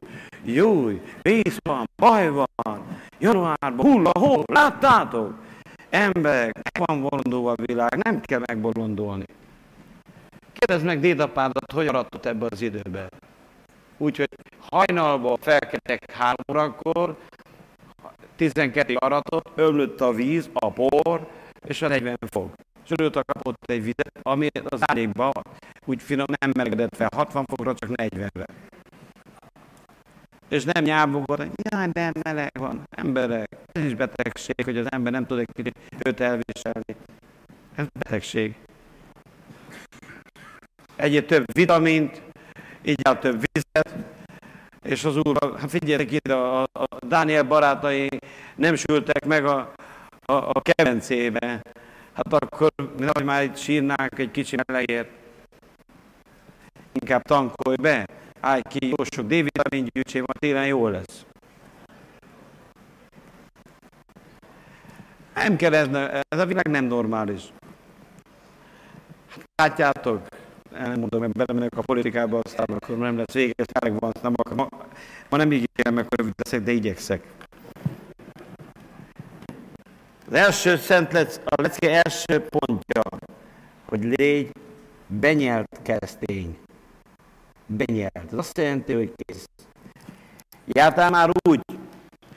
júj, 0.45 1.01
víz 1.21 1.57
van, 1.63 1.89
baj 1.95 2.29
van, 2.29 2.94
januárban 3.19 3.85
hull 3.85 4.05
a 4.05 4.19
hó, 4.19 4.43
láttátok? 4.45 5.33
Emberek, 5.89 6.53
meg 6.53 6.87
van 6.87 7.01
bolondulva 7.01 7.51
a 7.51 7.65
világ, 7.65 8.03
nem 8.03 8.21
kell 8.21 8.41
megbolondulni. 8.45 9.25
Kérdezd 10.53 10.85
meg 10.85 10.99
dédapádat, 10.99 11.71
hogy 11.71 11.87
aratott 11.87 12.25
ebbe 12.25 12.45
az 12.49 12.61
időbe. 12.61 13.07
Úgyhogy 13.97 14.29
hajnalban 14.69 15.37
felkeltek 15.41 16.11
három 16.11 16.45
órakor, 16.51 17.17
12 18.35 18.95
aratott, 18.95 19.51
ömlött 19.55 20.01
a 20.01 20.11
víz, 20.11 20.49
a 20.53 20.71
por, 20.71 21.27
és 21.67 21.81
a 21.81 21.87
40 21.87 22.17
fok. 22.31 22.53
És 22.83 22.91
örült 22.91 23.13
kapott 23.25 23.63
egy 23.65 23.83
vizet, 23.83 24.19
ami 24.21 24.47
az 24.69 24.79
árékban 24.85 25.31
úgy 25.85 26.01
finom 26.01 26.25
nem 26.39 26.51
melegedett 26.57 26.95
fel, 26.95 27.09
60 27.15 27.45
fokra, 27.45 27.73
csak 27.73 27.89
40-re. 27.93 28.45
És 30.49 30.63
nem 30.63 30.83
nyábogott, 30.83 31.37
hogy 31.37 31.51
jaj, 31.71 31.87
de 31.87 32.11
meleg 32.23 32.51
van. 32.59 32.83
Emberek, 32.89 33.57
ez 33.71 33.83
is 33.83 33.95
betegség, 33.95 34.63
hogy 34.63 34.77
az 34.77 34.91
ember 34.91 35.11
nem 35.11 35.25
tud 35.25 35.39
egy 35.39 35.49
kicsit 35.53 35.77
őt 36.03 36.19
elviselni. 36.19 36.95
Ez 37.75 37.85
betegség. 37.99 38.55
Egyéb 40.95 41.25
több 41.25 41.45
vitamint, 41.53 42.21
így 42.83 42.99
áll 43.03 43.17
több 43.17 43.43
vizet, 43.51 43.95
és 44.83 45.03
az 45.03 45.17
úr, 45.17 45.37
hát 45.59 45.69
figyeljetek 45.69 46.11
ide, 46.11 46.33
a, 46.33 46.61
a 46.61 46.87
Dániel 47.07 47.43
barátai 47.43 48.09
nem 48.55 48.75
sültek 48.75 49.25
meg 49.25 49.45
a, 49.45 49.73
a, 50.25 50.33
a 50.33 50.61
kemencébe. 50.61 51.61
Hát 52.13 52.33
akkor, 52.33 52.71
hogy 53.13 53.23
már 53.23 53.43
itt 53.43 53.57
sírnánk 53.57 54.19
egy 54.19 54.31
kicsi 54.31 54.57
melegért, 54.67 55.09
inkább 56.91 57.21
tankolj 57.21 57.75
be, 57.75 58.05
állj 58.45 58.61
ki, 58.61 58.87
jó 58.87 59.03
sok 59.03 59.25
D-vitamin 59.25 59.87
gyűjtsé, 59.93 60.17
majd 60.17 60.39
télen 60.39 60.67
jó 60.67 60.87
lesz. 60.87 61.25
Nem 65.33 65.55
kell 65.55 65.73
ez, 65.73 65.87
ez 66.27 66.39
a 66.39 66.45
világ 66.45 66.67
nem 66.67 66.85
normális. 66.85 67.41
Hát 69.29 69.45
látjátok, 69.55 70.27
nem 70.71 70.99
mondom, 70.99 71.21
hogy 71.21 71.31
belemennek 71.31 71.77
a 71.77 71.81
politikába, 71.81 72.39
aztán 72.43 72.65
akkor 72.69 72.97
nem 72.97 73.17
lesz 73.17 73.33
vége, 73.33 73.53
ez 73.55 73.91
van, 73.99 74.11
nem 74.21 74.33
akar, 74.35 74.55
ma, 74.55 74.67
ma 75.29 75.37
nem 75.37 75.51
ígérem 75.51 75.93
meg, 75.93 76.05
hogy 76.09 76.17
rövid 76.17 76.33
leszek, 76.43 76.61
de 76.61 76.71
igyekszek. 76.71 77.23
Az 80.27 80.33
első 80.33 80.77
szent 80.77 81.11
lec, 81.11 81.39
a 81.45 81.61
lecke 81.61 82.03
első 82.03 82.47
pontja, 82.47 83.01
hogy 83.85 84.03
légy 84.03 84.51
benyelt 85.07 85.79
keresztény. 85.81 86.57
Benyelt. 87.65 88.31
Ez 88.31 88.37
azt 88.37 88.57
jelenti, 88.57 88.93
hogy 88.93 89.13
kész. 89.15 89.49
Jártál 90.65 91.09
már 91.09 91.29
úgy, 91.49 91.61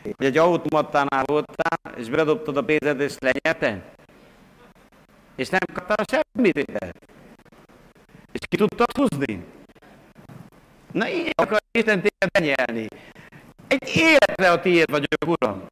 hogy 0.03 0.27
egy 0.27 0.37
automatánál 0.37 1.25
voltál, 1.25 1.97
és 1.97 2.09
bedobtad 2.09 2.57
a 2.57 2.65
pénzed, 2.65 3.01
és 3.01 3.17
lenyerte? 3.19 3.93
És 5.37 5.49
nem 5.49 5.61
kaptál 5.73 6.05
semmit 6.11 6.57
És 8.33 8.41
ki 8.49 8.57
tudtad 8.57 8.97
húzni? 8.97 9.45
Na 10.93 11.09
így 11.09 11.33
akar 11.35 11.59
Isten 11.71 12.01
téged 12.01 12.31
benyelni. 12.39 12.87
Egy 13.69 13.97
életre 13.97 14.51
a 14.51 14.61
tiéd 14.61 14.91
vagyok, 14.91 15.27
Uram. 15.27 15.63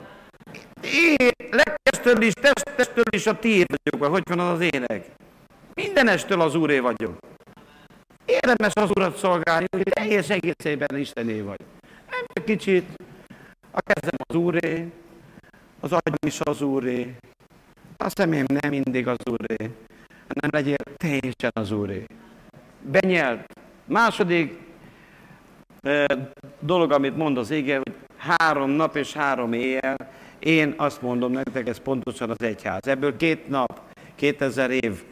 Én 1.19 1.31
legtestől 1.51 2.23
is, 2.23 2.33
testől 2.77 3.05
is 3.11 3.27
a 3.27 3.39
tiéd 3.39 3.67
vagyok, 3.67 4.11
hogy 4.11 4.23
van 4.29 4.39
az 4.39 4.61
ének. 4.61 5.11
Mindenestől 5.75 6.41
az 6.41 6.55
Úré 6.55 6.79
vagyok. 6.79 7.26
Érdemes 8.27 8.73
az 8.75 8.91
Urat 8.95 9.17
szolgálni, 9.17 9.67
hogy 9.71 9.83
teljes 9.83 10.31
egészében 10.31 10.97
Istené 10.97 11.41
vagy. 11.41 11.61
Nem 12.11 12.45
kicsit, 12.45 12.85
a 13.71 13.81
kezem 13.81 14.17
az 14.29 14.35
Úré, 14.35 14.93
az 15.81 15.93
agyam 15.93 16.15
is 16.27 16.41
az 16.41 16.63
Úré, 16.63 17.15
a 17.97 18.09
szemém 18.09 18.45
nem 18.49 18.71
mindig 18.71 19.09
az 19.09 19.19
Úré, 19.31 19.71
hanem 20.29 20.51
legyél 20.51 20.95
teljesen 20.97 21.51
az 21.55 21.71
Úré. 21.71 22.05
Benyelt. 22.81 23.45
Második 23.85 24.59
e, 25.81 26.07
dolog, 26.61 26.93
amit 26.93 27.17
mond 27.17 27.39
az 27.39 27.51
ége, 27.51 27.77
hogy 27.77 27.95
három 28.17 28.71
nap 28.71 28.97
és 28.97 29.13
három 29.13 29.53
éjjel, 29.53 29.97
én 30.39 30.75
azt 30.77 31.03
mondom 31.03 31.33
nektek, 31.33 31.69
ez 31.69 31.79
pontosan 31.79 32.31
az 32.31 32.43
egyház. 32.43 32.87
Ebből 32.87 33.17
két 33.17 33.49
nap, 33.49 33.81
kétezer 34.15 34.71
év 34.71 35.03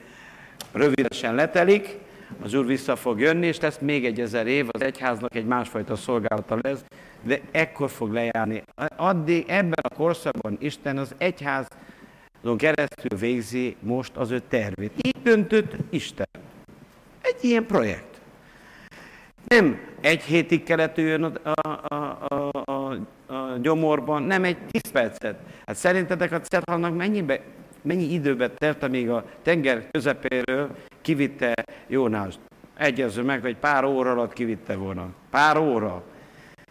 rövidesen 0.73 1.35
letelik, 1.35 1.99
az 2.43 2.55
Úr 2.55 2.66
vissza 2.66 2.97
fog 2.97 3.20
jönni, 3.20 3.47
és 3.47 3.61
lesz 3.61 3.78
még 3.78 4.05
egy 4.05 4.20
ezer 4.20 4.47
év, 4.47 4.66
az 4.70 4.82
egyháznak 4.82 5.35
egy 5.35 5.47
másfajta 5.47 5.97
szolgálata 5.97 6.59
lesz, 6.62 6.85
de 7.22 7.41
ekkor 7.51 7.91
fog 7.91 8.12
lejárni. 8.12 8.62
Addig 8.97 9.45
ebben 9.49 9.78
a 9.82 9.95
korszakban 9.95 10.57
Isten 10.61 10.99
az 10.99 11.14
egyházon 11.18 12.57
keresztül 12.57 13.18
végzi 13.18 13.76
most 13.80 14.16
az 14.16 14.30
ő 14.30 14.43
tervét. 14.49 14.93
Így 15.03 15.22
döntött 15.22 15.72
Isten. 15.91 16.28
Egy 17.20 17.39
ilyen 17.41 17.66
projekt. 17.66 18.20
Nem 19.47 19.78
egy 20.01 20.22
hétig 20.22 20.62
kellett 20.62 20.97
jön 20.97 21.22
a, 21.24 21.53
a, 21.68 22.18
a, 22.28 22.51
a, 22.64 22.99
a 23.26 23.57
gyomorban, 23.62 24.22
nem 24.22 24.45
egy 24.45 24.59
tíz 24.70 24.91
percet. 24.93 25.39
Hát 25.66 25.76
szerintetek 25.76 26.32
a 26.32 26.41
Cethalnak 26.41 26.97
mennyibe, 26.97 27.41
mennyi 27.85 28.12
időbe 28.12 28.51
telt, 28.51 28.82
amíg 28.82 29.11
a 29.11 29.24
tenger 29.43 29.91
közepéről 29.91 30.76
kivitte 31.03 31.55
Jónást? 31.87 32.39
Egyező 32.78 33.22
meg, 33.22 33.41
hogy 33.41 33.57
pár 33.57 33.85
óra 33.85 34.11
alatt 34.11 34.32
kivitte 34.32 34.76
volna. 34.76 35.09
Pár 35.30 35.57
óra. 35.57 36.03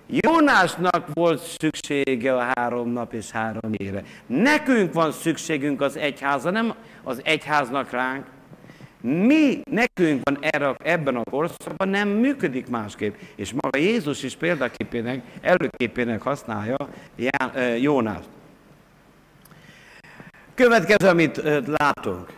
Jónásnak 0.08 1.08
volt 1.14 1.42
szüksége 1.60 2.36
a 2.36 2.52
három 2.56 2.90
nap 2.90 3.14
és 3.14 3.32
három 3.32 3.72
ére. 3.78 4.04
Nekünk 4.26 4.94
van 4.94 5.12
szükségünk 5.12 5.82
az 5.82 5.98
egyházra, 5.98 6.50
nem 6.50 6.74
az 7.04 7.22
egyháznak 7.24 7.92
ránk. 7.92 8.26
Mi, 9.02 9.62
nekünk 9.72 10.22
van 10.24 10.38
erre, 10.42 10.76
ebben 10.84 11.16
a 11.16 11.24
korszakban, 11.24 11.88
nem 11.90 12.10
működik 12.10 12.70
másképp. 12.70 13.16
És 13.36 13.54
maga 13.54 13.78
Jézus 13.78 14.24
is 14.24 14.36
példaképének, 14.36 15.22
előképének 15.42 16.22
használja 16.22 16.76
Jónást. 17.80 18.28
Következő, 20.56 21.08
amit 21.08 21.42
látunk. 21.66 22.34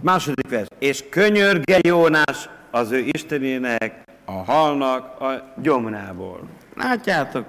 Második 0.00 0.48
vers. 0.48 0.66
És 0.78 1.04
könyörge 1.10 1.78
Jónás 1.82 2.48
az 2.70 2.90
ő 2.90 2.98
Istenének 2.98 4.04
a 4.24 4.32
halnak 4.32 5.20
a 5.20 5.52
gyomrából. 5.62 6.40
Látjátok? 6.74 7.46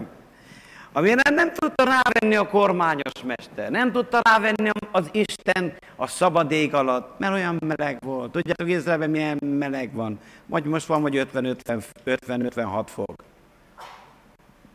Amire 0.93 1.29
nem, 1.29 1.51
tudta 1.53 1.83
rávenni 1.83 2.35
a 2.35 2.47
kormányos 2.47 3.23
mester, 3.25 3.71
nem 3.71 3.91
tudta 3.91 4.19
rávenni 4.29 4.69
az 4.91 5.09
Isten 5.11 5.73
a 5.95 6.07
szabad 6.07 6.51
ég 6.51 6.73
alatt, 6.73 7.19
mert 7.19 7.33
olyan 7.33 7.59
meleg 7.65 7.97
volt. 7.99 8.31
Tudjátok, 8.31 8.69
Izraelben 8.69 9.09
milyen 9.09 9.37
meleg 9.43 9.93
van? 9.93 10.19
Vagy 10.45 10.65
most 10.65 10.85
van, 10.85 11.01
vagy 11.01 11.27
50-56 11.33 12.83
fok. 12.85 13.15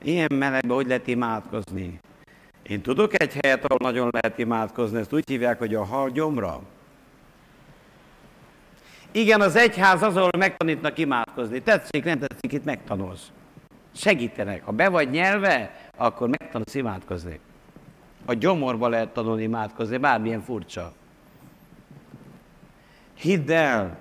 Ilyen 0.03 0.33
melegben 0.35 0.77
hogy 0.77 0.87
lehet 0.87 1.07
imádkozni? 1.07 2.01
Én 2.71 2.81
tudok 2.81 3.21
egy 3.21 3.39
helyet, 3.43 3.65
ahol 3.65 3.79
nagyon 3.81 4.09
lehet 4.13 4.39
imádkozni, 4.39 4.99
ezt 4.99 5.13
úgy 5.13 5.29
hívják, 5.29 5.59
hogy 5.59 5.75
a 5.75 5.85
hal 5.85 6.11
gyomra. 6.11 6.61
Igen, 9.13 9.41
az 9.41 9.57
egyház 9.57 10.03
az, 10.03 10.17
ahol 10.17 10.31
megtanítnak 10.39 10.99
imádkozni. 10.99 11.63
Tetszik, 11.63 12.05
nem 12.05 12.19
tetszik, 12.19 12.53
itt 12.53 12.65
megtanulsz. 12.65 13.31
Segítenek. 13.95 14.65
Ha 14.65 14.73
be 14.73 14.89
vagy 14.89 15.11
nyelve, 15.11 15.91
akkor 15.97 16.29
megtanulsz 16.29 16.75
imádkozni. 16.75 17.41
A 18.25 18.35
gyomorba 18.35 18.89
lehet 18.89 19.09
tanulni 19.09 19.43
imádkozni, 19.43 19.97
bármilyen 19.97 20.43
furcsa. 20.43 20.93
Hidd 23.15 23.51
el, 23.51 23.99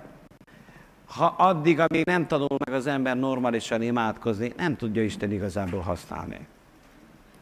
ha 1.06 1.34
addig, 1.38 1.78
amíg 1.78 2.06
nem 2.06 2.26
tanul 2.26 2.58
meg 2.64 2.74
az 2.74 2.86
ember 2.86 3.16
normálisan 3.16 3.82
imádkozni, 3.82 4.52
nem 4.56 4.76
tudja 4.76 5.02
Isten 5.02 5.32
igazából 5.32 5.80
használni. 5.80 6.46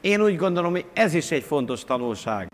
Én 0.01 0.21
úgy 0.21 0.37
gondolom, 0.37 0.71
hogy 0.71 0.85
ez 0.93 1.15
is 1.15 1.31
egy 1.31 1.43
fontos 1.43 1.85
tanulság. 1.85 2.49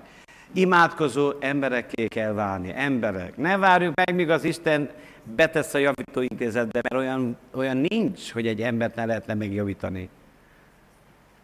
Imádkozó 0.53 1.32
emberekké 1.40 2.07
kell 2.07 2.32
válni, 2.32 2.72
emberek. 2.74 3.36
Ne 3.36 3.57
várjuk 3.57 3.95
meg, 3.95 4.14
míg 4.14 4.30
az 4.30 4.45
Isten 4.45 4.90
betesz 5.36 5.74
a 5.74 5.78
javítóintézetbe, 5.78 6.80
mert 6.82 7.05
olyan, 7.05 7.36
olyan 7.55 7.76
nincs, 7.76 8.32
hogy 8.32 8.47
egy 8.47 8.61
embert 8.62 8.95
ne 8.95 9.05
lehetne 9.05 9.34
megjavítani. 9.34 10.09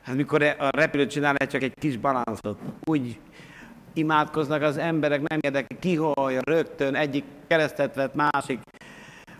Hát 0.03 0.17
mikor 0.17 0.43
a 0.43 0.69
repülő 0.77 1.07
csinál 1.07 1.37
csak 1.37 1.63
egy 1.63 1.75
kis 1.75 1.97
balanszot, 1.97 2.59
úgy 2.85 3.19
imádkoznak 3.93 4.63
az 4.63 4.77
emberek, 4.77 5.29
nem 5.29 5.39
érdekel, 5.43 5.79
kiholja 5.79 6.41
rögtön, 6.45 6.95
egyik 6.95 7.25
keresztet 7.47 7.95
vett, 7.95 8.15
másik, 8.15 8.61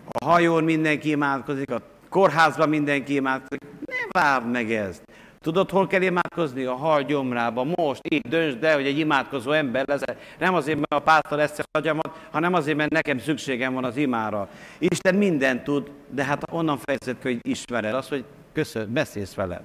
a 0.07 0.25
hajón 0.25 0.63
mindenki 0.63 1.09
imádkozik, 1.09 1.71
a 1.71 1.81
kórházban 2.09 2.69
mindenki 2.69 3.13
imádkozik. 3.13 3.61
Ne 3.85 4.21
várd 4.21 4.51
meg 4.51 4.71
ezt. 4.71 5.10
Tudod, 5.41 5.69
hol 5.69 5.87
kell 5.87 6.01
imádkozni? 6.01 6.63
A 6.63 6.73
hal 6.73 7.03
gyomrába. 7.03 7.63
Most, 7.63 8.01
itt 8.03 8.27
döntsd 8.27 8.63
el, 8.63 8.75
hogy 8.75 8.85
egy 8.85 8.97
imádkozó 8.97 9.51
ember 9.51 9.87
lesz. 9.87 10.01
Nem 10.39 10.53
azért, 10.53 10.77
mert 10.77 10.91
a 10.91 10.99
pásztor 10.99 11.37
lesz 11.37 11.59
a 11.59 11.63
agyamat, 11.71 12.27
hanem 12.31 12.53
azért, 12.53 12.77
mert 12.77 12.91
nekem 12.91 13.19
szükségem 13.19 13.73
van 13.73 13.83
az 13.83 13.97
imára. 13.97 14.49
Isten 14.77 15.15
mindent 15.15 15.63
tud, 15.63 15.91
de 16.09 16.23
hát 16.23 16.43
onnan 16.51 16.77
fejezett 16.77 17.21
hogy 17.21 17.39
ismered. 17.41 17.93
Az, 17.93 18.07
hogy 18.07 18.23
köszön, 18.53 18.93
beszélsz 18.93 19.33
veled. 19.33 19.61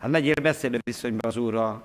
Hát 0.00 0.10
legyél 0.10 0.34
beszélő 0.42 0.78
viszonyban 0.82 1.30
az 1.30 1.36
Úrral. 1.36 1.82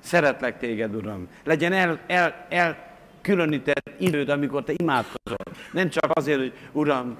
Szeretlek 0.00 0.58
téged, 0.58 0.94
Uram. 0.94 1.28
Legyen 1.44 1.72
el, 1.72 1.98
el, 2.06 2.46
el 2.48 2.76
különített 3.20 3.90
időd, 3.98 4.28
amikor 4.28 4.64
te 4.64 4.72
imádkozol. 4.76 5.38
Nem 5.72 5.88
csak 5.88 6.10
azért, 6.14 6.38
hogy 6.38 6.52
Uram, 6.72 7.16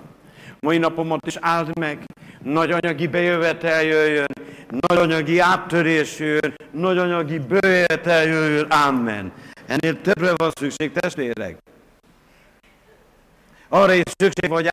mai 0.67 0.79
napomat 0.79 1.27
is 1.27 1.37
áld 1.41 1.79
meg, 1.79 2.05
nagy 2.43 2.71
anyagi 2.71 3.07
bejövetel 3.07 3.83
jöjjön, 3.83 4.33
nagy 4.69 4.99
anyagi 4.99 5.39
áttörés 5.39 6.19
jöjjön, 6.19 6.55
nagy 6.71 6.99
anyagi 6.99 7.39
bejövetel 7.39 8.25
jöjjön, 8.25 8.71
amen. 8.71 9.33
Ennél 9.67 10.01
többre 10.01 10.33
van 10.37 10.51
szükség, 10.55 10.93
testvérek. 10.93 11.59
Arra 13.69 13.93
is 13.93 14.03
szükség, 14.19 14.51
hogy 14.51 14.69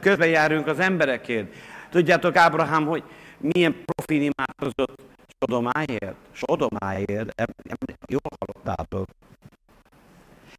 közben 0.00 0.28
járunk 0.28 0.66
az 0.66 0.78
emberekért. 0.78 1.54
Tudjátok, 1.90 2.36
Ábrahám, 2.36 2.86
hogy 2.86 3.02
milyen 3.38 3.76
profin 3.84 4.32
imádkozott 4.32 5.02
Sodomáért? 5.40 6.16
Sodomáért, 6.32 7.42
jól 8.06 8.20
hallottátok. 8.38 9.06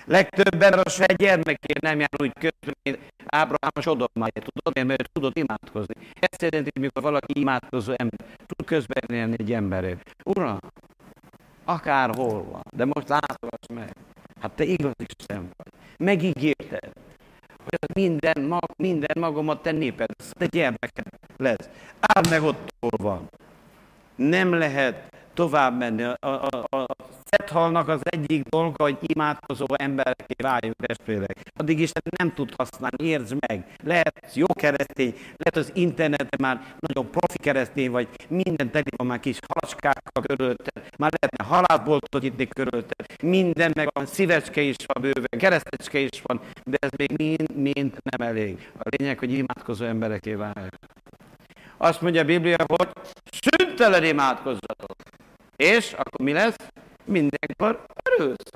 Legtöbben 0.10 0.74
a 0.74 0.90
saját 0.90 1.18
gyermekért 1.18 1.82
nem 1.82 2.00
jár 2.00 2.10
úgy 2.18 2.34
közben, 2.34 2.76
mint 2.84 3.00
Ábrahám 3.26 3.72
a 3.74 3.82
Sodomáért. 3.82 4.52
Tudod, 4.54 4.86
mert 4.86 5.12
tudod 5.12 5.38
imádkozni. 5.38 5.94
Ezt 6.20 6.42
jelenti, 6.42 6.80
mikor 6.80 7.02
valaki 7.02 7.40
imádkozó 7.40 7.94
ember 7.96 8.20
tud 8.46 8.66
közben 8.66 9.34
egy 9.34 9.54
emberért. 9.54 10.16
Uram, 10.24 10.60
akárhol 11.66 12.44
van, 12.44 12.64
de 12.76 12.86
most 12.86 13.08
látogass 13.08 13.68
meg. 13.74 13.96
Hát 14.42 14.52
te 14.52 14.64
igazi 14.64 15.06
szem 15.28 15.50
vagy. 15.58 15.74
Megígérted, 15.98 16.92
hogy 17.58 17.90
minden, 17.94 18.42
mag, 18.42 18.66
minden 18.78 19.18
magamat 19.20 19.62
te 19.62 19.72
néped, 19.72 20.10
te 20.30 20.46
gyermeked 20.46 21.08
lesz. 21.38 21.70
Áld 22.00 22.30
meg 22.30 22.44
ott, 22.44 22.74
hol 22.80 22.98
van. 22.98 23.30
Nem 24.16 24.54
lehet 24.54 25.16
tovább 25.34 25.78
menni. 25.78 26.04
A, 26.04 26.18
a, 26.20 26.48
a, 26.70 26.78
a 26.78 26.86
Fethalnak 27.30 27.88
az 27.88 28.00
egyik 28.04 28.44
dolga, 28.44 28.84
hogy 28.84 28.98
imádkozó 29.02 29.66
embereké 29.76 30.34
váljunk 30.44 30.76
testvérek. 30.76 31.38
Addig 31.56 31.80
Isten 31.80 32.04
nem 32.18 32.34
tud 32.34 32.54
használni, 32.58 33.04
értsd 33.04 33.36
meg. 33.48 33.66
Lehet 33.84 34.32
jó 34.34 34.46
keresztény, 34.54 35.14
lehet 35.14 35.56
az 35.56 35.72
interneten 35.74 36.40
már 36.42 36.76
nagyon 36.80 37.12
profi 37.12 37.38
keresztény 37.38 37.92
vagy, 37.92 38.08
minden 38.28 38.72
teli 38.72 38.90
van 38.96 39.08
már 39.08 39.20
kis 39.20 39.38
halacskákkal 39.48 40.24
körülötted, 40.24 40.84
már 40.98 41.12
lehetne 41.20 41.56
halászboltot 41.56 42.24
itt 42.24 42.54
körülötted, 42.54 43.06
minden 43.22 43.72
meg 43.76 43.90
a 43.94 44.06
szívecske 44.06 44.62
is 44.62 44.76
van 44.86 45.02
bőven, 45.02 45.40
keresztecske 45.40 46.00
is 46.00 46.22
van, 46.24 46.42
de 46.64 46.78
ez 46.80 46.90
még 46.98 47.18
mind, 47.18 47.56
mind 47.56 47.98
nem 48.04 48.28
elég. 48.28 48.72
A 48.78 48.88
lényeg, 48.98 49.20
hogy 49.20 49.34
imádkozó 49.34 49.86
embereké 49.86 50.34
váljunk. 50.34 50.78
Azt 51.78 52.02
mondja 52.02 52.22
a 52.22 52.26
Biblia, 52.26 52.58
hogy 52.68 52.88
szüntelen 53.32 54.04
imádkozzatok. 54.04 54.96
És 55.56 55.94
akkor 55.94 56.26
mi 56.26 56.32
lesz? 56.32 56.56
Mindenkor 57.10 57.86
örülsz. 58.10 58.52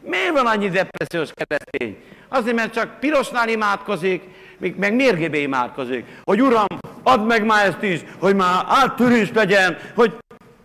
Miért 0.00 0.32
van 0.32 0.46
annyi 0.46 0.68
depressziós 0.68 1.30
keresztény? 1.34 1.96
Azért, 2.28 2.56
mert 2.56 2.72
csak 2.72 3.00
pirosnál 3.00 3.48
imádkozik, 3.48 4.22
meg 4.58 4.94
mérgébé 4.94 5.42
imádkozik. 5.42 6.04
Hogy 6.24 6.42
Uram, 6.42 6.66
add 7.02 7.20
meg 7.20 7.44
már 7.44 7.66
ezt 7.66 7.82
is, 7.82 8.00
hogy 8.18 8.34
már 8.34 8.64
áttörés 8.68 9.30
legyen, 9.32 9.76
hogy 9.94 10.16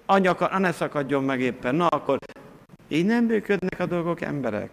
anya, 0.05 0.57
ne 0.57 0.71
szakadjon 0.71 1.23
meg 1.23 1.41
éppen. 1.41 1.75
Na 1.75 1.87
akkor 1.87 2.17
így 2.87 3.05
nem 3.05 3.25
működnek 3.25 3.79
a 3.79 3.85
dolgok, 3.85 4.21
emberek. 4.21 4.69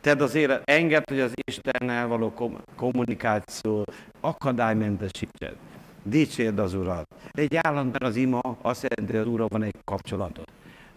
Tedd 0.00 0.22
az 0.22 0.34
élet, 0.34 0.70
enged, 0.70 1.08
hogy 1.08 1.20
az 1.20 1.32
Istennel 1.46 2.06
való 2.06 2.32
kommunikáció 2.76 3.84
akadálymentesítsed. 4.20 5.56
Dicsérd 6.04 6.58
az 6.58 6.74
Urat. 6.74 7.06
Egy 7.32 7.56
állandóan 7.56 8.10
az 8.10 8.16
ima 8.16 8.40
azt 8.62 8.82
jelenti, 8.82 9.16
hogy 9.16 9.26
az 9.26 9.32
Úrral 9.32 9.48
van 9.48 9.62
egy 9.62 9.74
kapcsolatod. 9.84 10.44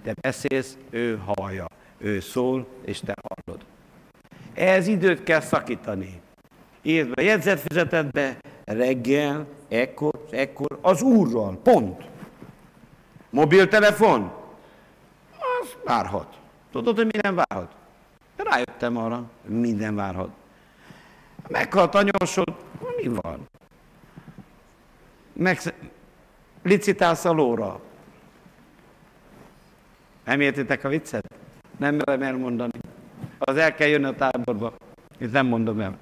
Te 0.03 0.13
beszélsz, 0.21 0.77
ő 0.89 1.21
hallja. 1.25 1.67
Ő 1.97 2.19
szól, 2.19 2.67
és 2.85 2.99
te 2.99 3.15
hallod. 3.21 3.65
Ehhez 4.53 4.87
időt 4.87 5.23
kell 5.23 5.39
szakítani. 5.39 6.21
Írd 6.81 7.09
be 7.13 7.21
jegyzetfüzetetbe, 7.23 8.37
reggel, 8.65 9.47
ekkor, 9.67 10.25
ekkor, 10.29 10.79
az 10.81 11.01
Úrral, 11.01 11.59
pont. 11.63 12.03
Mobiltelefon, 13.29 14.31
az 15.31 15.75
várhat. 15.85 16.37
Tudod, 16.71 16.95
hogy 16.95 17.05
mi 17.05 17.19
nem 17.21 17.35
várhat? 17.35 17.71
Rájöttem 18.35 18.97
arra, 18.97 19.23
minden 19.45 19.95
várhat. 19.95 20.29
Meghalt 21.47 21.95
anyósod, 21.95 22.55
mi 23.01 23.07
van? 23.07 23.47
Meg, 25.37 25.59
licitálsz 26.63 27.25
a 27.25 27.31
lóra. 27.31 27.79
Nem 30.25 30.41
értitek 30.41 30.83
a 30.83 30.89
viccet? 30.89 31.33
Nem 31.77 31.95
merem 31.95 32.21
elmondani. 32.21 32.79
Az 33.39 33.57
el 33.57 33.75
kell 33.75 33.87
jönni 33.87 34.05
a 34.05 34.15
táborba. 34.15 34.73
Itt 35.17 35.31
nem 35.31 35.45
mondom 35.45 35.79
el. 35.79 35.97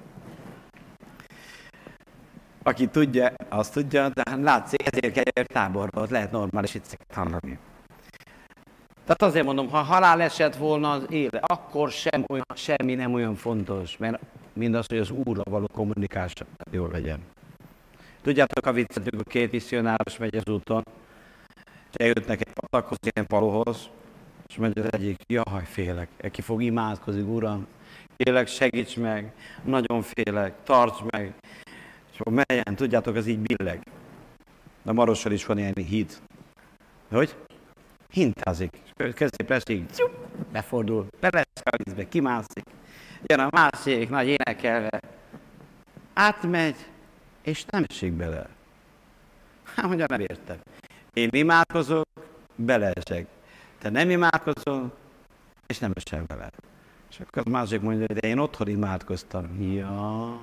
Aki 2.62 2.86
tudja, 2.86 3.32
azt 3.48 3.72
tudja, 3.72 4.08
de 4.08 4.22
hát 4.30 4.42
látszik, 4.42 4.86
ezért 4.86 5.14
kell 5.14 5.24
jönni 5.34 5.48
táborba, 5.48 6.00
ott 6.00 6.10
lehet 6.10 6.30
normális 6.30 6.72
vicceket 6.72 7.14
hallani. 7.14 7.58
Tehát 9.04 9.22
azért 9.22 9.44
mondom, 9.44 9.68
ha 9.68 9.78
halál 9.78 10.20
esett 10.20 10.56
volna 10.56 10.90
az 10.90 11.06
élet, 11.10 11.50
akkor 11.50 11.90
sem 11.90 12.24
olyan, 12.28 12.46
semmi 12.54 12.94
nem 12.94 13.14
olyan 13.14 13.34
fontos, 13.34 13.96
mert 13.96 14.22
mindaz, 14.52 14.86
hogy 14.86 14.98
az 14.98 15.10
Úrra 15.10 15.42
való 15.50 15.66
kommunikáció 15.72 16.46
jól 16.70 16.88
legyen. 16.90 17.20
Tudjátok 18.26 18.66
a 18.66 18.72
viccet, 18.72 19.06
a 19.06 19.22
két 19.22 19.52
misszionáros 19.52 20.16
megy 20.18 20.36
az 20.36 20.48
úton, 20.48 20.82
és 21.90 21.94
eljutnak 21.94 22.40
egy 22.40 22.52
patakhoz, 22.52 22.98
ilyen 23.00 23.26
palóhoz, 23.26 23.90
és 24.48 24.56
mondja 24.56 24.82
az 24.82 24.92
egyik, 24.92 25.20
jaj, 25.26 25.64
félek, 25.64 26.08
aki 26.22 26.40
fog 26.40 26.62
imádkozni, 26.62 27.20
Uram, 27.20 27.66
félek, 28.16 28.46
segíts 28.46 28.96
meg, 28.96 29.32
nagyon 29.64 30.02
félek, 30.02 30.54
tarts 30.62 31.02
meg. 31.10 31.34
És 32.12 32.20
akkor 32.20 32.44
melyen, 32.48 32.74
tudjátok, 32.74 33.16
az 33.16 33.26
így 33.26 33.38
billeg. 33.38 33.82
De 34.82 34.92
Marossal 34.92 35.32
is 35.32 35.46
van 35.46 35.58
ilyen 35.58 35.74
híd. 35.74 36.12
Hogy? 37.10 37.36
Hintázik. 38.10 38.78
Középesig, 39.14 39.84
befordul, 40.52 41.06
beleszke 41.20 41.70
a 41.70 41.78
vízbe, 41.84 42.08
kimászik. 42.08 42.64
Jön 43.22 43.40
a 43.40 43.48
másik, 43.50 44.10
nagy 44.10 44.28
énekelve. 44.28 45.00
Átmegy, 46.14 46.76
és 47.46 47.64
nem 47.64 47.84
esik 47.88 48.12
bele. 48.12 48.48
Hát 49.74 49.86
mondja, 49.86 50.06
nem 50.08 50.20
értem. 50.20 50.56
Én 51.12 51.28
imádkozok, 51.32 52.08
beleesek. 52.54 53.26
Te 53.78 53.90
nem 53.90 54.10
imádkozol, 54.10 54.92
és 55.66 55.78
nem 55.78 55.92
esel 55.94 56.24
vele. 56.26 56.50
És 57.10 57.20
akkor 57.20 57.42
az 57.44 57.52
másik 57.52 57.80
mondja, 57.80 58.06
de 58.06 58.28
én 58.28 58.38
otthon 58.38 58.68
imádkoztam. 58.68 59.62
Ja. 59.62 60.40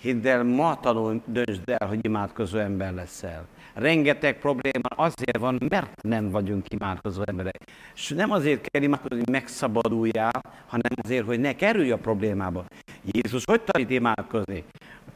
Hidd 0.00 0.26
el, 0.26 0.42
ma 0.42 0.80
tanul, 0.80 1.22
döntsd 1.26 1.68
el, 1.68 1.88
hogy 1.88 2.04
imádkozó 2.04 2.58
ember 2.58 2.94
leszel. 2.94 3.46
Rengeteg 3.74 4.38
probléma 4.38 4.88
azért 4.96 5.38
van, 5.38 5.60
mert 5.68 6.02
nem 6.02 6.30
vagyunk 6.30 6.72
imádkozó 6.72 7.22
emberek. 7.26 7.62
És 7.94 8.08
nem 8.08 8.30
azért 8.30 8.68
kell 8.68 8.82
imádkozni, 8.82 9.16
hogy 9.16 9.28
megszabaduljál, 9.28 10.42
hanem 10.66 10.92
azért, 11.02 11.26
hogy 11.26 11.40
ne 11.40 11.54
kerülj 11.56 11.90
a 11.90 11.98
problémába. 11.98 12.64
Jézus 13.04 13.44
hogy 13.44 13.60
tanít 13.60 13.90
imádkozni? 13.90 14.64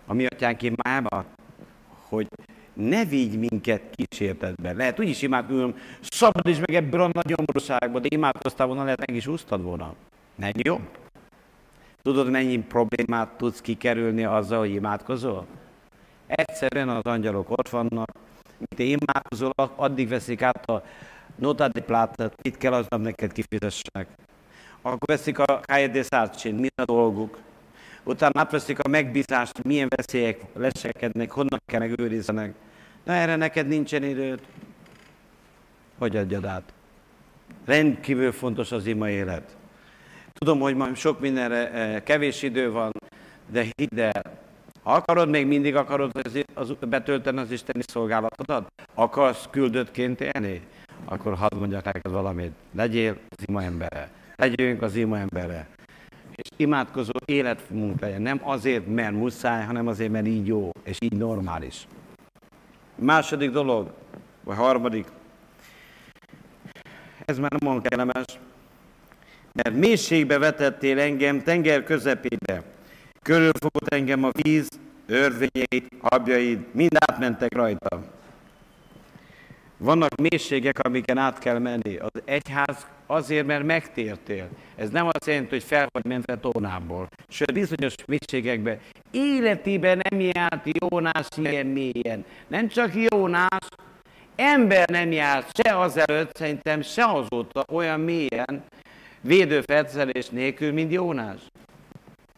A 0.07 0.13
mi 0.13 0.27
atyánk 0.27 0.63
imába, 0.63 1.25
hogy 2.09 2.29
ne 2.73 3.05
vigy 3.05 3.39
minket 3.39 3.83
kísértetbe. 3.95 4.73
Lehet 4.73 5.01
úgy 5.01 5.09
is 5.09 5.23
imádkozom, 5.23 5.75
szabadíts 6.01 6.59
meg 6.59 6.75
ebből 6.75 7.01
a 7.01 7.11
nagy 7.13 7.35
nyomorúságból, 7.37 8.01
de 8.01 8.09
imádkoztál 8.11 8.67
volna, 8.67 8.83
lehet 8.83 9.07
meg 9.07 9.17
is 9.17 9.27
úsztad 9.27 9.63
volna. 9.63 9.95
Nem 10.35 10.53
jó? 10.63 10.81
Tudod, 12.03 12.31
mennyi 12.31 12.59
problémát 12.59 13.29
tudsz 13.37 13.61
kikerülni 13.61 14.25
azzal, 14.25 14.59
hogy 14.59 14.75
imádkozol? 14.75 15.47
Egyszerűen 16.27 16.89
az 16.89 17.03
angyalok 17.05 17.51
ott 17.51 17.69
vannak, 17.69 18.11
te 18.77 18.83
imádkozol, 18.83 19.53
addig 19.77 20.09
veszik 20.09 20.43
át 20.43 20.71
a 20.71 20.83
nota 21.35 21.69
de 21.69 21.81
plata, 21.81 22.31
itt 22.43 22.57
kell 22.57 22.73
aznap 22.73 23.01
neked 23.01 23.33
kifizessek. 23.33 24.09
Akkor 24.83 25.09
veszik 25.09 25.39
a 25.39 25.61
KD 25.61 26.03
Szárcsén, 26.03 26.55
mi 26.55 26.69
a 26.75 26.85
dolguk. 26.85 27.39
Utána 28.09 28.41
átveszik 28.41 28.79
a 28.79 28.89
megbízást, 28.89 29.63
milyen 29.63 29.89
veszélyek 29.97 30.41
lesekednek, 30.55 31.31
honnan 31.31 31.61
kell 31.67 31.81
megőrizzenek. 31.81 32.55
Na 33.05 33.13
erre 33.13 33.37
neked 33.37 33.69
nincsen 33.69 34.03
időd. 34.03 34.41
Hogy 35.99 36.17
adjad 36.17 36.45
át? 36.45 36.73
Rendkívül 37.65 38.33
fontos 38.33 38.73
az 38.73 38.87
ima 38.87 39.11
élet. 39.11 39.57
Tudom, 40.33 40.61
hogy 40.61 40.77
majd 40.77 40.97
sok 40.97 41.21
mindenre 41.21 41.71
eh, 41.71 42.01
kevés 42.01 42.43
idő 42.43 42.71
van, 42.71 42.93
de 43.47 43.65
hidd 43.77 44.01
el, 44.01 44.23
ha 44.83 44.93
akarod, 44.93 45.29
még 45.29 45.47
mindig 45.47 45.77
akarod 45.77 46.11
az, 46.23 46.45
az, 46.55 46.75
betölteni 46.89 47.39
az 47.39 47.51
isteni 47.51 47.83
szolgálatodat, 47.87 48.73
akarsz 48.95 49.47
küldöttként 49.51 50.21
élni, 50.21 50.63
akkor 51.05 51.35
hadd 51.35 51.57
mondjak 51.57 51.85
neked 51.85 52.11
valamit. 52.11 52.53
Legyél 52.75 53.19
az 53.29 53.45
ima 53.47 53.63
embere. 53.63 54.11
Legyünk 54.37 54.83
az 54.83 54.97
ima 54.97 55.19
embere. 55.19 55.69
És 56.43 56.49
imádkozó 56.57 57.13
életmunk 57.25 58.01
legyen. 58.01 58.23
Nem 58.23 58.41
azért, 58.43 58.87
mert 58.87 59.13
muszáj, 59.13 59.65
hanem 59.65 59.87
azért, 59.87 60.11
mert 60.11 60.27
így 60.27 60.47
jó, 60.47 60.71
és 60.85 60.97
így 61.01 61.17
normális. 61.17 61.87
Második 62.95 63.51
dolog, 63.51 63.91
vagy 64.45 64.57
harmadik, 64.57 65.07
ez 67.25 67.39
már 67.39 67.51
nem 67.51 67.71
olyan 67.71 67.83
kellemes, 67.83 68.39
mert 69.53 69.75
mélységbe 69.77 70.39
vetettél 70.39 70.99
engem 70.99 71.43
tenger 71.43 71.85
közepébe. 71.85 72.63
Körülfogott 73.23 73.89
engem 73.89 74.25
a 74.25 74.31
víz, 74.43 74.69
örvényeit, 75.07 75.89
abjaid, 76.01 76.67
mind 76.73 76.97
átmentek 76.99 77.55
rajta. 77.55 78.03
Vannak 79.77 80.17
mélységek, 80.17 80.79
amiken 80.79 81.19
át 81.19 81.39
kell 81.39 81.59
menni. 81.59 81.97
Az 81.97 82.23
egyház 82.25 82.87
azért, 83.11 83.47
mert 83.47 83.65
megtértél. 83.65 84.49
Ez 84.77 84.91
nem 84.91 85.07
azt 85.07 85.27
jelenti, 85.27 85.49
hogy 85.49 85.63
fel 85.63 85.89
vagy 85.93 86.05
mentve 86.05 86.39
tónából. 86.39 87.09
Sőt, 87.29 87.53
bizonyos 87.53 87.95
mélységekben 88.07 88.79
életében 89.11 90.01
nem 90.11 90.21
járt 90.21 90.67
Jónás 90.81 91.27
ilyen 91.37 91.67
mélyen. 91.67 92.25
Nem 92.47 92.69
csak 92.69 92.93
Jónás, 92.95 93.69
ember 94.37 94.89
nem 94.89 95.13
járt 95.13 95.61
se 95.63 95.79
azelőtt, 95.79 96.37
szerintem 96.37 96.83
se 96.83 97.05
azóta 97.05 97.65
olyan 97.73 98.01
mélyen, 98.01 98.65
védőfelszerelés 99.21 100.29
nélkül, 100.29 100.73
mint 100.73 100.93
Jónás. 100.93 101.41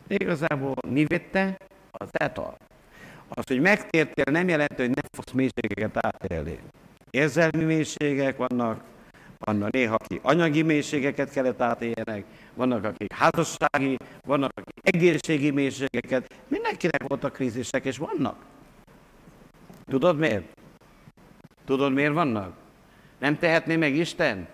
Igazából 0.08 0.74
mi 0.88 1.04
vette? 1.04 1.56
Az 1.90 2.08
etal. 2.12 2.56
Az, 3.28 3.44
hogy 3.46 3.60
megtértél, 3.60 4.32
nem 4.32 4.48
jelenti, 4.48 4.74
hogy 4.76 4.90
nem 4.94 5.10
fogsz 5.12 5.32
mélységeket 5.32 6.06
átélni. 6.06 6.58
Érzelmi 7.10 7.64
mélységek 7.64 8.36
vannak, 8.36 8.82
vannak 9.44 9.70
néha, 9.72 9.94
akik 9.94 10.20
anyagi 10.22 10.62
mélységeket 10.62 11.30
kellett 11.30 11.60
átéljenek, 11.60 12.24
vannak, 12.54 12.84
akik 12.84 13.12
házassági, 13.12 13.96
vannak, 14.26 14.50
akik 14.54 14.94
egészségi 14.94 15.50
mélységeket. 15.50 16.34
Mindenkinek 16.48 17.08
voltak 17.08 17.32
krízisek, 17.32 17.84
és 17.84 17.98
vannak. 17.98 18.36
Tudod 19.84 20.18
miért? 20.18 20.44
Tudod 21.64 21.92
miért 21.92 22.12
vannak? 22.12 22.56
Nem 23.18 23.38
tehetné 23.38 23.76
meg 23.76 23.94
Isten, 23.94 24.48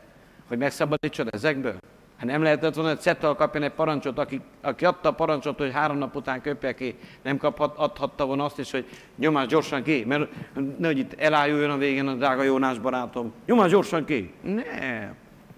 hogy 0.49 0.59
megszabadítson 0.59 1.31
ezekből? 1.31 1.79
Hát 2.17 2.27
nem 2.27 2.43
lehetett 2.43 2.75
volna, 2.75 2.91
hogy 2.91 3.01
Cetal 3.01 3.35
kapjon 3.35 3.63
egy 3.63 3.73
parancsot, 3.73 4.19
aki, 4.19 4.41
aki 4.61 4.85
adta 4.85 5.09
a 5.09 5.13
parancsot, 5.13 5.59
hogy 5.59 5.73
három 5.73 5.99
nap 5.99 6.17
után 6.17 6.41
köpje 6.41 6.75
ki, 6.75 6.95
nem 7.23 7.37
kaphat, 7.37 7.77
adhatta 7.77 8.27
volna 8.27 8.45
azt 8.45 8.59
is, 8.59 8.71
hogy 8.71 8.87
nyomás 9.17 9.47
gyorsan 9.47 9.83
ki, 9.83 10.05
mert 10.05 10.31
nehogy 10.79 10.99
itt 10.99 11.21
elájuljon 11.21 11.71
a 11.71 11.77
végén 11.77 12.07
a 12.07 12.15
drága 12.15 12.43
Jónás 12.43 12.79
barátom. 12.79 13.33
Nyomás 13.47 13.71
gyorsan 13.71 14.05
ki. 14.05 14.33
Ne. 14.43 15.13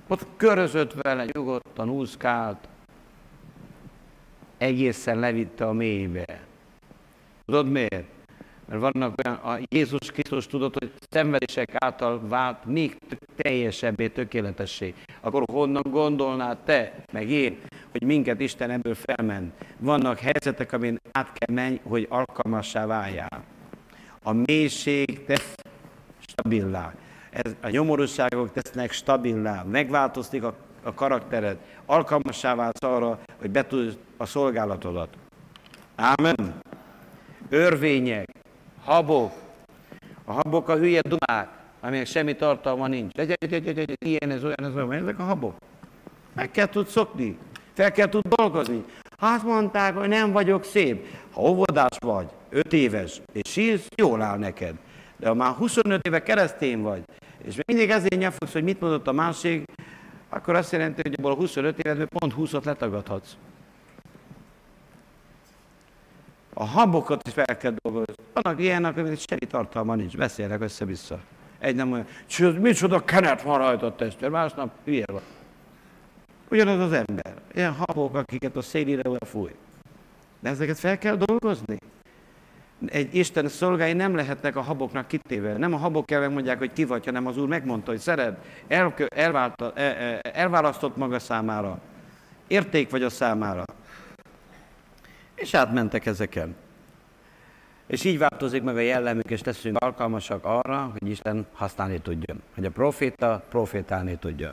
Ott 0.09 0.27
körözött 0.37 0.93
vele, 0.93 1.25
nyugodtan 1.33 1.91
úszkált. 1.91 2.69
Egészen 4.59 5.19
levitte 5.19 5.67
a 5.67 5.73
mélybe. 5.73 6.41
Tudod 7.45 7.69
miért? 7.69 8.18
Mert 8.69 8.81
vannak 8.81 9.15
olyan, 9.25 9.37
a 9.37 9.59
Jézus 9.69 10.11
Krisztus 10.11 10.47
tudott, 10.47 10.79
hogy 10.79 10.93
szenvedések 11.11 11.75
által 11.75 12.29
vált 12.29 12.65
még 12.65 12.97
teljesebbé, 13.37 14.09
tökéletessé. 14.09 14.95
Akkor 15.21 15.43
honnan 15.53 15.83
gondolnád 15.91 16.59
te, 16.59 16.95
meg 17.13 17.31
én, 17.31 17.59
hogy 17.91 18.03
minket 18.03 18.41
Isten 18.41 18.71
ebből 18.71 18.95
felment? 18.95 19.55
Vannak 19.79 20.19
helyzetek, 20.19 20.73
amin 20.73 20.99
át 21.13 21.33
kell 21.33 21.55
menj, 21.55 21.81
hogy 21.83 22.07
alkalmassá 22.09 22.87
váljál. 22.87 23.45
A 24.23 24.33
mélység 24.33 25.25
tesz 25.25 25.55
stabilá. 26.19 26.93
Ez, 27.31 27.57
a 27.63 27.69
nyomorúságok 27.69 28.53
tesznek 28.53 28.93
stabilá, 28.93 29.63
megváltoztik 29.63 30.43
a, 30.43 30.55
a 30.83 30.95
karaktered, 30.95 31.59
alkalmassá 31.87 32.55
válsz 32.55 32.83
arra, 32.83 33.19
hogy 33.39 33.51
betud 33.51 33.99
a 34.17 34.27
szolgálatodat. 34.27 35.09
Ámen. 35.97 36.59
Örvények, 37.51 38.38
habok. 38.93 39.33
A 40.25 40.33
habok 40.33 40.69
a 40.69 40.77
hülye 40.77 41.01
dumák, 41.01 41.49
aminek 41.81 42.07
semmi 42.07 42.37
tartalma 42.37 42.87
nincs. 42.87 43.13
Ilyen, 43.99 44.31
ez 44.31 44.45
olyan, 44.45 44.65
ez 44.65 44.75
olyan. 44.75 44.93
Ezek 44.93 45.19
a 45.19 45.23
habok. 45.23 45.55
Meg 46.35 46.51
kell 46.51 46.67
tud 46.67 46.87
szokni. 46.87 47.39
Fel 47.75 47.93
kell 47.93 48.09
tud 48.09 48.27
dolgozni. 48.29 48.85
Azt 49.19 49.45
mondták, 49.45 49.97
hogy 49.97 50.09
nem 50.09 50.33
vagyok 50.33 50.65
szép. 50.65 51.07
Ha 51.33 51.41
óvodás 51.41 51.97
vagy, 51.99 52.29
5 52.51 52.73
éves, 52.73 53.21
és 53.33 53.51
sírsz, 53.51 53.89
jól 53.97 54.23
áll 54.23 54.39
neked. 54.39 54.75
De 55.17 55.29
ha 55.29 55.35
már 55.35 55.55
25 55.55 56.07
éve 56.07 56.23
keresztény 56.23 56.81
vagy, 56.81 57.03
és 57.45 57.57
mindig 57.67 57.91
ezért 57.91 58.19
nyafogsz, 58.19 58.53
hogy 58.53 58.63
mit 58.63 58.81
mondott 58.81 59.07
a 59.07 59.13
másik, 59.13 59.65
akkor 60.29 60.55
azt 60.55 60.73
jelenti, 60.73 61.01
hogy 61.03 61.15
abból 61.19 61.31
a 61.31 61.35
25 61.35 61.79
évedből 61.79 62.07
pont 62.07 62.35
20-ot 62.39 62.65
letagadhatsz. 62.65 63.37
A 66.55 66.65
habokat 66.65 67.27
is 67.27 67.33
fel 67.33 67.57
kell 67.57 67.75
dolgozni. 67.83 68.15
Vannak 68.33 68.61
ilyenek, 68.61 68.97
aminek 68.97 69.19
semmi 69.19 69.47
tartalma 69.47 69.95
nincs, 69.95 70.17
beszélnek 70.17 70.61
össze-vissza. 70.61 71.19
Egy 71.59 71.75
nem 71.75 71.93
olyan, 71.93 72.07
micsoda 72.61 73.05
kenet 73.05 73.43
van 73.43 73.59
rajta 73.59 73.87
a 73.87 73.95
testvér, 73.95 74.31
másnap 74.31 74.71
hülye 74.85 75.05
van. 75.07 75.23
Ugyanaz 76.51 76.81
az 76.81 76.93
ember. 76.93 77.35
Ilyen 77.55 77.73
habok, 77.73 78.15
akiket 78.15 78.57
a 78.57 78.63
szélire 78.63 79.03
fúj. 79.21 79.51
De 80.41 80.49
ezeket 80.49 80.79
fel 80.79 80.99
kell 80.99 81.17
dolgozni. 81.17 81.77
Egy 82.87 83.15
Isten 83.15 83.49
szolgái 83.49 83.93
nem 83.93 84.15
lehetnek 84.15 84.57
a 84.57 84.61
haboknak 84.61 85.09
kitéve. 85.09 85.57
Nem 85.57 85.75
a 85.75 85.77
habok 85.77 86.07
kell 86.07 86.29
mondják, 86.29 86.59
hogy 86.59 86.73
ki 86.73 86.85
vagy, 86.85 87.05
hanem 87.05 87.27
az 87.27 87.39
Úr 87.39 87.49
megmondta, 87.49 87.91
hogy 87.91 88.01
szeret, 88.01 88.45
elkö, 88.69 89.07
elválta, 89.15 89.73
e, 89.75 89.83
e, 89.83 90.21
elválasztott 90.33 90.97
maga 90.97 91.19
számára. 91.19 91.81
Érték 92.47 92.91
vagy 92.91 93.03
a 93.03 93.11
számára. 93.11 93.65
És 95.39 95.55
átmentek 95.55 96.07
ezeken. 96.07 96.57
És 97.87 98.05
így 98.05 98.19
változik 98.19 98.63
meg 98.63 98.77
a 98.77 98.81
jellemük, 98.81 99.31
és 99.31 99.43
leszünk 99.43 99.77
alkalmasak 99.79 100.45
arra, 100.45 100.91
hogy 100.99 101.09
Isten 101.09 101.47
használni 101.53 102.01
tudjon. 102.01 102.43
Hogy 102.55 102.65
a 102.65 102.71
proféta 102.71 103.43
profétálni 103.49 104.17
tudjon. 104.17 104.53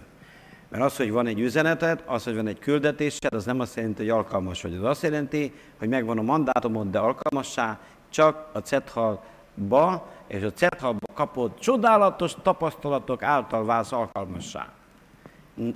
Mert 0.70 0.84
az, 0.84 0.98
hogy 0.98 1.12
van 1.12 1.28
egy 1.28 1.40
üzeneted, 1.40 2.04
az, 2.06 2.24
hogy 2.24 2.36
van 2.36 2.48
egy 2.48 2.60
küldetésed, 2.60 3.34
az 3.34 3.46
nem 3.46 3.60
azt 3.60 3.76
jelenti, 3.76 4.02
hogy 4.02 4.10
alkalmas 4.10 4.62
vagy. 4.62 4.74
Az 4.76 4.84
azt 4.84 5.04
jelenti, 5.04 5.54
hogy 5.80 5.90
megvan 5.90 6.18
a 6.18 6.22
mandátumod, 6.22 6.90
de 6.90 7.00
alkalmassá, 7.00 7.80
csak 8.10 8.50
a 8.54 8.60
Cethalba 8.60 10.08
és 10.28 10.44
a 10.44 10.52
Cethalba 10.52 11.14
kapott 11.14 11.60
csodálatos 11.60 12.34
tapasztalatok 12.42 13.24
által 13.24 13.66
válsz 13.66 13.92
alkalmassá. 13.92 14.70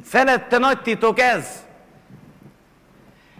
Felette 0.03 0.57
nagy 0.57 0.81
titok 0.81 1.19
ez! 1.19 1.68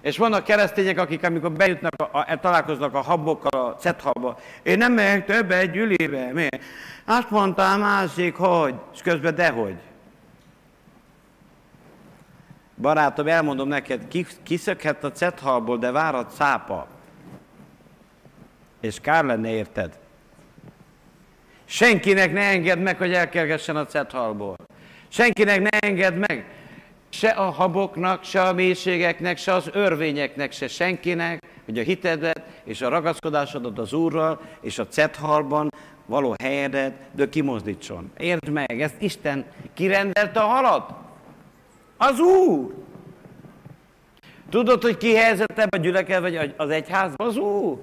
És 0.02 0.18
vannak 0.18 0.44
keresztények, 0.44 1.00
akik 1.00 1.24
amikor 1.24 1.52
bejutnak, 1.52 1.94
a, 1.98 2.18
a, 2.18 2.40
találkoznak 2.40 2.94
a 2.94 3.02
habbokkal 3.02 3.66
a 3.66 3.76
cethabba, 3.76 4.40
én 4.64 4.78
nem 4.78 4.94
megyek 4.94 5.26
többet 5.26 5.62
egy 5.62 5.72
gyülébe. 5.72 6.32
Mi? 6.34 6.48
Azt 7.06 7.30
mondta 7.30 7.72
a 7.72 7.78
másik, 7.78 8.36
hogy, 8.36 8.76
és 8.94 9.02
közben 9.02 9.36
dehogy. 9.36 9.76
Barátom, 12.76 13.28
elmondom 13.28 13.68
neked, 13.68 14.08
kiszökhet 14.44 15.04
a 15.04 15.12
cethalból, 15.12 15.78
de 15.78 15.92
várat 15.92 16.32
szápa. 16.32 16.88
És 18.82 19.00
kár 19.00 19.26
lenne 19.26 19.50
érted. 19.50 19.98
Senkinek 21.66 22.34
ne 22.34 22.42
engedd 22.42 22.80
meg, 22.80 22.98
hogy 22.98 23.14
elkergessen 23.14 23.76
a 23.76 23.86
cethalból. 23.86 24.56
Senkinek 25.08 25.62
ne 25.62 25.80
engedd 25.80 26.14
meg, 26.14 26.46
se 27.10 27.30
a 27.30 27.50
haboknak, 27.50 28.24
se 28.24 28.42
a 28.42 28.54
mélységeknek, 28.54 29.38
se 29.38 29.54
az 29.54 29.70
örvényeknek, 29.74 30.52
se 30.52 30.68
senkinek, 30.68 31.44
hogy 31.66 31.80
a 31.80 31.84
hitedet 31.84 32.42
és 32.64 32.82
a 32.82 32.90
ragaszkodásodat 32.90 33.80
az 33.80 33.94
Úrral 33.94 34.42
és 34.62 34.80
a 34.80 34.88
cethalban 34.88 35.74
való 36.06 36.36
helyedet, 36.44 36.94
de 37.12 37.30
kimozdítson. 37.30 38.12
Érd 38.18 38.50
meg, 38.50 38.82
ezt 38.82 39.02
Isten 39.02 39.46
kirendelte 39.74 40.40
a 40.40 40.48
halat? 40.48 40.92
Az 41.98 42.20
Úr! 42.20 42.74
Tudod, 44.50 44.82
hogy 44.82 44.98
ki 44.98 45.16
helyzetebb 45.16 45.74
a 45.74 45.78
gyülekel, 45.78 46.22
vagy 46.22 46.54
az 46.58 46.70
egyházban? 46.70 47.28
Az 47.28 47.38
Úr! 47.38 47.80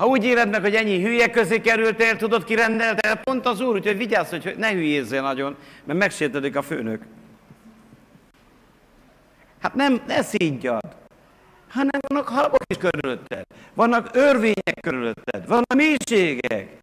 Ha 0.00 0.06
úgy 0.06 0.24
éled 0.24 0.50
meg, 0.50 0.60
hogy 0.60 0.74
ennyi 0.74 1.02
hülye 1.02 1.30
közé 1.30 1.60
kerültél, 1.60 2.16
tudod, 2.16 2.44
ki 2.44 2.54
rendelte, 2.54 3.14
pont 3.14 3.46
az 3.46 3.60
úr, 3.60 3.74
úgyhogy 3.74 3.96
vigyázz, 3.96 4.30
hogy 4.30 4.54
ne 4.58 4.72
hülyézzél 4.72 5.22
nagyon, 5.22 5.56
mert 5.84 5.98
megsértedik 5.98 6.56
a 6.56 6.62
főnök. 6.62 7.02
Hát 9.60 9.74
nem, 9.74 10.00
ne 10.06 10.22
szígyad, 10.22 10.96
hanem 11.68 12.00
vannak 12.08 12.28
halbok 12.28 12.62
is 12.66 12.76
körülötted, 12.76 13.42
vannak 13.74 14.08
örvények 14.12 14.80
körülötted, 14.80 15.46
vannak 15.46 15.74
mélységek. 15.74 16.78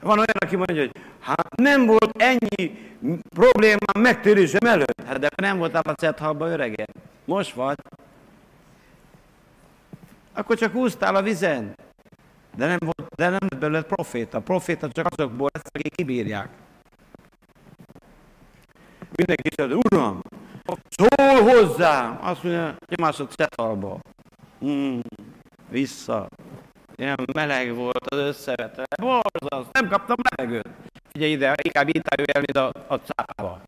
Van 0.00 0.18
olyan, 0.18 0.36
aki 0.38 0.56
mondja, 0.56 0.80
hogy 0.80 0.92
hát 1.20 1.56
nem 1.56 1.86
volt 1.86 2.22
ennyi 2.22 2.78
problémám 3.34 3.98
megtérésem 3.98 4.68
előtt. 4.68 5.02
Hát 5.06 5.18
de 5.18 5.28
nem 5.36 5.58
voltál 5.58 5.82
a 5.84 5.92
cethalba 5.92 6.48
öregen. 6.48 6.88
Most 7.24 7.54
vagy. 7.54 7.78
Akkor 10.32 10.56
csak 10.56 10.74
úsztál 10.74 11.14
a 11.14 11.22
vizen. 11.22 11.74
De 12.58 12.66
nem, 12.66 12.78
volt, 12.78 13.14
de 13.14 13.28
nem 13.28 13.38
lett 13.40 13.60
belőle 13.60 13.82
proféta. 13.82 14.40
Proféta 14.40 14.88
csak 14.88 15.06
azokból 15.10 15.48
lesz, 15.52 15.62
akik 15.72 15.94
kibírják. 15.94 16.48
Mindenki 19.16 19.50
mondja, 19.56 19.76
Uram, 19.76 20.20
szól 20.88 21.42
hozzám! 21.42 22.18
Azt 22.22 22.42
mondja, 22.42 22.76
nyomásod 22.86 23.30
szetalba. 23.36 24.00
Hmm, 24.58 25.00
vissza. 25.70 26.28
Ilyen 26.96 27.16
meleg 27.32 27.74
volt 27.74 28.06
az 28.06 28.18
összevetve. 28.18 28.84
Borzasztó, 29.00 29.70
nem 29.72 29.88
kaptam 29.88 30.16
levegőt. 30.30 30.68
Figyelj 31.12 31.32
ide, 31.32 31.54
inkább 31.62 31.88
itt 31.88 32.06
el, 32.06 32.40
mint 32.40 32.56
a, 32.56 32.72
a 32.88 32.94
cápa. 32.94 33.60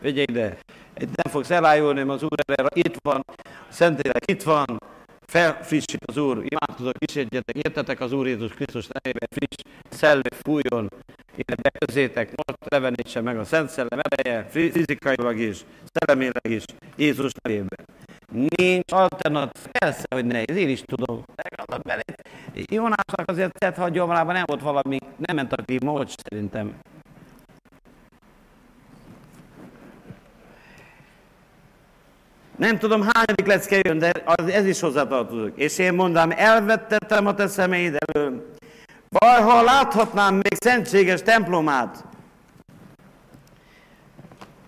Figyelj 0.00 0.26
ide, 0.28 0.58
nem 0.94 1.32
fogsz 1.32 1.50
elájulni, 1.50 2.02
mert 2.02 2.22
az 2.22 2.22
Úr 2.22 2.38
erre 2.44 2.68
itt 2.72 2.96
van, 3.02 3.24
a 3.28 3.72
Szentlélek 3.72 4.30
itt 4.30 4.42
van, 4.42 4.78
felfrissít 5.30 6.04
az 6.04 6.16
Úr, 6.16 6.44
imádkozok, 6.48 6.92
kísérjetek, 6.98 7.56
értetek 7.56 8.00
az 8.00 8.12
Úr 8.12 8.26
Jézus 8.26 8.52
Krisztus 8.52 8.86
nevében, 8.86 9.28
friss 9.30 9.62
szellő 9.90 10.30
fújjon 10.42 10.88
ide 11.36 11.54
be 11.62 11.70
közétek, 11.70 12.28
most 12.36 12.58
levenítse 12.68 13.20
meg 13.20 13.38
a 13.38 13.44
Szent 13.44 13.70
Szellem 13.70 14.00
ereje, 14.02 14.46
fizikailag 14.50 15.38
is, 15.38 15.58
szellemileg 15.92 16.46
is, 16.48 16.64
Jézus 16.96 17.32
nevében. 17.42 17.84
Nincs 18.32 18.92
alternatív, 18.92 19.62
persze, 19.70 20.06
hogy 20.10 20.24
nehéz, 20.24 20.56
én 20.56 20.68
is 20.68 20.80
tudom. 20.80 21.24
Jónásnak 22.70 23.30
azért 23.30 23.58
tett, 23.58 23.76
ha 23.76 23.88
gyomrában 23.88 24.34
nem 24.34 24.44
volt 24.46 24.60
valami, 24.60 24.98
nem 25.16 25.36
ment 25.36 25.52
a 25.52 25.84
most 25.84 26.20
szerintem. 26.28 26.74
Nem 32.58 32.78
tudom, 32.78 33.02
hányadik 33.02 33.46
lecke 33.46 33.80
jön, 33.82 33.98
de 33.98 34.12
ez 34.46 34.66
is 34.66 34.80
hozzátartozik. 34.80 35.52
És 35.56 35.78
én 35.78 35.94
mondám, 35.94 36.30
elvettettem 36.36 37.26
a 37.26 37.34
te 37.34 37.46
szemeid 37.46 37.96
elől. 38.06 38.52
Baj, 39.08 39.40
ha 39.40 39.62
láthatnám 39.62 40.34
még 40.34 40.54
szentséges 40.60 41.22
templomát. 41.22 42.04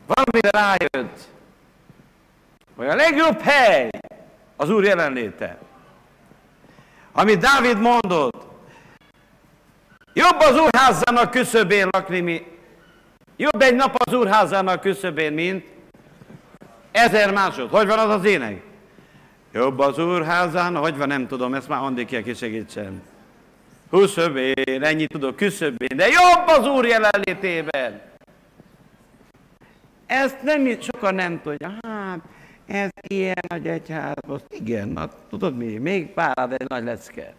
Valamire 0.07 0.51
rájött, 0.51 1.29
hogy 2.77 2.87
a 2.87 2.95
legjobb 2.95 3.41
hely 3.41 3.91
az 4.57 4.71
Úr 4.71 4.85
jelenléte. 4.85 5.59
Amit 7.13 7.39
Dávid 7.39 7.81
mondott, 7.81 8.47
jobb 10.13 10.39
az 10.39 10.61
úrházának 10.61 11.31
küszöbén 11.31 11.89
lakni, 11.91 12.21
mi, 12.21 12.47
jobb 13.37 13.61
egy 13.61 13.75
nap 13.75 13.95
az 14.05 14.13
úrházának 14.13 14.81
küszöbén, 14.81 15.33
mint 15.33 15.65
Ezer 16.93 17.33
másod. 17.33 17.71
Hogy 17.71 17.87
van 17.87 17.99
az 17.99 18.11
az 18.11 18.25
ének? 18.25 18.63
Jobb 19.53 19.79
az 19.79 19.99
úrházán, 19.99 20.77
hogy 20.77 20.97
van, 20.97 21.09
nem 21.09 21.27
tudom, 21.27 21.55
ezt 21.55 21.69
már 21.69 21.83
Andikja 21.83 22.23
kisegítsen. 22.23 23.03
Küszöbén, 23.91 24.83
ennyi 24.83 25.07
tudok, 25.07 25.37
küszöbén, 25.37 25.97
de 25.97 26.07
jobb 26.07 26.47
az 26.47 26.67
úr 26.67 26.87
jelenlétében. 26.87 28.01
Ezt 30.07 30.43
nem, 30.43 30.81
sokan 30.81 31.15
nem 31.15 31.41
tudja. 31.43 31.75
Hát, 31.83 32.19
ez 32.67 32.89
ilyen 33.07 33.43
nagy 33.49 33.67
egyház, 33.67 34.17
most 34.27 34.45
igen, 34.49 34.89
na, 34.89 35.09
tudod 35.29 35.57
mi, 35.57 35.77
még 35.77 36.13
pár 36.13 36.49
egy 36.59 36.69
nagy 36.69 36.85
lecke. 36.85 37.35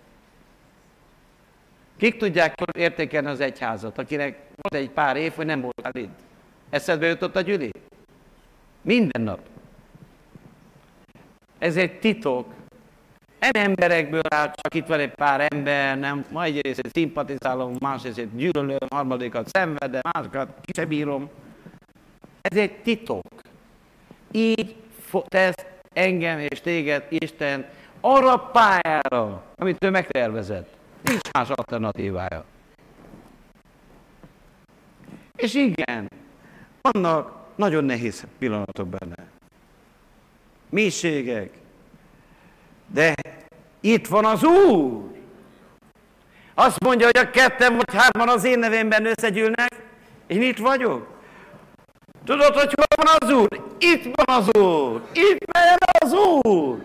Kik 1.98 2.18
tudják 2.18 2.54
értékelni 2.78 3.28
az 3.28 3.40
egyházat, 3.40 3.98
akinek 3.98 4.40
volt 4.56 4.84
egy 4.84 4.90
pár 4.90 5.16
év, 5.16 5.34
hogy 5.34 5.46
nem 5.46 5.62
volt 5.62 5.98
itt? 5.98 6.20
Eszedbe 6.70 7.08
jutott 7.08 7.36
a 7.36 7.42
gyüli? 7.42 7.72
Minden 8.82 9.22
nap. 9.22 9.40
Ez 11.60 11.78
egy 11.78 12.00
titok. 12.00 12.54
Nem 13.40 13.66
emberekből 13.66 14.22
áll, 14.30 14.52
csak 14.56 14.74
itt 14.74 14.86
van 14.86 15.00
egy 15.00 15.14
pár 15.14 15.48
ember, 15.54 16.00
nem, 16.00 16.26
ma 16.32 16.44
egyrészt 16.44 16.90
szimpatizálom, 16.94 17.76
másrészt 17.80 18.36
gyűlölöm, 18.36 18.78
harmadikat 18.90 19.48
szenvedem, 19.48 20.02
másokat 20.12 20.50
ki 20.62 20.72
sem 20.76 20.88
bírom. 20.88 21.30
Ez 22.42 22.58
egy 22.58 22.82
titok. 22.82 23.24
Így 24.32 24.76
tesz 25.28 25.66
engem 25.94 26.40
és 26.40 26.62
téged 26.62 27.06
Isten 27.10 27.66
arra 28.02 28.38
pályára, 28.38 29.44
amit 29.56 29.84
ő 29.84 29.90
megtervezett. 29.90 30.70
Nincs 31.02 31.32
más 31.32 31.50
alternatívája. 31.50 32.44
És 35.36 35.54
igen, 35.54 36.10
vannak 36.82 37.41
nagyon 37.62 37.84
nehéz 37.84 38.24
pillanatok 38.40 38.88
benne. 38.88 39.16
Mélységek. 40.70 41.50
De 42.88 43.14
itt 43.80 44.08
van 44.08 44.26
az 44.26 44.44
Úr. 44.44 45.12
Azt 46.54 46.80
mondja, 46.84 47.06
hogy 47.06 47.18
a 47.18 47.30
ketten 47.30 47.76
vagy 47.76 47.94
hárman 47.94 48.30
az 48.30 48.44
én 48.44 48.60
nevemben 48.60 49.06
összegyűlnek, 49.06 49.72
én 50.28 50.42
itt 50.42 50.58
vagyok. 50.58 51.08
Tudod, 52.26 52.54
hogy 52.56 52.74
hol 52.74 53.06
van 53.06 53.16
az 53.20 53.32
Úr? 53.32 53.64
Itt 53.80 54.04
van 54.16 54.38
az 54.38 54.48
Úr. 54.62 55.02
Itt 55.14 55.46
van 55.52 55.78
az 56.00 56.14
Úr. 56.14 56.84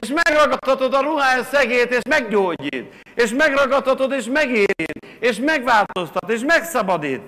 És 0.00 0.08
megragadhatod 0.08 0.94
a 0.94 1.02
ruhája 1.02 1.44
szegét, 1.44 1.90
és 1.90 2.02
meggyógyít. 2.08 2.92
És 3.14 3.30
megragadhatod, 3.30 4.12
és 4.12 4.24
megérít. 4.24 5.06
És 5.20 5.36
megváltoztat, 5.36 6.30
és 6.30 6.40
megszabadít. 6.46 7.22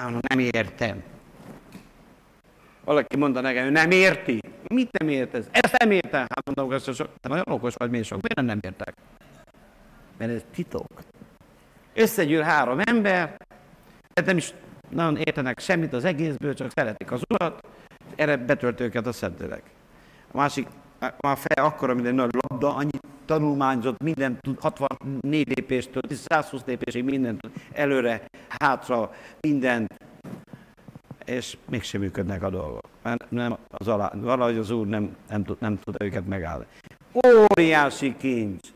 Hát, 0.00 0.28
nem 0.28 0.38
értem. 0.38 1.02
Valaki 2.84 3.16
mondta 3.16 3.40
nekem, 3.40 3.62
hogy 3.62 3.72
nem 3.72 3.90
érti. 3.90 4.40
Mit 4.68 4.98
nem 4.98 5.08
értesz? 5.08 5.46
Ezt 5.50 5.78
nem 5.78 5.90
értem. 5.90 6.20
Hát 6.20 6.44
mondom, 6.44 6.68
hogy 6.68 6.94
sok, 6.94 7.08
te 7.20 7.28
nagyon 7.28 7.44
okos 7.48 7.74
vagy, 7.74 7.90
még 7.90 8.04
sok. 8.04 8.20
Miért 8.22 8.52
nem 8.52 8.58
értek? 8.62 8.94
Mert 10.18 10.30
ez 10.32 10.44
titok. 10.54 10.86
Összegyűl 11.94 12.42
három 12.42 12.80
ember, 12.84 13.36
nem 14.24 14.36
is 14.36 14.54
nagyon 14.88 15.16
értenek 15.16 15.58
semmit 15.58 15.92
az 15.92 16.04
egészből, 16.04 16.54
csak 16.54 16.70
szeretik 16.74 17.12
az 17.12 17.22
urat, 17.28 17.66
erre 18.16 18.36
betölt 18.36 18.80
őket 18.80 19.06
a 19.06 19.12
Szentlélek. 19.12 19.62
A 20.32 20.36
másik, 20.36 20.66
a 21.16 21.36
feje 21.36 21.68
akkora, 21.68 21.94
mint 21.94 22.06
egy 22.06 22.14
nagy 22.14 22.34
labda, 22.48 22.74
annyi 22.74 22.98
tanulmányzott, 23.30 24.02
minden 24.02 24.38
tud, 24.40 24.60
64 24.60 25.48
lépéstől, 25.54 26.02
120 26.10 26.62
lépésig 26.66 27.04
mindent 27.04 27.40
előre, 27.72 28.22
hátra, 28.48 29.10
mindent, 29.40 29.94
és 31.24 31.56
mégsem 31.68 32.00
működnek 32.00 32.42
a 32.42 32.50
dolgok. 32.50 32.88
Mert 33.02 33.30
nem 33.30 33.56
az 33.68 33.88
alá, 33.88 34.12
valahogy 34.14 34.56
az 34.56 34.70
Úr 34.70 34.86
nem, 34.86 35.16
nem, 35.28 35.44
tud, 35.44 35.56
nem 35.60 35.78
tud 35.78 36.02
őket 36.02 36.26
megállni. 36.26 36.64
Óriási 37.26 38.16
kincs. 38.16 38.68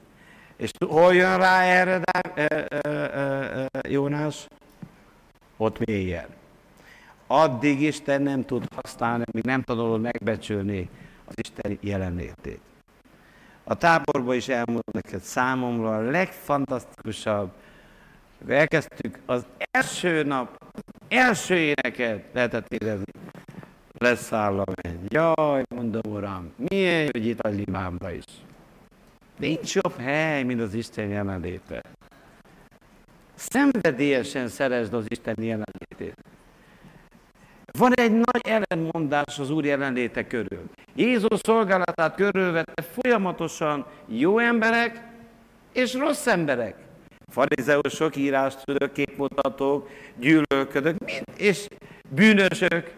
És 0.57 0.70
hol 0.86 1.14
jön 1.14 1.36
rá 1.38 1.62
erre 1.62 2.00
e, 2.34 2.66
e, 2.68 2.88
e, 2.90 3.68
Jónás? 3.88 4.46
Ott 5.57 5.78
mélyen. 5.78 6.26
Addig 7.26 7.80
Isten 7.80 8.22
nem 8.22 8.44
tud 8.44 8.64
használni, 8.74 9.24
míg 9.32 9.44
nem 9.44 9.62
tanulod 9.62 10.00
megbecsülni 10.00 10.88
az 11.24 11.34
Isten 11.36 11.78
jelenlétét. 11.80 12.61
A 13.64 13.74
táborban 13.74 14.34
is 14.34 14.48
elmondom 14.48 14.82
neked 14.92 15.20
számomra 15.20 15.96
a 15.96 16.10
legfantasztikusabb, 16.10 17.52
akkor 18.40 18.54
elkezdtük 18.54 19.18
az 19.26 19.46
első 19.70 20.22
nap, 20.22 20.64
első 21.08 21.56
éneket 21.56 22.24
lehetett 22.32 22.72
érezni. 22.72 23.12
Leszáll 23.98 24.58
a 24.58 24.64
menny. 24.82 25.06
Jaj, 25.08 25.64
mondom, 25.74 26.12
Uram, 26.12 26.52
milyen 26.56 27.08
hogy 27.12 27.26
itt 27.26 27.40
a 27.40 27.48
limámba 27.48 28.10
is. 28.10 28.24
Nincs 29.38 29.74
jobb 29.74 29.96
hely, 29.96 30.42
mint 30.42 30.60
az 30.60 30.74
Isten 30.74 31.08
jelenléte. 31.08 31.82
Szenvedélyesen 33.34 34.48
szeresd 34.48 34.94
az 34.94 35.04
Isten 35.08 35.36
jelenlétét. 35.38 36.14
Van 37.78 37.94
egy 37.94 38.12
nagy 38.12 38.40
ellenmondás 38.42 39.38
az 39.38 39.50
Úr 39.50 39.64
jelenléte 39.64 40.26
körül. 40.26 40.70
Jézus 40.97 41.38
szolgálatát 41.42 42.14
körülvette 42.14 42.82
folyamatosan 42.82 43.86
jó 44.07 44.38
emberek 44.38 45.03
és 45.72 45.95
rossz 45.95 46.26
emberek. 46.26 46.74
Farizeusok, 47.28 48.16
írástudók, 48.16 48.92
képmutatók, 48.92 49.88
gyűlölködők, 50.16 51.22
és 51.36 51.66
bűnösök. 52.09 52.92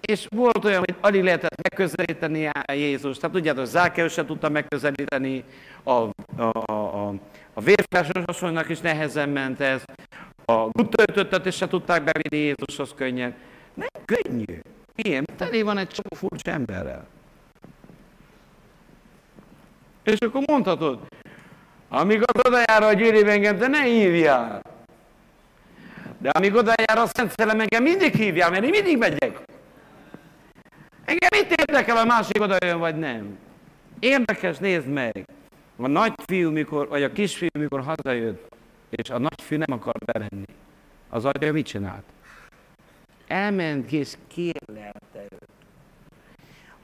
És 0.00 0.26
volt 0.30 0.64
olyan, 0.64 0.78
hogy 0.78 0.94
alig 1.00 1.22
lehetett 1.22 1.62
megközelíteni 1.62 2.50
Jézus. 2.72 3.16
Tehát 3.16 3.34
tudjátok, 3.34 3.64
Zákeus 3.64 4.12
sem 4.12 4.26
tudta 4.26 4.48
megközelíteni, 4.48 5.44
a, 5.82 5.90
a, 5.90 6.72
a, 6.72 7.08
a 7.54 7.60
vérfelsősosonynak 7.60 8.68
is 8.68 8.80
nehezen 8.80 9.28
ment 9.28 9.60
ez, 9.60 9.82
a 10.44 10.68
gutöltöttet 10.68 11.46
is 11.46 11.56
se 11.56 11.68
tudták 11.68 12.04
bevinni 12.04 12.44
Jézushoz 12.44 12.94
könnyen. 12.96 13.34
Nem 13.74 13.88
könnyű. 14.04 14.60
Miért? 15.02 15.32
Teli 15.36 15.62
van 15.62 15.78
egy 15.78 15.88
csomó 15.88 16.14
furcsa 16.14 16.50
emberrel. 16.50 17.06
És 20.04 20.18
akkor 20.18 20.42
mondhatod, 20.46 21.00
az 21.88 22.06
oda 22.46 22.62
jár 22.66 22.82
a 22.82 22.92
gyűri 22.92 23.30
engem, 23.30 23.58
de 23.58 23.66
ne 23.66 23.82
hívjál. 23.82 24.60
De 26.18 26.30
amíg 26.30 26.54
oda 26.54 26.72
jár 26.86 26.98
a 26.98 27.06
Szent 27.06 27.32
Szellem, 27.36 27.60
engem 27.60 27.82
mindig 27.82 28.14
hívjál, 28.14 28.50
mert 28.50 28.64
én 28.64 28.70
mindig 28.70 28.98
megyek. 28.98 29.42
Engem 31.04 31.28
mit 31.30 31.60
érdekel, 31.60 31.96
a 31.96 32.04
másik 32.04 32.42
oda 32.42 32.56
jön, 32.64 32.78
vagy 32.78 32.98
nem? 32.98 33.38
Érdekes, 33.98 34.58
nézd 34.58 34.86
meg. 34.86 35.24
A 35.76 35.86
nagyfiú, 35.86 36.50
mikor, 36.50 36.88
vagy 36.88 37.02
a 37.02 37.12
kisfiú, 37.12 37.48
mikor 37.58 37.82
hazajött, 37.82 38.56
és 38.90 39.10
a 39.10 39.18
nagyfiú 39.18 39.58
nem 39.58 39.78
akar 39.78 39.94
belenni. 40.04 40.46
Az 41.08 41.24
atya 41.24 41.52
mit 41.52 41.66
csinált? 41.66 42.04
Elment 43.28 43.92
és 43.92 44.14
kérlelte 44.26 45.22
őt. 45.22 45.48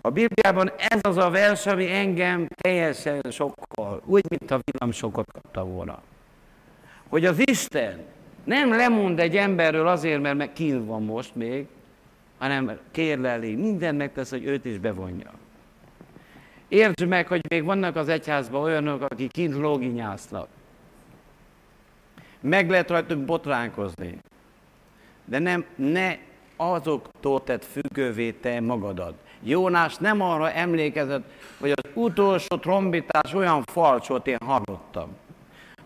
A 0.00 0.10
Bibliában 0.10 0.72
ez 0.76 1.00
az 1.02 1.16
a 1.16 1.30
vers, 1.30 1.66
ami 1.66 1.90
engem 1.90 2.46
teljesen 2.56 3.22
sokkal, 3.30 4.02
úgy, 4.04 4.24
mint 4.28 4.50
a 4.50 4.60
villamsokot 4.64 5.32
kapta 5.32 5.64
volna. 5.64 6.02
Hogy 7.08 7.24
az 7.24 7.48
Isten 7.48 8.04
nem 8.44 8.70
lemond 8.70 9.20
egy 9.20 9.36
emberről 9.36 9.86
azért, 9.86 10.20
mert 10.20 10.36
meg 10.36 10.52
kín 10.52 10.86
van 10.86 11.02
most 11.02 11.34
még, 11.34 11.66
hanem 12.38 12.78
kérleli, 12.90 13.54
minden 13.54 13.94
megtesz, 13.94 14.30
hogy 14.30 14.44
őt 14.44 14.64
is 14.64 14.78
bevonja. 14.78 15.32
Értsd 16.68 17.06
meg, 17.06 17.26
hogy 17.26 17.40
még 17.48 17.64
vannak 17.64 17.96
az 17.96 18.08
egyházban 18.08 18.62
olyanok, 18.62 19.02
akik 19.02 19.30
kint 19.30 19.54
lóginyásznak. 19.54 20.48
Meg 22.40 22.70
lehet 22.70 22.90
rajtuk 22.90 23.24
botránkozni. 23.24 24.18
De 25.24 25.38
nem, 25.38 25.64
ne 25.76 26.16
azoktól 26.56 27.42
tett 27.42 27.64
függővé 27.64 28.30
te 28.30 28.60
magadat. 28.60 29.14
Jónás 29.42 29.96
nem 29.96 30.20
arra 30.20 30.50
emlékezett, 30.50 31.24
hogy 31.60 31.70
az 31.70 31.90
utolsó 31.94 32.56
trombitás 32.56 33.34
olyan 33.34 33.62
falcsot 33.62 34.26
én 34.26 34.38
hallottam, 34.44 35.08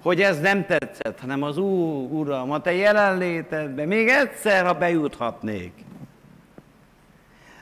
hogy 0.03 0.23
ez 0.23 0.41
nem 0.41 0.67
tetszett, 0.67 1.21
hanem 1.21 1.43
az 1.43 1.59
Úr, 1.59 2.13
Uram, 2.13 2.51
a 2.51 2.61
Te 2.61 2.73
jelenlétedbe 2.73 3.85
még 3.85 4.09
egyszer, 4.09 4.67
ha 4.67 4.75
bejuthatnék. 4.75 5.73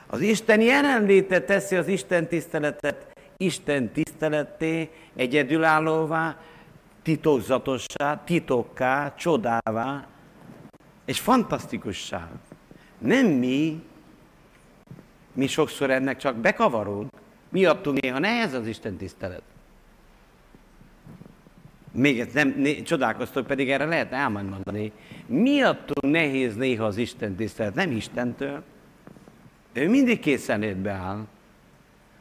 Az 0.07 0.21
Isten 0.21 0.61
jelenléte 0.61 1.41
teszi 1.41 1.77
az 1.77 1.89
Isten 1.89 2.27
tiszteletet 2.29 3.07
Isten 3.37 3.93
tiszteletté, 3.93 4.91
egyedülállóvá, 5.17 6.37
titokzatossá, 7.03 8.23
titokká, 8.25 9.15
csodává, 9.15 10.07
és 11.05 11.21
fantasztikussá. 11.21 12.29
Nem 12.99 13.27
mi, 13.27 13.83
mi 15.33 15.47
sokszor 15.47 15.91
ennek 15.91 16.17
csak 16.17 16.37
bekavarunk, 16.37 17.11
miattunk 17.49 18.01
néha 18.01 18.19
nehez 18.19 18.53
az 18.53 18.67
Isten 18.67 18.97
tisztelet. 18.97 19.43
Még 21.93 22.21
ezt 22.21 22.35
nem, 22.35 22.55
né, 22.57 22.83
csodálkoztok, 22.83 23.47
pedig 23.47 23.71
erre 23.71 23.85
lehet 23.85 24.13
elmondani. 24.13 24.93
Miattunk 25.27 26.13
nehéz 26.13 26.57
néha 26.57 26.85
az 26.85 26.97
Isten 26.97 27.35
tisztelet, 27.35 27.75
nem 27.75 27.91
Istentől. 27.91 28.63
Ő 29.73 29.89
mindig 29.89 30.21
készenlétbe 30.21 30.91
áll. 30.91 31.27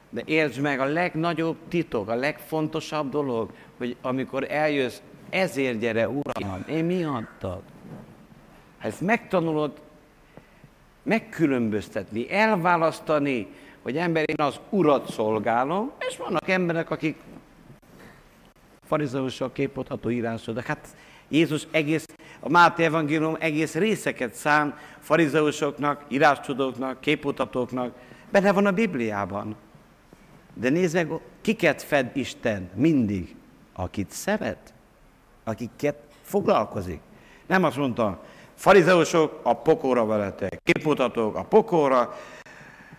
De 0.10 0.22
értsd 0.26 0.62
meg, 0.62 0.80
a 0.80 0.86
legnagyobb 0.86 1.58
titok, 1.68 2.10
a 2.10 2.16
legfontosabb 2.16 3.10
dolog, 3.10 3.52
hogy 3.78 3.96
amikor 4.02 4.46
eljössz, 4.50 5.02
ezért 5.30 5.80
gyere, 5.80 6.10
Uram, 6.10 6.64
én 6.70 6.86
miattad. 6.86 7.62
Ha 8.80 8.88
ezt 8.88 9.02
megtanulod 9.02 9.72
megkülönböztetni, 11.06 12.32
elválasztani, 12.32 13.47
hogy 13.82 13.97
ember, 13.97 14.24
én 14.28 14.45
az 14.45 14.60
Urat 14.70 15.12
szolgálom, 15.12 15.91
és 16.10 16.18
vannak 16.18 16.49
emberek, 16.49 16.89
akik 16.89 17.18
Farizeusok, 18.88 19.53
képotható 19.53 20.10
írások. 20.10 20.56
De 20.56 20.64
hát 20.66 20.88
Jézus 21.28 21.68
egész, 21.72 22.06
a 22.39 22.49
Máté 22.49 22.84
evangélium 22.84 23.36
egész 23.39 23.74
részeket 23.74 24.34
szán 24.34 24.78
farizeusoknak, 24.99 26.03
írástudóknak, 26.08 27.01
képutatóknak. 27.01 27.93
Benne 28.32 28.51
van 28.51 28.66
a 28.66 28.72
Bibliában. 28.72 29.56
De 30.53 30.70
nézd 30.70 30.95
meg, 30.95 31.10
kiket 31.41 31.84
fed 31.84 32.12
Isten 32.14 32.70
mindig? 32.74 33.36
Akit 33.74 34.12
szeret, 34.12 34.74
akiket 35.43 35.95
foglalkozik. 36.22 36.99
Nem 37.47 37.64
azt 37.64 37.78
mondta, 37.78 38.24
farizeusok, 38.56 39.39
a 39.43 39.53
pokóra 39.53 40.06
veletek, 40.06 40.62
képmutatók, 40.64 41.36
a 41.36 41.43
pokóra, 41.43 42.18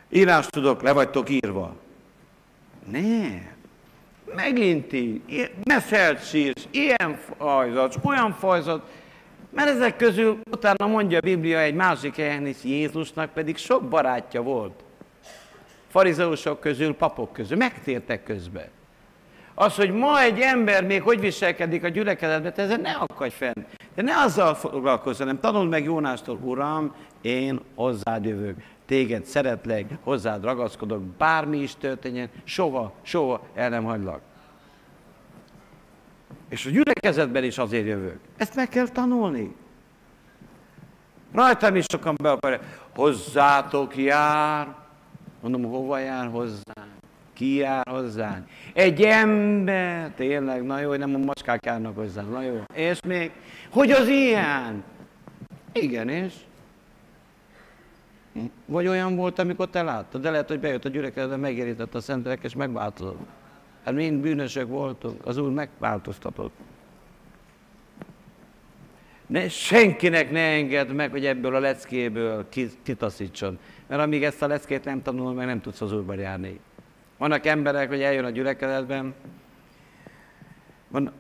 írás 0.09 0.47
tudok, 0.47 0.83
le 0.83 0.93
vagytok 0.93 1.31
írva. 1.31 1.75
Ne, 2.91 3.29
megint 4.35 4.93
így, 4.93 5.51
ne 5.63 5.81
sírsz, 6.21 6.67
ilyen 6.71 7.19
fajzat, 7.39 7.99
olyan 8.03 8.33
fajzat, 8.33 8.83
mert 9.51 9.69
ezek 9.69 9.97
közül 9.97 10.39
utána 10.51 10.87
mondja 10.87 11.19
a 11.19 11.21
Biblia 11.21 11.59
egy 11.59 11.75
másik 11.75 12.17
helyen 12.17 12.47
is, 12.47 12.57
Jézusnak 12.63 13.33
pedig 13.33 13.57
sok 13.57 13.89
barátja 13.89 14.43
volt. 14.43 14.85
Farizeusok 15.89 16.61
közül, 16.61 16.95
papok 16.95 17.33
közül, 17.33 17.57
megtértek 17.57 18.23
közben. 18.23 18.69
Az, 19.55 19.77
hogy 19.77 19.93
ma 19.93 20.21
egy 20.21 20.41
ember 20.41 20.85
még 20.85 21.03
hogy 21.03 21.21
viselkedik 21.21 21.85
a 21.85 21.89
gyülekezetben, 21.89 22.53
ezen 22.57 22.81
ne 22.81 22.93
akadj 22.93 23.35
fenn. 23.35 23.65
De 23.97 24.03
ne 24.03 24.17
azzal 24.17 24.55
foglalkozz, 24.55 25.19
hanem 25.19 25.41
tanuld 25.41 25.69
meg 25.69 25.85
Jónástól, 25.85 26.39
Uram, 26.43 26.95
én 27.21 27.61
hozzád 27.75 28.25
jövök, 28.25 28.57
téged 28.87 29.25
szeretlek, 29.25 29.91
hozzád 30.03 30.45
ragaszkodok, 30.45 31.03
bármi 31.03 31.59
is 31.59 31.75
történjen, 31.75 32.31
soha, 32.45 32.93
soha 33.03 33.41
el 33.55 33.69
nem 33.69 33.85
hagylak. 33.85 34.21
És 36.49 36.67
a 36.67 36.71
gyülekezetben 36.71 37.45
is 37.45 37.59
azért 37.59 37.87
jövök. 37.87 38.19
Ezt 38.37 38.55
meg 38.55 38.69
kell 38.69 38.89
tanulni. 38.89 39.57
Rajtam 41.33 41.77
is 41.77 41.85
sokan 41.89 42.17
be 42.23 42.31
akarják. 42.31 42.81
Hozzátok 42.95 43.97
jár. 43.97 44.75
Mondom, 45.41 45.63
hova 45.63 45.99
jár 45.99 46.31
hozzám? 46.31 46.86
Ki 47.37 47.55
jár 47.55 47.89
hozzánk? 47.89 48.49
Egy 48.73 49.03
ember, 49.03 50.11
tényleg, 50.11 50.63
na 50.63 50.81
jó, 50.81 50.95
nem 50.95 51.15
a 51.15 51.19
macskák 51.19 51.65
járnak 51.65 51.97
hozzánk, 51.97 52.31
na 52.31 52.43
jó. 52.43 52.63
És 52.75 53.01
még, 53.07 53.31
hogy 53.71 53.91
az 53.91 54.09
ilyen? 54.09 54.85
Igen, 55.73 56.09
és? 56.09 56.35
Vagy 58.67 58.87
olyan 58.87 59.17
volt, 59.17 59.39
amikor 59.39 59.69
te 59.69 59.83
láttad, 59.83 60.23
de 60.23 60.31
lehet, 60.31 60.49
hogy 60.49 60.61
bejött 60.61 60.85
a 60.85 60.89
gyülekezetbe, 60.89 61.37
megérített 61.37 61.95
a 61.95 62.01
szentek, 62.01 62.39
és 62.43 62.55
megváltozott. 62.55 63.19
Hát 63.85 63.95
mind 63.95 64.21
bűnösök 64.21 64.69
voltunk, 64.69 65.27
az 65.27 65.37
Úr 65.37 65.51
megváltoztatott. 65.51 66.55
Ne, 69.27 69.49
senkinek 69.49 70.31
ne 70.31 70.41
engedd 70.41 70.89
meg, 70.89 71.11
hogy 71.11 71.27
ebből 71.27 71.55
a 71.55 71.59
leckéből 71.59 72.49
kitaszítson. 72.83 73.59
Mert 73.87 74.03
amíg 74.03 74.25
ezt 74.25 74.43
a 74.43 74.47
leckét 74.47 74.85
nem 74.85 75.03
tanul, 75.03 75.33
meg 75.33 75.47
nem 75.47 75.61
tudsz 75.61 75.81
az 75.81 75.93
Úrban 75.93 76.19
járni. 76.19 76.61
Vannak 77.17 77.47
emberek, 77.47 77.89
hogy 77.89 78.03
eljön 78.03 78.25
a 78.25 78.31
gyülekezetben, 78.31 79.15
van, 80.89 81.13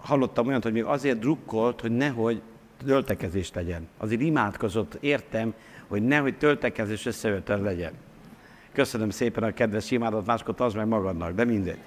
hallottam 0.00 0.46
olyat, 0.46 0.62
hogy 0.62 0.72
még 0.72 0.84
azért 0.84 1.18
drukkolt, 1.18 1.80
hogy 1.80 1.96
nehogy 1.96 2.42
töltekezés 2.86 3.52
legyen. 3.52 3.88
Azért 3.96 4.20
imádkozott, 4.20 4.96
értem, 5.00 5.54
hogy 5.86 6.02
nehogy 6.02 6.38
töltekezés 6.38 7.06
összejöttel 7.06 7.60
legyen. 7.60 7.92
Köszönöm 8.72 9.10
szépen 9.10 9.42
a 9.42 9.52
kedves 9.52 9.90
imádat, 9.90 10.26
máskor 10.26 10.54
az 10.58 10.74
meg 10.74 10.86
magadnak, 10.86 11.32
de 11.32 11.44
mindegy. 11.44 11.78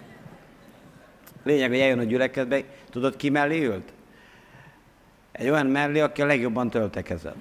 Lényeg, 1.44 1.70
hogy 1.70 1.80
eljön 1.80 2.00
a 2.00 2.04
gyülekezetbe, 2.04 2.64
tudod 2.90 3.16
ki 3.16 3.30
mellé 3.30 3.66
ült? 3.66 3.94
Egy 5.32 5.50
olyan 5.50 5.66
mellé, 5.66 6.00
aki 6.00 6.22
a 6.22 6.26
legjobban 6.26 6.70
töltekezett. 6.70 7.36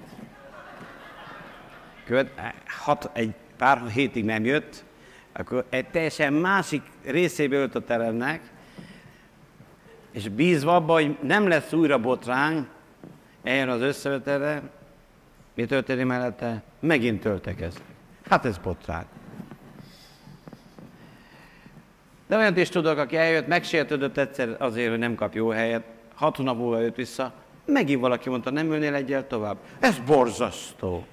Követ, 2.05 2.31
hat, 2.65 3.09
egy 3.13 3.33
pár 3.57 3.87
hétig 3.87 4.25
nem 4.25 4.45
jött, 4.45 4.83
akkor 5.33 5.65
egy 5.69 5.87
teljesen 5.87 6.33
másik 6.33 6.81
részébe 7.03 7.55
ölt 7.55 7.75
a 7.75 7.83
teremnek, 7.83 8.41
és 10.11 10.29
bízva 10.29 10.75
abba, 10.75 10.93
hogy 10.93 11.17
nem 11.21 11.47
lesz 11.47 11.73
újra 11.73 11.97
botrány, 11.99 12.67
eljön 13.43 13.69
az 13.69 13.81
összevetelre, 13.81 14.61
mi 15.53 15.65
történik 15.65 16.05
mellette? 16.05 16.63
Megint 16.79 17.21
töltekeznek. 17.21 17.83
Hát 18.29 18.45
ez 18.45 18.57
botrány. 18.57 19.05
De 22.27 22.37
olyat 22.37 22.57
is 22.57 22.69
tudok, 22.69 22.97
aki 22.97 23.17
eljött, 23.17 23.47
megsértődött 23.47 24.17
egyszer 24.17 24.55
azért, 24.59 24.89
hogy 24.89 24.99
nem 24.99 25.15
kap 25.15 25.33
jó 25.33 25.49
helyet, 25.49 25.83
hat 26.15 26.35
hónap 26.35 26.57
múlva 26.57 26.79
jött 26.79 26.95
vissza, 26.95 27.33
megint 27.65 28.01
valaki 28.01 28.29
mondta, 28.29 28.49
nem 28.49 28.71
ülnél 28.71 28.93
egyel 28.93 29.27
tovább. 29.27 29.57
Ez 29.79 29.99
borzasztó. 29.99 31.05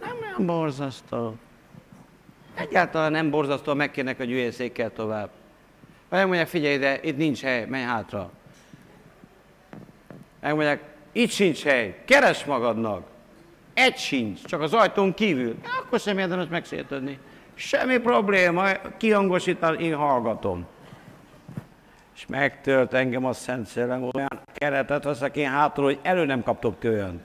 Nem 0.00 0.16
olyan 0.22 0.46
borzasztó. 0.46 1.36
Egyáltalán 2.54 3.12
nem 3.12 3.30
borzasztó, 3.30 3.74
megkérnek 3.74 4.20
a 4.20 4.24
gyűjjészékkel 4.24 4.92
tovább. 4.92 5.30
Megmondják, 6.08 6.46
figyelj 6.46 6.74
ide, 6.74 7.00
itt 7.02 7.16
nincs 7.16 7.40
hely, 7.42 7.64
menj 7.64 7.84
hátra. 7.84 8.30
Megmondják, 10.40 10.82
itt 11.12 11.30
sincs 11.30 11.62
hely, 11.62 12.02
keres 12.04 12.44
magadnak. 12.44 13.06
Egy 13.74 13.96
sincs, 13.96 14.44
csak 14.44 14.60
az 14.60 14.72
ajtón 14.74 15.14
kívül. 15.14 15.56
Ja, 15.62 15.70
akkor 15.84 16.00
sem 16.00 16.18
érdemes 16.18 16.46
megsértődni. 16.48 17.18
Semmi 17.54 17.98
probléma, 17.98 18.72
kihangosít, 18.96 19.66
én 19.78 19.94
hallgatom. 19.94 20.66
És 22.14 22.26
megtölt 22.26 22.92
engem 22.92 23.24
a 23.24 23.32
Szent 23.32 23.66
Szellem, 23.66 24.08
olyan 24.14 24.40
keretet 24.52 25.04
veszek 25.04 25.36
én 25.36 25.50
hátul, 25.50 25.84
hogy 25.84 25.98
elő 26.02 26.24
nem 26.24 26.42
kaptok 26.42 26.78
tőlön. 26.78 27.20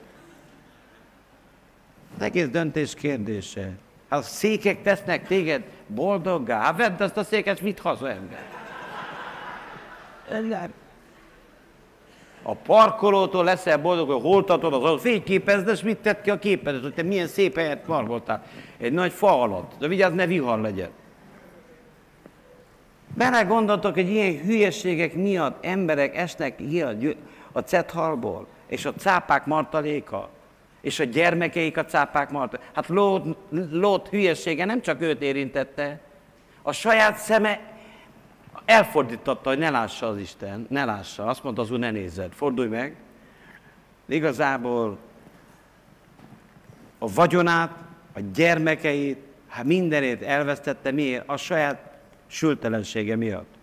Az 2.16 2.22
egész 2.22 2.48
döntés 2.48 2.94
kérdése. 2.94 3.72
A 4.10 4.22
székek 4.22 4.82
tesznek 4.82 5.28
téged 5.28 5.64
boldoggá. 5.88 6.60
Hát 6.62 6.78
vedd 6.78 7.02
azt 7.02 7.18
a 7.18 7.24
széket, 7.24 7.62
mit 7.62 7.80
haza 7.80 8.10
ember. 8.10 8.44
A 12.42 12.56
parkolótól 12.56 13.44
leszel 13.44 13.78
boldog, 13.78 14.10
hogy 14.12 14.22
hol 14.22 14.44
tartod 14.44 14.74
az 14.74 14.84
adott 14.84 15.02
fényképezd, 15.02 15.68
és 15.68 15.82
mit 15.82 15.98
tett 15.98 16.22
ki 16.22 16.30
a 16.30 16.40
képedet, 16.40 16.82
hogy 16.82 16.94
te 16.94 17.04
milyen 17.04 17.28
szép 17.28 17.56
helyet 17.56 17.86
parkoltál. 17.86 18.44
Egy 18.78 18.94
nagy 18.94 19.12
fa 19.12 19.42
alatt. 19.42 19.72
De 19.80 19.88
vigyázz, 19.88 20.14
ne 20.14 20.26
vihar 20.26 20.60
legyen. 20.60 20.90
Bele 23.16 23.42
gondoltok, 23.42 23.94
hogy 23.94 24.10
ilyen 24.10 24.40
hülyeségek 24.40 25.14
miatt 25.14 25.66
emberek 25.66 26.18
esnek 26.18 26.56
ki 26.56 26.84
a 27.52 27.60
cethalból, 27.60 28.48
és 28.68 28.86
a 28.86 28.94
cápák 28.94 29.46
martaléka 29.46 30.30
és 30.82 31.00
a 31.00 31.04
gyermekeik 31.04 31.78
a 31.78 31.86
cápák 31.86 32.30
maradt. 32.30 32.60
Hát 32.74 32.88
Lót, 32.88 33.38
Lót 33.72 34.08
hülyesége 34.08 34.66
nem 34.66 34.82
csak 34.82 35.02
őt 35.02 35.22
érintette, 35.22 36.00
a 36.62 36.72
saját 36.72 37.18
szeme 37.18 37.60
elfordította, 38.66 39.50
hogy 39.50 39.58
ne 39.58 39.70
lássa 39.70 40.08
az 40.08 40.18
Isten, 40.18 40.66
ne 40.70 40.86
lássa. 40.86 41.26
Azt 41.26 41.44
mondta 41.44 41.62
az 41.62 41.72
úr, 41.72 41.80
ne 41.80 41.92
nézzed, 41.92 42.32
fordulj 42.34 42.68
meg. 42.68 42.96
Igazából 44.06 44.98
a 46.98 47.14
vagyonát, 47.14 47.72
a 48.14 48.20
gyermekeit, 48.34 49.18
hát 49.48 49.64
mindenét 49.64 50.22
elvesztette. 50.22 50.92
Miért? 50.92 51.30
A 51.30 51.38
saját 51.38 51.98
sültelensége 52.28 53.16
miatt. 53.16 53.58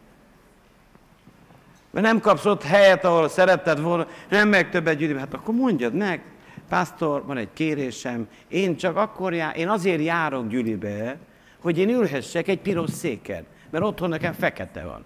Mert 1.90 2.06
nem 2.06 2.20
kapsz 2.20 2.44
ott 2.44 2.62
helyet, 2.62 3.05
ahol 3.05 3.28
szeretted 3.28 3.80
volna, 3.80 4.06
nem 4.28 4.48
meg 4.48 4.70
többet 4.70 4.97
gyűjteni. 4.97 5.20
Hát 5.20 5.34
akkor 5.34 5.55
mondjad 5.55 5.94
meg, 5.94 6.22
pásztor, 6.68 7.24
van 7.26 7.36
egy 7.36 7.52
kérésem, 7.52 8.28
én 8.48 8.76
csak 8.76 8.97
akkor 8.97 9.34
jár, 9.34 9.56
én 9.56 9.68
azért 9.68 10.02
járok 10.02 10.48
gyülibe, 10.48 11.18
hogy 11.60 11.78
én 11.78 11.88
ülhessek 11.88 12.48
egy 12.48 12.60
piros 12.60 12.90
széken, 12.90 13.44
mert 13.70 13.84
otthon 13.84 14.09
nekem 14.09 14.32
fekete 14.32 14.84
van. 14.84 15.05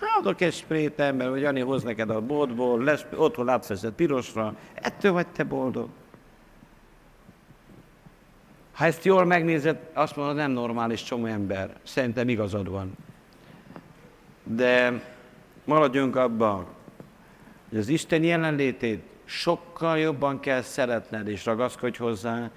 Hát 0.00 0.18
adok 0.18 0.40
egy 0.40 0.52
sprét 0.52 1.00
ember, 1.00 1.28
hogy 1.28 1.40
Jani 1.40 1.60
hoz 1.60 1.82
neked 1.82 2.10
a 2.10 2.20
boltból, 2.20 2.82
lesz, 2.82 3.04
otthon 3.16 3.48
átfeszed 3.48 3.92
pirosra, 3.92 4.54
ettől 4.74 5.12
vagy 5.12 5.26
te 5.26 5.44
boldog. 5.44 5.88
Ha 8.72 8.84
ezt 8.84 9.04
jól 9.04 9.24
megnézed, 9.24 9.78
azt 9.92 10.16
mondod, 10.16 10.36
nem 10.36 10.50
normális 10.50 11.02
csomó 11.02 11.26
ember. 11.26 11.76
Szerintem 11.82 12.28
igazad 12.28 12.68
van. 12.68 12.92
De 14.44 15.02
maradjunk 15.64 16.16
abban, 16.16 16.66
hogy 17.68 17.78
az 17.78 17.88
Isten 17.88 18.22
jelenlétét 18.22 19.02
sokkal 19.28 19.98
jobban 19.98 20.40
kell 20.40 20.60
szeretned 20.60 21.28
és 21.28 21.44
ragaszkodj 21.44 21.98
hozzá, 21.98 22.50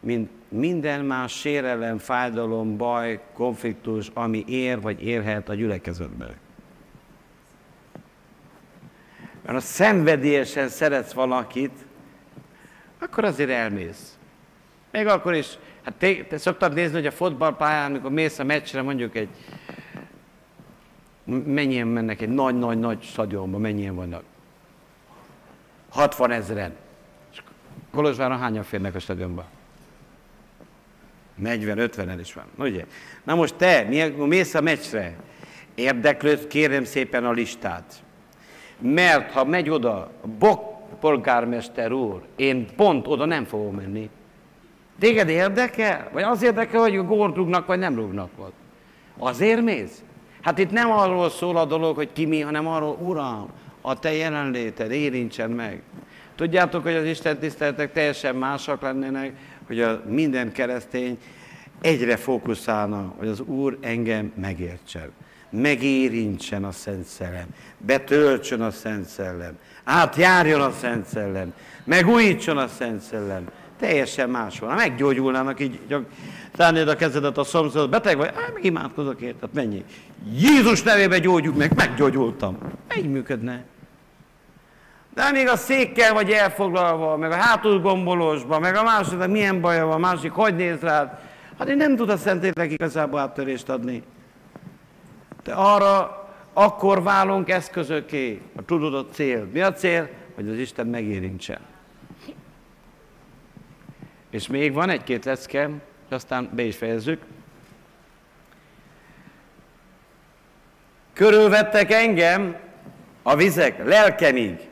mint 0.00 0.30
minden 0.48 1.04
más 1.04 1.32
sérelem, 1.32 1.98
fájdalom, 1.98 2.76
baj, 2.76 3.20
konfliktus, 3.32 4.10
ami 4.14 4.44
ér 4.48 4.80
vagy 4.80 5.02
érhet 5.02 5.48
a 5.48 5.54
gyülekezetben. 5.54 6.34
Mert 9.42 9.58
ha 9.58 9.60
szenvedélyesen 9.60 10.68
szeretsz 10.68 11.12
valakit, 11.12 11.84
akkor 12.98 13.24
azért 13.24 13.50
elmész. 13.50 14.18
Még 14.90 15.06
akkor 15.06 15.34
is, 15.34 15.58
hát 15.82 15.94
te, 15.94 16.24
te 16.24 16.38
szoktad 16.38 16.74
nézni, 16.74 16.94
hogy 16.94 17.06
a 17.06 17.10
fotballpályán, 17.10 17.90
amikor 17.90 18.10
mész 18.10 18.38
a 18.38 18.44
meccsre, 18.44 18.82
mondjuk 18.82 19.16
egy 19.16 19.28
Mennyien 21.26 21.86
mennek 21.86 22.20
egy 22.20 22.28
nagy-nagy-nagy 22.28 23.02
stadionba, 23.02 23.58
mennyien 23.58 23.94
vannak? 23.94 24.22
60 25.96 26.30
ezeren. 26.30 26.72
Kolozsváron 27.92 28.38
hányan 28.38 28.62
férnek 28.62 28.94
a 28.94 28.98
stadionba? 28.98 29.44
40-50-en 31.42 32.16
is 32.20 32.34
van. 32.34 32.44
Ugye? 32.58 32.84
Na 33.24 33.34
most 33.34 33.54
te, 33.54 33.86
mész 34.16 34.54
a 34.54 34.60
meccsre, 34.60 35.16
érdeklődsz, 35.74 36.46
kérem 36.46 36.84
szépen 36.84 37.24
a 37.24 37.30
listát. 37.30 37.94
Mert 38.78 39.32
ha 39.32 39.44
megy 39.44 39.70
oda, 39.70 40.10
Bok 40.38 40.74
polgármester 41.00 41.92
úr, 41.92 42.22
én 42.36 42.66
pont 42.76 43.06
oda 43.06 43.24
nem 43.24 43.44
fogom 43.44 43.74
menni. 43.74 44.10
Téged 44.98 45.28
érdekel? 45.28 46.08
Vagy 46.12 46.22
az 46.22 46.42
érdekel, 46.42 46.80
hogy 46.80 47.06
górt 47.06 47.36
rúgnak, 47.36 47.66
vagy 47.66 47.78
nem 47.78 47.94
rúgnak 47.94 48.30
ott? 48.38 48.54
Azért 49.18 49.62
mész? 49.62 50.02
Hát 50.42 50.58
itt 50.58 50.70
nem 50.70 50.90
arról 50.90 51.30
szól 51.30 51.56
a 51.56 51.64
dolog, 51.64 51.96
hogy 51.96 52.12
ki 52.12 52.26
mi, 52.26 52.40
hanem 52.40 52.66
arról, 52.66 52.96
Uram, 53.00 53.48
a 53.88 53.98
te 53.98 54.12
jelenléted 54.12 54.90
érintsen 54.90 55.50
meg. 55.50 55.82
Tudjátok, 56.34 56.82
hogy 56.82 56.94
az 56.94 57.04
Isten 57.04 57.38
tiszteletek 57.38 57.92
teljesen 57.92 58.36
másak 58.36 58.82
lennének, 58.82 59.32
hogy 59.66 59.80
a 59.80 60.02
minden 60.08 60.52
keresztény 60.52 61.18
egyre 61.80 62.16
fókuszálna, 62.16 63.14
hogy 63.16 63.28
az 63.28 63.40
Úr 63.40 63.78
engem 63.80 64.32
megértsen, 64.40 65.10
megérintsen 65.50 66.64
a 66.64 66.72
Szent 66.72 67.04
Szellem, 67.04 67.46
betöltsön 67.78 68.60
a 68.60 68.70
Szent 68.70 69.06
Szellem, 69.06 69.58
átjárjon 69.84 70.60
a 70.60 70.70
Szent 70.70 71.06
Szellem, 71.06 71.52
megújítson 71.84 72.56
a 72.56 72.68
Szent 72.68 73.00
Szellem. 73.00 73.44
Teljesen 73.78 74.30
más 74.30 74.58
van. 74.58 74.74
Meggyógyulnának 74.74 75.60
így, 75.60 75.78
csak 75.88 76.04
tárnéd 76.52 76.88
a 76.88 76.96
kezedet 76.96 77.38
a 77.38 77.44
szomszédot, 77.44 77.90
beteg 77.90 78.16
vagy, 78.16 78.30
hát 78.34 78.52
meg 78.52 78.64
imádkozok 78.64 79.20
érted, 79.20 79.48
mennyi. 79.52 79.84
Jézus 80.38 80.82
nevében 80.82 81.20
gyógyulj 81.20 81.56
meg, 81.56 81.74
meggyógyultam. 81.74 82.58
Így 82.96 83.10
működne. 83.10 83.64
De 85.16 85.30
még 85.30 85.48
a 85.48 85.56
székkel 85.56 86.12
vagy 86.12 86.30
elfoglalva, 86.30 87.16
meg 87.16 87.30
a 87.30 87.34
hátul 87.34 87.80
gombolósba, 87.80 88.58
meg 88.58 88.74
a 88.74 88.82
másiknak 88.82 89.30
milyen 89.30 89.60
baja 89.60 89.86
van, 89.86 90.00
másik 90.00 90.32
hogy 90.32 90.56
néz 90.56 90.80
rád, 90.80 91.18
hát 91.58 91.68
én 91.68 91.76
nem 91.76 91.96
tud 91.96 92.10
a 92.10 92.16
Szentlélek 92.16 92.72
igazából 92.72 93.18
áttörést 93.18 93.68
adni. 93.68 94.02
De 95.42 95.52
arra 95.52 96.28
akkor 96.52 97.02
válunk 97.02 97.50
eszközöké, 97.50 98.40
a 98.56 99.04
cél. 99.12 99.48
Mi 99.52 99.60
a 99.60 99.72
cél? 99.72 100.08
Hogy 100.34 100.48
az 100.48 100.56
Isten 100.56 100.86
megérintsen. 100.86 101.60
És 104.30 104.46
még 104.46 104.72
van 104.72 104.88
egy-két 104.88 105.24
lecke, 105.24 105.70
és 106.08 106.14
aztán 106.14 106.50
be 106.52 106.62
is 106.62 106.76
fejezzük. 106.76 107.22
Körülvettek 111.12 111.92
engem 111.92 112.56
a 113.22 113.36
vizek 113.36 113.84
lelkemig. 113.84 114.65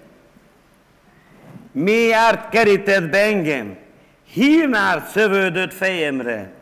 Mi 1.74 1.92
járt 1.92 2.48
kerített 2.48 3.10
be 3.10 3.18
engem? 3.18 3.76
Hímár 4.24 5.02
szövődött 5.06 5.72
fejemre. 5.72 6.52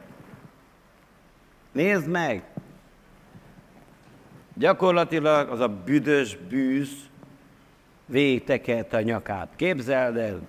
Nézd 1.72 2.08
meg! 2.08 2.42
Gyakorlatilag 4.54 5.48
az 5.48 5.60
a 5.60 5.68
büdös 5.68 6.36
bűz 6.36 6.90
végtekelte 8.06 8.96
a 8.96 9.00
nyakát. 9.00 9.48
Képzeld 9.56 10.16
el, 10.16 10.40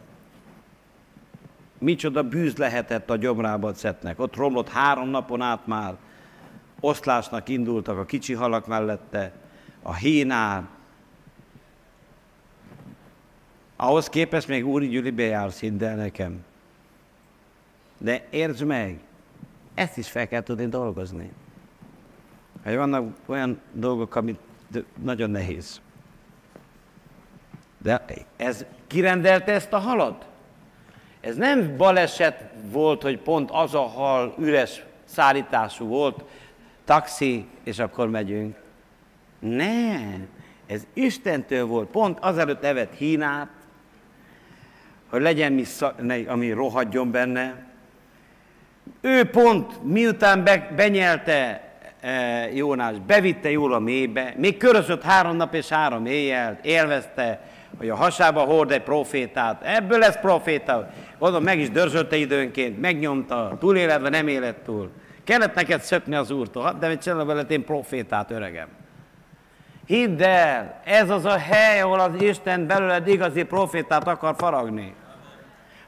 micsoda 1.77 2.23
bűz 2.23 2.57
lehetett 2.57 3.09
a 3.09 3.15
gyomrába 3.15 3.73
szetnek. 3.73 4.19
Ott 4.19 4.35
romlott 4.35 4.69
három 4.69 5.09
napon 5.09 5.41
át 5.41 5.67
már, 5.67 5.95
oszlásnak 6.79 7.49
indultak 7.49 7.97
a 7.97 8.05
kicsi 8.05 8.33
halak 8.33 8.67
mellette, 8.67 9.31
a 9.81 9.93
hínár. 9.93 10.63
Ahhoz 13.83 14.09
képest 14.09 14.47
még 14.47 14.67
Úri 14.67 14.87
Gyülibe 14.87 15.23
jársz, 15.23 15.59
hidd 15.59 15.83
el 15.83 15.95
nekem. 15.95 16.45
De 17.97 18.25
értsd 18.29 18.63
meg, 18.63 18.99
ezt 19.73 19.97
is 19.97 20.09
fel 20.09 20.27
kell 20.27 20.43
tudni 20.43 20.67
dolgozni. 20.67 21.31
Hogy 22.63 22.75
vannak 22.75 23.15
olyan 23.25 23.61
dolgok, 23.71 24.15
amit 24.15 24.39
nagyon 25.01 25.29
nehéz. 25.29 25.81
De 27.77 28.05
ez 28.35 28.65
kirendelte 28.87 29.51
ezt 29.51 29.73
a 29.73 29.77
halat? 29.77 30.27
Ez 31.21 31.35
nem 31.35 31.77
baleset 31.77 32.49
volt, 32.71 33.01
hogy 33.01 33.19
pont 33.19 33.51
az 33.51 33.73
a 33.73 33.81
hal 33.81 34.35
üres 34.39 34.83
szállítású 35.03 35.87
volt, 35.87 36.23
taxi, 36.83 37.47
és 37.63 37.79
akkor 37.79 38.09
megyünk. 38.09 38.55
Nem, 39.39 40.27
ez 40.65 40.87
Istentől 40.93 41.65
volt. 41.65 41.89
Pont 41.89 42.19
azelőtt 42.19 42.63
evett 42.63 42.93
hínát, 42.93 43.61
hogy 45.13 45.21
legyen 45.21 45.51
mi, 45.51 45.63
ami 46.27 46.51
rohadjon 46.51 47.11
benne. 47.11 47.53
Ő 49.01 49.23
pont 49.23 49.83
miután 49.83 50.43
be, 50.43 50.71
benyelte 50.75 51.61
e, 52.01 52.49
Jónás, 52.53 52.95
bevitte 53.07 53.51
jól 53.51 53.73
a 53.73 53.79
mélybe, 53.79 54.33
még 54.37 54.57
körözött 54.57 55.03
három 55.03 55.35
nap 55.35 55.53
és 55.53 55.69
három 55.69 56.05
éjjel, 56.05 56.59
élvezte, 56.61 57.41
hogy 57.77 57.89
a 57.89 57.95
hasába 57.95 58.41
hord 58.41 58.71
egy 58.71 58.81
profétát, 58.81 59.63
ebből 59.63 59.99
lesz 59.99 60.19
proféta. 60.19 60.89
Gondolom, 61.19 61.43
meg 61.43 61.59
is 61.59 61.69
dörzsölte 61.69 62.15
időnként, 62.15 62.81
megnyomta, 62.81 63.57
túléletve 63.59 64.09
nem 64.09 64.27
élet 64.27 64.55
túl. 64.55 64.91
Kellett 65.23 65.55
neked 65.55 65.81
szökni 65.81 66.15
az 66.15 66.31
úrtól, 66.31 66.77
de 66.79 66.87
mit 66.87 67.01
csinálom 67.01 67.27
veled 67.27 67.51
én 67.51 67.65
profétát, 67.65 68.31
öregem. 68.31 68.67
Hidd 69.85 70.23
el, 70.23 70.81
ez 70.83 71.09
az 71.09 71.25
a 71.25 71.37
hely, 71.37 71.81
ahol 71.81 71.99
az 71.99 72.21
Isten 72.21 72.67
belőled 72.67 73.07
igazi 73.07 73.43
profétát 73.43 74.07
akar 74.07 74.35
faragni. 74.37 74.93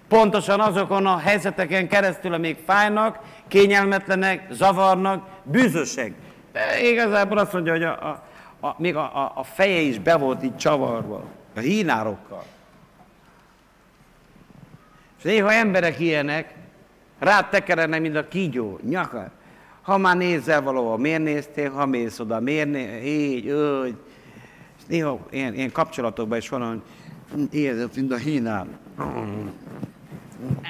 Pontosan 0.07 0.59
azokon 0.59 1.05
a 1.05 1.17
helyzeteken 1.17 1.87
keresztül, 1.87 2.33
amik 2.33 2.57
fájnak, 2.65 3.19
kényelmetlenek, 3.47 4.47
zavarnak, 4.51 5.27
bűzösek. 5.43 6.13
De 6.51 6.89
igazából 6.89 7.37
azt 7.37 7.53
mondja, 7.53 7.71
hogy 7.71 7.83
a, 7.83 8.09
a, 8.09 8.23
a, 8.67 8.75
még 8.77 8.95
a, 8.95 9.17
a, 9.23 9.31
a 9.35 9.43
feje 9.43 9.79
is 9.79 9.99
be 9.99 10.15
volt 10.15 10.43
így 10.43 10.55
csavarva, 10.55 11.23
a 11.55 11.59
hínárokkal. 11.59 12.43
És 15.17 15.23
néha 15.23 15.51
emberek 15.51 15.99
ilyenek, 15.99 16.53
rád 17.19 17.49
tekerenek, 17.49 18.01
mint 18.01 18.15
a 18.15 18.27
kígyó, 18.27 18.79
nyaka. 18.83 19.31
Ha 19.81 19.97
már 19.97 20.17
nézel 20.17 20.61
valahol, 20.61 20.97
miért 20.97 21.23
néztél, 21.23 21.71
ha 21.71 21.85
mész 21.85 22.19
oda, 22.19 22.39
miért 22.39 22.71
né... 22.71 23.03
így, 23.03 23.49
úgy. 23.49 23.95
És 24.77 24.83
néha 24.87 25.19
ilyen, 25.29 25.53
ilyen 25.53 25.71
kapcsolatokban 25.71 26.37
is 26.37 26.49
van, 26.49 26.83
hogy 27.31 27.53
érzed, 27.53 27.89
mint 27.95 28.11
a 28.11 28.17
hínál. 28.17 28.67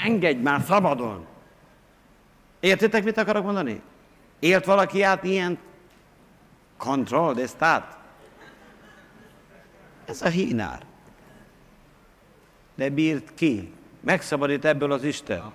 Engedj 0.06 0.42
már 0.42 0.62
szabadon! 0.62 1.26
Értitek, 2.60 3.04
mit 3.04 3.18
akarok 3.18 3.44
mondani? 3.44 3.82
Élt 4.40 4.66
valaki 4.66 5.02
át 5.02 5.24
ilyen 5.24 5.58
control 6.78 7.34
de 7.34 7.48
stat? 7.48 7.98
Ez 10.06 10.22
a 10.22 10.28
hínár. 10.28 10.80
De 12.76 12.90
bírt 12.90 13.34
ki. 13.34 13.74
Megszabadít 14.02 14.66
ebből 14.66 14.92
az 14.92 15.04
Isten. 15.04 15.52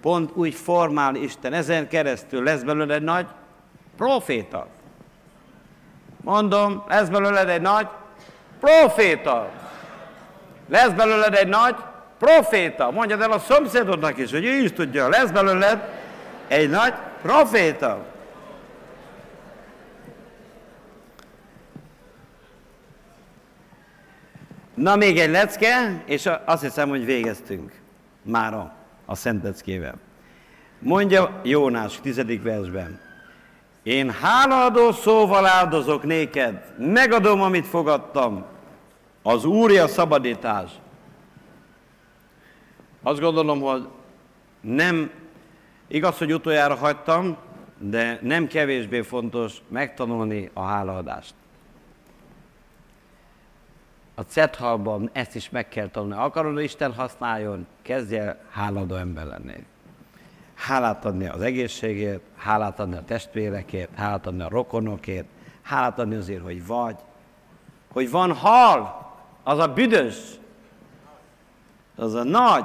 Pont 0.00 0.30
úgy 0.34 0.54
formál 0.54 1.14
Isten. 1.14 1.52
Ezen 1.52 1.88
keresztül 1.88 2.42
lesz 2.42 2.62
belőle 2.62 2.94
egy 2.94 3.02
nagy 3.02 3.26
proféta. 3.96 4.66
Mondom, 6.20 6.84
lesz 6.88 7.08
belőled 7.08 7.48
egy 7.48 7.60
nagy 7.60 7.88
proféta. 8.60 9.50
Lesz 10.68 10.92
belőled 10.92 11.34
egy 11.34 11.48
nagy 11.48 11.76
proféta. 12.18 12.90
Mondjad 12.90 13.20
el 13.20 13.30
a 13.30 13.38
szomszédodnak 13.38 14.18
is, 14.18 14.30
hogy 14.30 14.44
ő 14.44 14.62
is 14.62 14.72
tudja, 14.72 15.08
lesz 15.08 15.30
belőled 15.30 15.88
egy 16.48 16.70
nagy 16.70 16.94
proféta. 17.22 18.04
Na, 24.74 24.96
még 24.96 25.18
egy 25.18 25.30
lecke, 25.30 26.02
és 26.04 26.30
azt 26.44 26.62
hiszem, 26.62 26.88
hogy 26.88 27.04
végeztünk 27.04 27.72
mára 28.22 28.72
a 29.06 29.14
Szent 29.14 29.42
leckével. 29.42 29.94
Mondja 30.78 31.40
Jónás 31.42 32.00
tizedik 32.02 32.42
versben. 32.42 33.00
Én 33.82 34.10
hálaadó 34.10 34.92
szóval 34.92 35.46
áldozok 35.46 36.02
néked, 36.02 36.74
megadom, 36.78 37.42
amit 37.42 37.66
fogadtam. 37.66 38.44
Az 39.22 39.44
Úrja 39.44 39.86
szabadítás. 39.86 40.70
Azt 43.06 43.20
gondolom, 43.20 43.60
hogy 43.60 43.88
nem 44.60 45.10
igaz, 45.86 46.18
hogy 46.18 46.32
utoljára 46.32 46.74
hagytam, 46.74 47.36
de 47.78 48.18
nem 48.22 48.46
kevésbé 48.46 49.00
fontos 49.00 49.56
megtanulni 49.68 50.50
a 50.52 50.62
hálaadást. 50.62 51.34
A 54.14 54.20
cethalban 54.20 55.10
ezt 55.12 55.34
is 55.34 55.50
meg 55.50 55.68
kell 55.68 55.88
tanulni. 55.88 56.16
Akarod, 56.16 56.52
hogy 56.52 56.62
Isten 56.62 56.94
használjon, 56.94 57.66
kezdj 57.82 58.18
háladó 58.50 58.94
ember 58.94 59.26
lenni. 59.26 59.64
Hálát 60.54 61.04
adni 61.04 61.26
az 61.26 61.40
egészségért, 61.40 62.22
hálát 62.36 62.80
adni 62.80 62.96
a 62.96 63.04
testvérekért, 63.04 63.94
hálát 63.94 64.26
adni 64.26 64.42
a 64.42 64.48
rokonokért, 64.48 65.26
Hálát 65.62 65.98
adni 65.98 66.14
azért, 66.14 66.42
hogy 66.42 66.66
vagy. 66.66 66.96
Hogy 67.92 68.10
van 68.10 68.32
hal, 68.32 69.06
az 69.42 69.58
a 69.58 69.72
büdös, 69.72 70.16
az 71.96 72.14
a 72.14 72.24
nagy, 72.24 72.64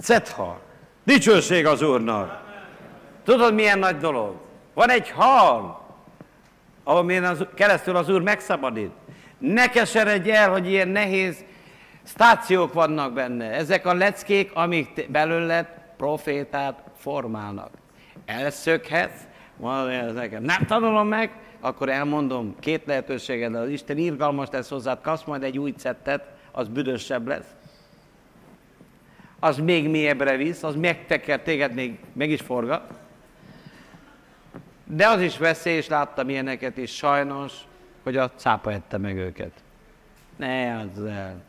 cethal. 0.00 0.60
Dicsőség 1.04 1.66
az 1.66 1.82
Úrnak. 1.82 2.42
Tudod, 3.24 3.54
milyen 3.54 3.78
nagy 3.78 3.96
dolog? 3.96 4.34
Van 4.74 4.90
egy 4.90 5.10
hal, 5.10 5.84
ahol 6.84 7.24
az, 7.24 7.44
keresztül 7.54 7.96
az 7.96 8.08
Úr 8.08 8.22
megszabadít. 8.22 8.90
Ne 9.38 9.68
keseredj 9.68 10.30
el, 10.30 10.50
hogy 10.50 10.68
ilyen 10.70 10.88
nehéz 10.88 11.44
stációk 12.04 12.72
vannak 12.72 13.12
benne. 13.12 13.50
Ezek 13.50 13.86
a 13.86 13.94
leckék, 13.94 14.50
amik 14.54 15.10
belőled 15.10 15.66
profétát 15.96 16.82
formálnak. 16.96 17.70
Elszökhetsz, 18.26 19.20
mondod 19.56 20.14
nekem, 20.14 20.42
nem 20.42 20.66
tanulom 20.66 21.08
meg, 21.08 21.30
akkor 21.60 21.88
elmondom, 21.88 22.54
két 22.60 22.82
lehetőséged, 22.86 23.54
az 23.54 23.68
Isten 23.68 23.98
irgalmas 23.98 24.48
lesz 24.52 24.68
hozzád, 24.68 25.00
kapsz 25.00 25.24
majd 25.24 25.42
egy 25.42 25.58
új 25.58 25.74
szettet, 25.76 26.24
az 26.52 26.68
büdösebb 26.68 27.26
lesz. 27.26 27.55
Az 29.38 29.58
még 29.58 29.88
mélyebbre 29.88 30.36
visz, 30.36 30.62
az 30.62 30.74
megteker 30.74 31.40
téged, 31.40 31.74
még 31.74 31.98
meg 32.12 32.30
is 32.30 32.40
forgat. 32.40 32.92
De 34.84 35.08
az 35.08 35.20
is 35.20 35.38
veszély, 35.38 35.76
és 35.76 35.88
láttam 35.88 36.28
ilyeneket 36.28 36.76
is 36.76 36.94
sajnos, 36.94 37.52
hogy 38.02 38.16
a 38.16 38.30
cápa 38.30 38.72
ette 38.72 38.98
meg 38.98 39.16
őket. 39.16 39.52
Ne 40.36 40.78
az 40.78 41.04
el. 41.04 41.42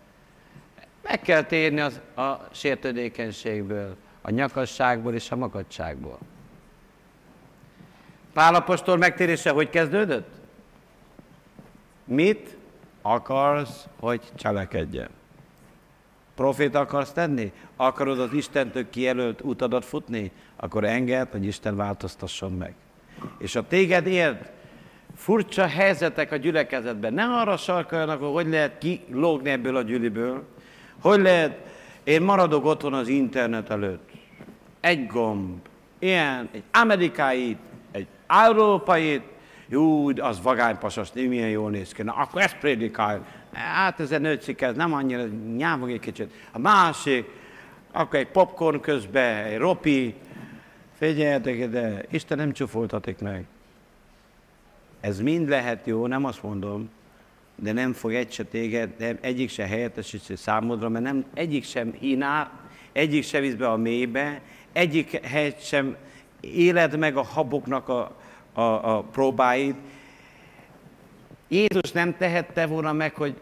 Meg 1.03 1.21
kell 1.21 1.43
térni 1.43 1.79
az, 1.79 2.01
a 2.15 2.47
sértődékenységből, 2.51 3.95
a 4.21 4.29
nyakasságból 4.29 5.13
és 5.13 5.31
a 5.31 5.35
makadságból. 5.35 6.17
Pálapostól 8.33 8.97
megtérése 8.97 9.49
hogy 9.49 9.69
kezdődött? 9.69 10.35
Mit 12.03 12.57
akarsz, 13.01 13.87
hogy 13.99 14.21
cselekedjen? 14.35 15.09
Profét 16.37 16.75
akarsz 16.75 17.11
tenni? 17.11 17.51
Akarod 17.75 18.19
az 18.19 18.33
Istentől 18.33 18.89
kijelölt 18.89 19.41
utadat 19.41 19.85
futni? 19.85 20.31
Akkor 20.55 20.83
enged, 20.83 21.31
hogy 21.31 21.45
Isten 21.45 21.75
változtasson 21.75 22.51
meg. 22.51 22.73
És 23.37 23.55
a 23.55 23.67
téged 23.67 24.07
ért 24.07 24.51
furcsa 25.15 25.67
helyzetek 25.67 26.31
a 26.31 26.35
gyülekezetben, 26.35 27.13
ne 27.13 27.23
arra 27.23 27.57
sarkaljanak, 27.57 28.21
hogy 28.21 28.33
hogy 28.33 28.47
lehet 28.47 28.77
kilógni 28.77 29.49
ebből 29.49 29.75
a 29.75 29.81
gyűliből, 29.81 30.43
hogy 31.01 31.21
lehet, 31.21 31.57
én 32.03 32.21
maradok 32.21 32.65
otthon 32.65 32.93
az 32.93 33.07
internet 33.07 33.69
előtt. 33.69 34.09
Egy 34.79 35.07
gomb, 35.07 35.57
ilyen, 35.99 36.49
egy 36.51 36.63
amerikai, 36.71 37.57
egy 37.91 38.07
európai, 38.27 39.21
jó, 39.67 40.09
az 40.09 40.41
vagánypasas, 40.41 41.13
milyen 41.13 41.49
jól 41.49 41.69
néz 41.69 41.91
ki. 41.91 42.03
Na, 42.03 42.13
akkor 42.13 42.41
ezt 42.41 42.57
prédikál. 42.57 43.25
Hát 43.57 43.99
ez 43.99 44.09
nőtszik, 44.09 44.61
ez 44.61 44.75
nem 44.75 44.93
annyira, 44.93 45.25
nyávog 45.55 45.91
egy 45.91 45.99
kicsit. 45.99 46.33
A 46.51 46.59
másik, 46.59 47.25
akkor 47.91 48.19
egy 48.19 48.27
popcorn 48.27 48.79
közben, 48.79 49.45
egy 49.45 49.57
ropi, 49.57 50.15
figyeljetek 50.97 51.55
ide, 51.55 52.05
Isten 52.11 52.37
nem 52.37 52.51
csúfoltatik 52.51 53.19
meg. 53.19 53.45
Ez 54.99 55.19
mind 55.21 55.49
lehet 55.49 55.85
jó, 55.85 56.07
nem 56.07 56.25
azt 56.25 56.43
mondom, 56.43 56.89
de 57.55 57.71
nem 57.71 57.93
fog 57.93 58.13
egy 58.13 58.31
se 58.31 58.43
téged, 58.43 58.89
nem, 58.97 59.17
egyik 59.21 59.49
se 59.49 59.67
helyettesítse 59.67 60.35
számodra, 60.35 60.89
mert 60.89 61.03
nem, 61.03 61.25
egyik 61.33 61.63
sem 61.63 61.93
hínál, 61.99 62.51
egyik 62.91 63.23
se 63.23 63.39
visz 63.39 63.53
be 63.53 63.69
a 63.69 63.77
mélybe, 63.77 64.41
egyik 64.73 65.25
helyet 65.25 65.65
sem 65.65 65.95
éled 66.39 66.97
meg 66.97 67.17
a 67.17 67.23
haboknak 67.23 67.89
a, 67.89 68.15
a, 68.53 68.61
a 68.61 69.01
próbáit. 69.01 69.75
Jézus 71.47 71.91
nem 71.91 72.17
tehette 72.17 72.65
volna 72.65 72.93
meg, 72.93 73.15
hogy, 73.15 73.35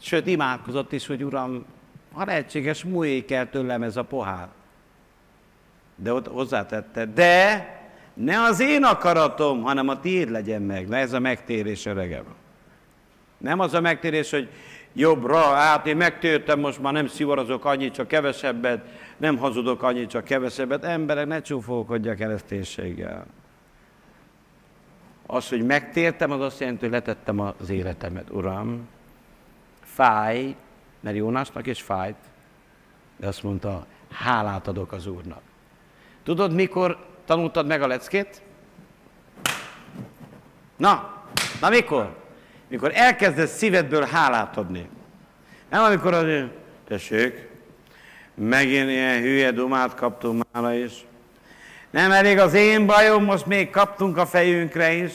sőt 0.00 0.26
imádkozott 0.26 0.92
is, 0.92 1.06
hogy 1.06 1.24
Uram, 1.24 1.64
ha 2.12 2.24
lehetséges, 2.24 2.84
múljék 2.84 3.30
el 3.30 3.50
tőlem 3.50 3.82
ez 3.82 3.96
a 3.96 4.02
pohár. 4.02 4.48
De 5.96 6.12
ott 6.12 6.26
hozzátette, 6.26 7.06
de 7.06 7.66
ne 8.14 8.42
az 8.42 8.60
én 8.60 8.84
akaratom, 8.84 9.62
hanem 9.62 9.88
a 9.88 10.00
tiéd 10.00 10.30
legyen 10.30 10.62
meg. 10.62 10.88
Na 10.88 10.96
ez 10.96 11.12
a 11.12 11.18
megtérés, 11.18 11.86
öregem. 11.86 12.24
Nem 13.38 13.60
az 13.60 13.74
a 13.74 13.80
megtérés, 13.80 14.30
hogy 14.30 14.48
jobbra, 14.92 15.40
hát 15.40 15.86
én 15.86 15.96
megtértem, 15.96 16.60
most 16.60 16.80
már 16.80 16.92
nem 16.92 17.06
szivarozok 17.06 17.64
annyit, 17.64 17.94
csak 17.94 18.08
kevesebbet, 18.08 18.84
nem 19.16 19.36
hazudok 19.36 19.82
annyit, 19.82 20.10
csak 20.10 20.24
kevesebbet. 20.24 20.84
Emberek, 20.84 21.26
ne 21.26 21.40
csúfolkodj 21.40 22.08
a 22.08 22.14
kereszténységgel. 22.14 23.26
Az, 25.26 25.48
hogy 25.48 25.64
megtértem, 25.66 26.30
az 26.30 26.40
azt 26.40 26.60
jelenti, 26.60 26.80
hogy 26.80 26.90
letettem 26.90 27.40
az 27.40 27.70
életemet, 27.70 28.30
Uram. 28.30 28.88
Fáj, 29.82 30.56
mert 31.00 31.16
Jónásnak 31.16 31.66
is 31.66 31.82
fájt, 31.82 32.16
de 33.16 33.26
azt 33.26 33.42
mondta, 33.42 33.86
hálát 34.10 34.68
adok 34.68 34.92
az 34.92 35.06
Úrnak. 35.06 35.42
Tudod, 36.22 36.52
mikor 36.52 37.06
tanultad 37.24 37.66
meg 37.66 37.82
a 37.82 37.86
leckét? 37.86 38.42
Na, 40.76 41.22
na 41.60 41.68
mikor? 41.68 42.16
Mikor 42.68 42.90
elkezdesz 42.94 43.56
szívedből 43.56 44.04
hálát 44.04 44.56
adni. 44.56 44.88
Nem 45.70 45.82
amikor 45.82 46.14
az, 46.14 46.44
tessék, 46.88 47.48
megint 48.34 48.90
ilyen 48.90 49.20
hülye 49.20 49.50
dumát 49.50 49.94
kaptunk 49.94 50.44
mára 50.52 50.74
is. 50.74 51.04
Nem 51.92 52.10
elég 52.10 52.38
az 52.38 52.54
én 52.54 52.86
bajom, 52.86 53.24
most 53.24 53.46
még 53.46 53.70
kaptunk 53.70 54.16
a 54.16 54.26
fejünkre 54.26 54.92
is. 54.92 55.12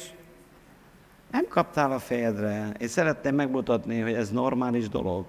Nem 1.31 1.45
kaptál 1.49 1.91
a 1.91 1.99
fejedre. 1.99 2.71
Én 2.79 2.87
szeretném 2.87 3.35
megmutatni, 3.35 3.99
hogy 3.99 4.13
ez 4.13 4.29
normális 4.31 4.89
dolog. 4.89 5.25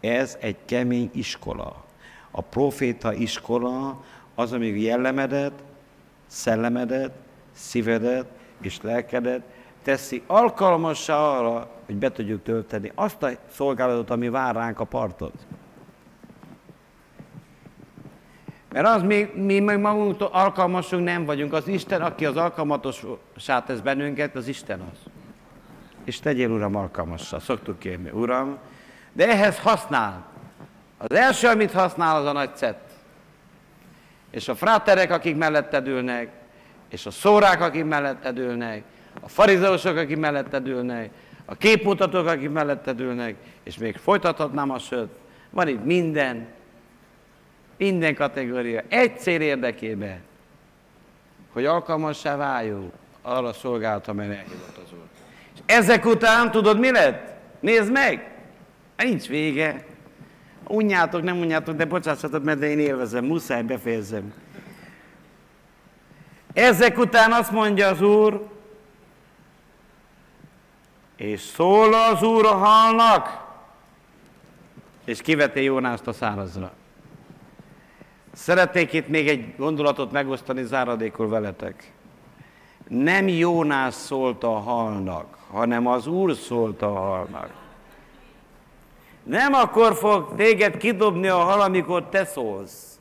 Ez 0.00 0.36
egy 0.40 0.56
kemény 0.64 1.10
iskola. 1.14 1.84
A 2.30 2.40
proféta 2.40 3.12
iskola 3.12 4.04
az, 4.34 4.52
amíg 4.52 4.82
jellemedet, 4.82 5.52
szellemedet, 6.26 7.12
szívedet 7.52 8.26
és 8.60 8.78
lelkedet 8.82 9.42
teszi 9.82 10.22
alkalmassá 10.26 11.16
arra, 11.16 11.70
hogy 11.86 11.96
be 11.96 12.12
tudjuk 12.12 12.42
tölteni 12.42 12.92
azt 12.94 13.22
a 13.22 13.30
szolgálatot, 13.50 14.10
ami 14.10 14.28
vár 14.28 14.54
ránk 14.54 14.80
a 14.80 14.84
parton. 14.84 15.32
Mert 18.72 18.86
az 18.86 19.02
mi, 19.02 19.30
mi 19.34 19.58
meg 19.58 19.80
magunktól 19.80 20.28
alkalmasunk 20.32 21.04
nem 21.04 21.24
vagyunk. 21.24 21.52
Az 21.52 21.68
Isten, 21.68 22.02
aki 22.02 22.26
az 22.26 22.36
alkalmatosá 22.36 23.62
tesz 23.66 23.78
bennünket, 23.78 24.36
az 24.36 24.48
Isten 24.48 24.80
az. 24.80 24.98
És 26.04 26.20
tegyél, 26.20 26.50
Uram, 26.50 26.74
alkalmassá. 26.74 27.38
Szoktuk 27.38 27.78
kérni, 27.78 28.10
Uram. 28.10 28.58
De 29.12 29.28
ehhez 29.28 29.58
használ. 29.58 30.26
Az 30.98 31.16
első, 31.16 31.48
amit 31.48 31.72
használ, 31.72 32.16
az 32.16 32.26
a 32.26 32.32
nagy 32.32 32.56
cett. 32.56 32.90
És 34.30 34.48
a 34.48 34.54
fráterek, 34.54 35.10
akik 35.10 35.36
melletted 35.36 35.86
ülnek, 35.86 36.28
és 36.88 37.06
a 37.06 37.10
szórák, 37.10 37.60
akik 37.60 37.84
melletted 37.84 38.38
ülnek, 38.38 38.82
a 39.20 39.28
farizeusok, 39.28 39.96
akik 39.96 40.16
melletted 40.16 40.66
ülnek, 40.66 41.10
a 41.44 41.54
képmutatók, 41.54 42.26
akik 42.26 42.50
melletted 42.50 43.00
ülnek, 43.00 43.34
és 43.62 43.78
még 43.78 43.96
folytathatnám 43.96 44.70
a 44.70 44.78
sőt, 44.78 45.08
van 45.50 45.68
itt 45.68 45.84
minden, 45.84 46.46
minden 47.80 48.14
kategória, 48.14 48.82
egy 48.88 49.18
cél 49.18 49.40
érdekében, 49.40 50.20
hogy 51.52 51.64
alkalmassá 51.64 52.36
váljunk 52.36 52.92
arra 53.22 53.48
a 53.48 53.52
szolgálat, 53.52 54.08
amely 54.08 54.26
elhívott 54.26 54.76
az 54.76 54.92
Úr. 54.92 55.04
És 55.54 55.60
ezek 55.66 56.06
után 56.06 56.50
tudod, 56.50 56.78
mi 56.78 56.90
lett? 56.90 57.32
Nézd 57.60 57.92
meg! 57.92 58.30
Hát 58.96 59.06
nincs 59.06 59.26
vége. 59.26 59.84
Unjátok, 60.66 61.22
nem 61.22 61.38
unjátok, 61.38 61.76
de 61.76 61.84
bocsássatok, 61.84 62.44
mert 62.44 62.62
én 62.62 62.78
élvezem, 62.78 63.24
muszáj 63.24 63.62
befejezem. 63.62 64.32
Ezek 66.52 66.98
után 66.98 67.32
azt 67.32 67.50
mondja 67.50 67.88
az 67.88 68.02
Úr, 68.02 68.48
és 71.16 71.40
szól 71.40 71.94
az 71.94 72.22
Úr 72.22 72.46
a 72.46 72.54
halnak, 72.54 73.48
és 75.04 75.20
kiveti 75.20 75.62
Jónást 75.62 76.06
a 76.06 76.12
szárazra. 76.12 76.78
Szeretnék 78.42 78.92
itt 78.92 79.08
még 79.08 79.28
egy 79.28 79.56
gondolatot 79.56 80.12
megosztani 80.12 80.64
záradékul 80.64 81.28
veletek. 81.28 81.92
Nem 82.88 83.28
Jónás 83.28 83.94
szólt 83.94 84.44
a 84.44 84.58
halnak, 84.58 85.36
hanem 85.50 85.86
az 85.86 86.06
Úr 86.06 86.34
szólt 86.34 86.82
a 86.82 86.88
halnak. 86.88 87.50
Nem 89.22 89.52
akkor 89.52 89.94
fog 89.94 90.34
téged 90.36 90.76
kidobni 90.76 91.28
a 91.28 91.36
hal, 91.36 91.60
amikor 91.60 92.08
te 92.08 92.24
szólsz. 92.24 92.98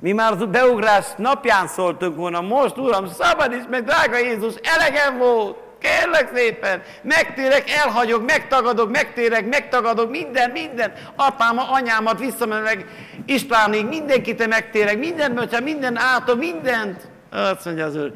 Mi 0.00 0.12
már 0.12 0.32
az 0.32 0.44
beugrás 0.44 1.06
napján 1.16 1.66
szóltunk 1.66 2.16
volna, 2.16 2.40
most 2.40 2.78
Uram, 2.78 3.06
szabadíts 3.06 3.68
meg, 3.68 3.84
drága 3.84 4.18
Jézus, 4.18 4.54
elegem 4.54 5.18
volt. 5.18 5.61
Kérlek 5.82 6.30
szépen, 6.34 6.82
megtérek, 7.02 7.70
elhagyok, 7.70 8.26
megtagadok, 8.26 8.90
megtérek, 8.90 9.48
megtagadok, 9.48 10.10
minden, 10.10 10.50
minden. 10.50 10.92
Apám, 11.16 11.58
anyámat 11.58 12.18
visszamenek, 12.18 12.84
Istvánig, 13.26 13.86
mindenkit 13.86 14.46
megtérek, 14.48 14.98
minden 14.98 15.34
böcsá, 15.34 15.58
minden 15.58 15.96
átok, 15.96 16.38
mindent. 16.38 17.08
Azt 17.30 17.64
mondja 17.64 17.84
az 17.84 17.96
úr, 17.96 18.12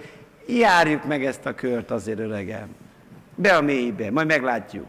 járjuk 0.47 1.05
meg 1.05 1.25
ezt 1.25 1.47
a 1.47 1.55
kört 1.55 1.91
azért, 1.91 2.19
öregem. 2.19 2.69
Be 3.35 3.57
a 3.57 3.61
mélybe, 3.61 4.11
majd 4.11 4.27
meglátjuk. 4.27 4.87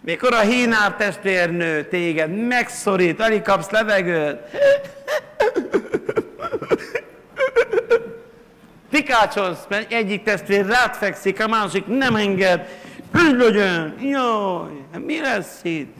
Mikor 0.00 0.32
a 0.32 0.40
hínár 0.40 0.92
testvérnő 0.96 1.84
téged 1.84 2.46
megszorít, 2.46 3.20
alig 3.20 3.42
kapsz 3.42 3.70
levegőt. 3.70 4.38
Pikácsolsz, 8.90 9.66
mert 9.68 9.92
egyik 9.92 10.22
testvér 10.22 10.66
rád 10.66 10.94
fekszik, 10.94 11.44
a 11.44 11.48
másik 11.48 11.86
nem 11.86 12.16
enged. 12.16 12.68
Legyen? 13.12 13.96
Jaj, 14.00 14.70
mi 15.04 15.20
lesz 15.20 15.60
itt? 15.62 15.94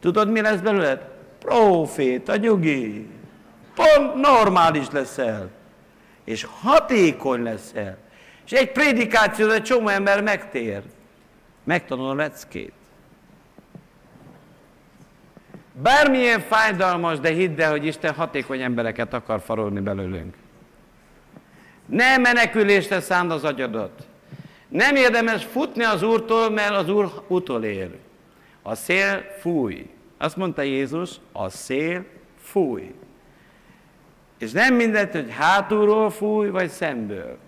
Tudod, 0.00 0.30
mi 0.30 0.40
lesz 0.40 0.60
belőled? 0.60 1.00
Profét, 1.38 2.28
a 2.28 2.36
nyugi. 2.36 3.06
Pont 3.74 4.14
normális 4.14 4.90
leszel. 4.90 5.50
És 6.24 6.46
hatékony 6.60 7.42
leszel. 7.42 7.96
És 8.44 8.52
egy 8.52 8.72
prédikáció, 8.72 9.50
egy 9.50 9.62
csomó 9.62 9.88
ember 9.88 10.22
megtér. 10.22 10.82
Megtanul 11.64 12.08
a 12.08 12.14
leckét. 12.14 12.72
Bármilyen 15.72 16.40
fájdalmas, 16.40 17.20
de 17.20 17.28
hidd 17.28 17.60
el, 17.60 17.70
hogy 17.70 17.86
Isten 17.86 18.14
hatékony 18.14 18.60
embereket 18.60 19.14
akar 19.14 19.40
farolni 19.40 19.80
belőlünk. 19.80 20.34
Ne 21.86 22.16
menekülésre 22.16 23.00
szánd 23.00 23.30
az 23.30 23.44
agyadat. 23.44 24.06
Nem 24.68 24.96
érdemes 24.96 25.44
futni 25.44 25.84
az 25.84 26.02
Úrtól, 26.02 26.50
mert 26.50 26.74
az 26.74 26.88
Úr 26.88 27.22
utolér. 27.28 27.90
A 28.62 28.74
szél 28.74 29.24
fúj. 29.40 29.90
Azt 30.18 30.36
mondta 30.36 30.62
Jézus, 30.62 31.10
a 31.32 31.48
szél 31.48 32.04
fúj. 32.40 32.94
És 34.38 34.52
nem 34.52 34.74
mindegy, 34.74 35.10
hogy 35.12 35.30
hátulról 35.30 36.10
fúj, 36.10 36.48
vagy 36.48 36.68
szemből. 36.68 37.38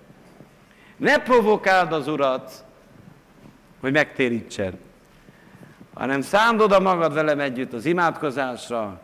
Ne 0.97 1.19
provokáld 1.19 1.93
az 1.93 2.09
Urat, 2.09 2.65
hogy 3.81 3.93
megtérítsen, 3.93 4.79
hanem 5.95 6.21
szánd 6.21 6.61
oda 6.61 6.81
magad 6.81 7.15
velem 7.15 7.41
együtt 7.41 7.73
az 7.73 7.85
imádkozásra, 7.85 9.01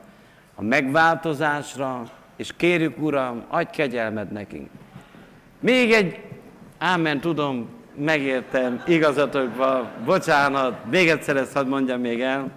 a 0.55 0.63
megváltozásra, 0.63 2.03
és 2.37 2.53
kérjük, 2.57 2.99
Uram, 2.99 3.45
adj 3.49 3.71
kegyelmed 3.71 4.33
nekünk. 4.33 4.71
Még 5.65 5.93
egy, 5.93 6.21
ámen, 6.79 7.21
tudom, 7.21 7.69
megértem, 7.97 8.83
igazatok 8.87 9.57
van, 9.57 9.91
bocsánat, 10.05 10.85
még 10.91 11.09
egyszer 11.09 11.37
ezt 11.37 11.53
hadd 11.53 11.67
mondjam 11.67 12.01
még 12.01 12.21
el. 12.21 12.51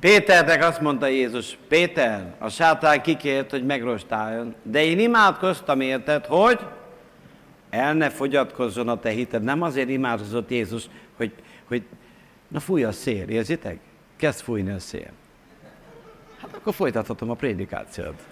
Péternek 0.00 0.64
azt 0.64 0.80
mondta 0.80 1.06
Jézus, 1.06 1.58
Péter, 1.68 2.34
a 2.38 2.48
sátán 2.48 3.02
kikért, 3.02 3.50
hogy 3.50 3.66
megrostáljon, 3.66 4.54
de 4.62 4.84
én 4.84 4.98
imádkoztam 4.98 5.80
érted, 5.80 6.26
hogy 6.26 6.58
el 7.70 7.94
ne 7.94 8.10
fogyatkozzon 8.10 8.88
a 8.88 9.00
te 9.00 9.10
hited. 9.10 9.42
Nem 9.42 9.62
azért 9.62 9.88
imádkozott 9.88 10.50
Jézus, 10.50 10.88
hogy, 11.16 11.32
hogy 11.64 11.82
na 12.48 12.60
fúj 12.60 12.84
a 12.84 12.92
szél, 12.92 13.28
érzitek? 13.28 13.78
Kezd 14.16 14.40
fújni 14.40 14.70
a 14.70 14.78
szél. 14.78 15.10
Hát 16.40 16.54
akkor 16.54 16.74
folytathatom 16.74 17.30
a 17.30 17.34
prédikációt. 17.34 18.22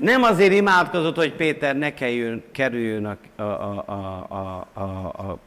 Nem 0.00 0.22
azért 0.22 0.52
imádkozott, 0.52 1.16
hogy 1.16 1.32
Péter 1.32 1.76
ne 1.76 1.94
kerüljön, 1.94 2.42
kerüljön 2.52 3.04
a, 3.04 3.42
a, 3.42 3.42
a, 3.42 4.26
a, 4.28 4.80
a, 4.80 4.82
a 5.06 5.38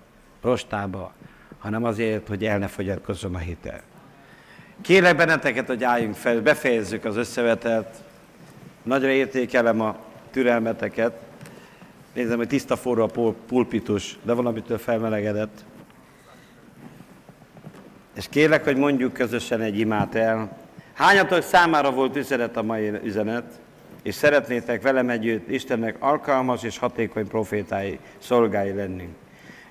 rostába, 0.42 1.12
hanem 1.60 1.84
azért, 1.84 2.28
hogy 2.28 2.46
el 2.46 2.58
ne 2.58 2.68
fogyatkozzon 2.68 3.36
a 3.36 3.38
hitel. 3.38 3.82
Kérlek 4.82 5.16
benneteket, 5.16 5.68
hogy 5.68 5.84
álljunk 5.84 6.16
fel, 6.16 6.42
befejezzük 6.42 7.06
az 7.06 7.16
összevetet. 7.16 8.04
Nagyra 8.84 9.10
értékelem 9.10 9.82
a 9.82 9.96
türelmeteket. 10.32 11.20
Nézem, 12.14 12.38
hogy 12.38 12.48
tiszta 12.48 12.76
forró 12.76 13.04
a 13.04 13.34
pulpitus, 13.48 14.18
de 14.24 14.34
valamitől 14.34 14.78
felmelegedett. 14.78 15.64
És 18.16 18.28
kérlek, 18.30 18.64
hogy 18.64 18.78
mondjuk 18.78 19.14
közösen 19.14 19.62
egy 19.62 19.80
imát 19.80 20.16
el. 20.16 20.58
Hányatok 20.94 21.42
számára 21.42 21.92
volt 21.92 22.16
üzenet 22.16 22.58
a 22.58 22.64
mai 22.64 22.90
üzenet, 23.04 23.62
és 24.04 24.16
szeretnétek 24.16 24.82
velem 24.82 25.10
együtt 25.10 25.50
Istennek 25.50 25.96
alkalmas 26.00 26.64
és 26.64 26.78
hatékony 26.78 27.28
profétái, 27.28 28.00
szolgái 28.18 28.74
lenni. 28.74 29.08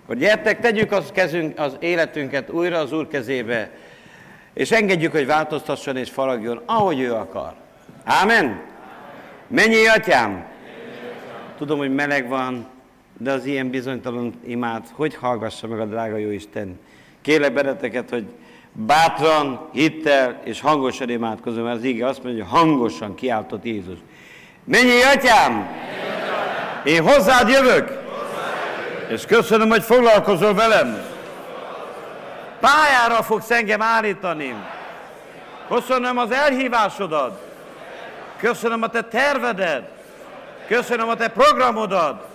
Akkor 0.03 0.17
gyertek, 0.17 0.61
tegyük 0.61 0.93
az, 0.93 1.11
kezünk, 1.13 1.59
az 1.59 1.77
életünket 1.81 2.51
újra 2.51 2.79
az 2.79 2.93
Úr 2.93 3.09
kezébe, 3.09 3.71
és 4.55 4.71
engedjük, 4.71 5.13
hogy 5.13 5.27
változtasson 5.27 5.97
és 5.97 6.11
faragjon, 6.11 6.63
ahogy 6.67 7.01
ő 7.01 7.13
akar. 7.13 7.55
Ámen? 8.05 8.61
Mennyi 9.47 9.87
atyám? 9.87 10.45
Tudom, 11.57 11.79
hogy 11.79 11.95
meleg 11.95 12.29
van, 12.29 12.67
de 13.19 13.33
az 13.33 13.45
ilyen 13.45 13.71
bizonytalan 13.71 14.35
imát, 14.45 14.89
hogy 14.93 15.15
hallgassa 15.15 15.67
meg 15.67 15.81
a 15.81 15.85
drága 15.85 16.17
jó 16.17 16.31
Isten? 16.31 16.79
Kérlek 17.21 17.53
benneteket, 17.53 18.11
hogy 18.11 18.25
bátran, 18.73 19.69
hittel 19.73 20.41
és 20.45 20.61
hangosan 20.61 21.11
imádkozom, 21.11 21.65
mert 21.65 21.77
az 21.77 21.85
ige 21.85 22.07
azt 22.07 22.23
mondja, 22.23 22.45
hogy 22.45 22.59
hangosan 22.59 23.15
kiáltott 23.15 23.65
Jézus. 23.65 23.99
Mennyi 24.65 25.03
atyám? 25.03 25.69
Én 26.85 27.03
hozzád 27.03 27.49
jövök, 27.49 28.01
és 29.09 29.25
köszönöm, 29.25 29.69
hogy 29.69 29.83
foglalkozol 29.83 30.55
velem. 30.55 31.03
Pályára 32.61 33.23
fogsz 33.23 33.51
engem 33.51 33.83
állítani. 33.83 34.55
Köszönöm 35.69 36.19
az 36.19 36.31
elhívásodat. 36.31 37.41
Köszönöm 38.37 38.83
a 38.83 38.89
te 38.89 39.03
tervedet. 39.03 39.89
Köszönöm 40.67 41.09
a 41.09 41.17
te 41.17 41.29
programodat 41.29 42.29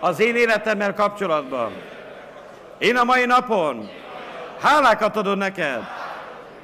az 0.00 0.20
én 0.20 0.36
életemmel 0.36 0.94
kapcsolatban. 0.94 1.72
Én 2.78 2.96
a 2.96 3.04
mai 3.04 3.24
napon 3.24 3.90
hálákat 4.60 5.16
adom 5.16 5.38
neked 5.38 5.82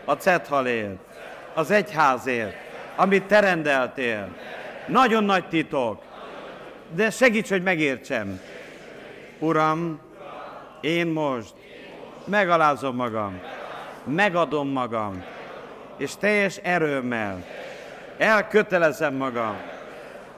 a 0.05 0.13
Cethalért, 0.13 0.97
az 1.55 1.71
egyházért, 1.71 2.57
amit 2.97 3.25
te 3.25 3.41
rendeltél. 3.41 4.29
Nagyon 4.87 5.25
nagy 5.25 5.49
titok, 5.49 6.03
de 6.95 7.11
segíts, 7.11 7.49
hogy 7.49 7.63
megértsem. 7.63 8.41
Uram, 9.39 10.01
én 10.81 11.07
most 11.07 11.55
megalázom 12.25 12.97
magam, 12.97 13.41
megadom 14.05 14.69
magam, 14.69 15.25
és 15.97 16.17
teljes 16.17 16.57
erőmmel 16.57 17.45
elkötelezem 18.19 19.15
magam. 19.15 19.57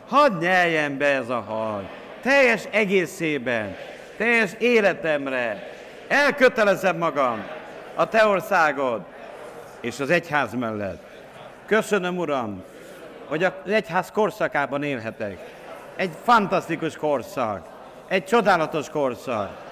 Hadd 0.09 0.39
nyeljen 0.39 0.99
be 0.99 1.07
ez 1.07 1.29
a 1.29 1.41
hal, 1.41 1.89
teljes 2.23 2.65
egészében, 2.71 3.77
teljes 4.17 4.51
életemre. 4.59 5.69
Elkötelezem 6.09 6.97
magam 6.97 7.47
a 7.95 8.09
Te 8.09 8.27
országod 8.27 9.01
és 9.81 10.01
az 10.01 10.11
egyház 10.11 10.55
mellett. 10.55 11.03
Köszönöm, 11.67 12.17
Uram, 12.17 12.63
hogy 13.29 13.45
az 13.45 13.53
egyház 13.67 14.11
korszakában 14.11 14.83
élhetek. 14.83 15.39
Egy 15.97 16.11
fantasztikus 16.23 16.97
korszak, 16.97 17.69
egy 18.09 18.25
csodálatos 18.25 18.91
korszak. 18.91 19.67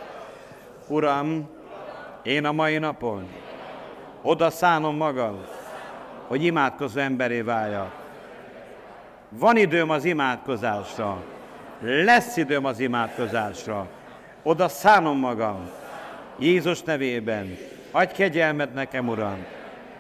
Uram, 0.86 1.48
én 2.22 2.44
a 2.44 2.52
mai 2.52 2.78
napon 2.78 3.28
oda 4.22 4.50
szánom 4.50 4.96
magam, 4.96 5.44
hogy 6.26 6.44
imádkozó 6.44 7.00
emberé 7.00 7.40
váljak. 7.40 7.92
Van 9.28 9.56
időm 9.56 9.90
az 9.90 10.04
imádkozásra, 10.04 11.22
lesz 11.80 12.36
időm 12.36 12.64
az 12.64 12.80
imádkozásra. 12.80 13.86
Oda 14.42 14.68
szánom 14.68 15.18
magam, 15.18 15.70
Jézus 16.38 16.82
nevében. 16.82 17.56
Adj 17.90 18.12
kegyelmet 18.12 18.74
nekem, 18.74 19.08
Uram, 19.08 19.44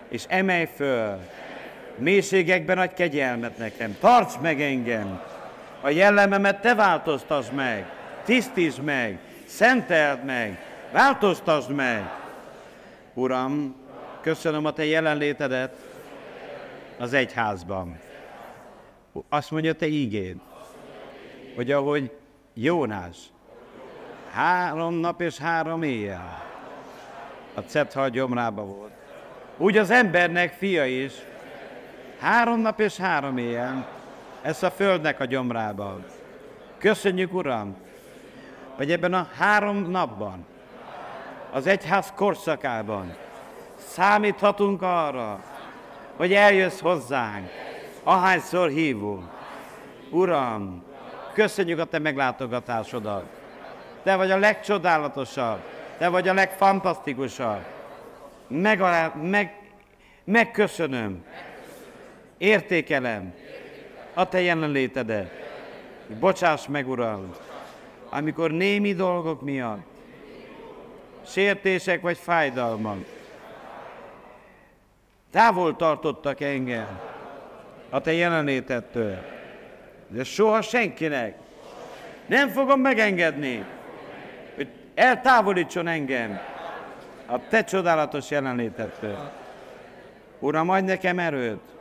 és 0.08 0.24
emelj 0.28 0.64
föl, 0.64 1.18
mélységekben 1.98 2.78
adj 2.78 2.94
kegyelmet 2.94 3.58
nekem, 3.58 3.96
tarts 4.00 4.38
meg 4.40 4.60
engem, 4.60 5.20
a 5.80 5.88
jellememet 5.88 6.60
te 6.60 6.74
változtasd 6.74 7.52
meg, 7.52 7.86
tisztítsd 8.24 8.82
meg, 8.82 9.18
szenteld 9.46 10.24
meg, 10.24 10.58
Változtasd 10.92 11.70
meg! 11.70 12.10
Uram, 13.14 13.74
köszönöm 14.20 14.64
a 14.64 14.72
Te 14.72 14.84
jelenlétedet 14.84 15.74
az 16.98 17.12
egyházban. 17.12 17.98
Azt 19.28 19.50
mondja 19.50 19.72
Te 19.72 19.86
ígéd, 19.86 20.36
hogy 21.54 21.70
ahogy 21.70 22.16
Jónás 22.54 23.16
három 24.30 24.94
nap 24.94 25.20
és 25.20 25.38
három 25.38 25.82
éjjel 25.82 26.44
a 27.54 27.60
Cethal 27.60 28.10
gyomrába 28.10 28.64
volt, 28.64 28.92
úgy 29.56 29.76
az 29.76 29.90
embernek 29.90 30.52
fia 30.52 30.86
is 30.86 31.12
három 32.18 32.60
nap 32.60 32.80
és 32.80 32.96
három 32.96 33.38
éjjel 33.38 33.88
ezt 34.42 34.62
a 34.62 34.70
földnek 34.70 35.20
a 35.20 35.24
gyomrában. 35.24 36.04
Köszönjük, 36.78 37.34
Uram, 37.34 37.76
hogy 38.76 38.92
ebben 38.92 39.14
a 39.14 39.28
három 39.38 39.90
napban 39.90 40.46
az 41.52 41.66
egyház 41.66 42.12
korszakában 42.16 43.16
számíthatunk 43.76 44.82
arra, 44.82 45.40
hogy 46.16 46.32
eljössz 46.32 46.80
hozzánk, 46.80 47.50
ahányszor 48.02 48.68
hívunk. 48.68 49.24
Uram, 50.10 50.84
köszönjük 51.32 51.78
a 51.78 51.84
Te 51.84 51.98
meglátogatásodat. 51.98 53.24
Te 54.02 54.16
vagy 54.16 54.30
a 54.30 54.38
legcsodálatosabb. 54.38 55.58
Te 55.98 56.08
vagy 56.08 56.28
a 56.28 56.34
legfantasztikusabb. 56.34 57.64
Megalá, 58.48 59.12
meg, 59.22 59.60
megköszönöm. 60.24 61.24
Értékelem 62.38 63.34
a 64.14 64.28
Te 64.28 64.40
jelenlétedet. 64.40 65.30
Bocsáss 66.20 66.66
meg, 66.66 66.88
Uram, 66.88 67.34
amikor 68.08 68.50
némi 68.50 68.92
dolgok 68.92 69.42
miatt, 69.42 69.86
sértések 71.26 72.00
vagy 72.00 72.18
fájdalmak, 72.18 73.04
távol 75.30 75.76
tartottak 75.76 76.40
engem 76.40 77.00
a 77.90 78.00
Te 78.00 78.12
jelenlétettől. 78.12 79.18
De 80.08 80.24
soha 80.24 80.62
senkinek 80.62 81.38
nem 82.26 82.48
fogom 82.48 82.80
megengedni, 82.80 83.64
hogy 84.54 84.68
eltávolítson 84.94 85.86
engem 85.86 86.40
a 87.26 87.48
Te 87.48 87.64
csodálatos 87.64 88.30
jelenlétettől. 88.30 89.30
Uram, 90.38 90.68
adj 90.68 90.84
nekem 90.84 91.18
erőt, 91.18 91.75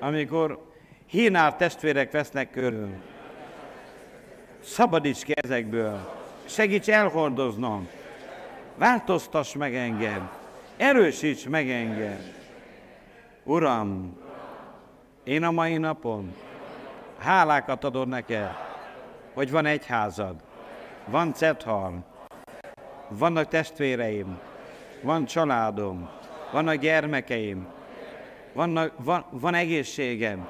amikor 0.00 0.68
hínár 1.06 1.56
testvérek 1.56 2.10
vesznek 2.10 2.50
körül. 2.50 2.90
Szabadíts 4.60 5.22
ki 5.22 5.32
ezekből, 5.34 6.10
segíts 6.44 6.88
elhordoznom, 6.88 7.88
változtass 8.76 9.54
meg 9.54 9.74
engem, 9.74 10.30
erősíts 10.76 11.48
meg 11.48 11.70
engem. 11.70 12.18
Uram, 13.44 14.18
én 15.24 15.42
a 15.42 15.50
mai 15.50 15.76
napon 15.76 16.34
hálákat 17.18 17.84
adod 17.84 18.08
neked, 18.08 18.50
hogy 19.34 19.50
van 19.50 19.66
egyházad, 19.66 20.34
van 21.04 21.34
Cethal, 21.34 22.04
vannak 23.08 23.48
testvéreim, 23.48 24.38
van 25.02 25.24
családom, 25.24 26.08
vannak 26.52 26.74
gyermekeim, 26.74 27.66
vannak, 28.52 28.92
van, 28.96 29.24
van 29.30 29.54
egészségem. 29.54 30.48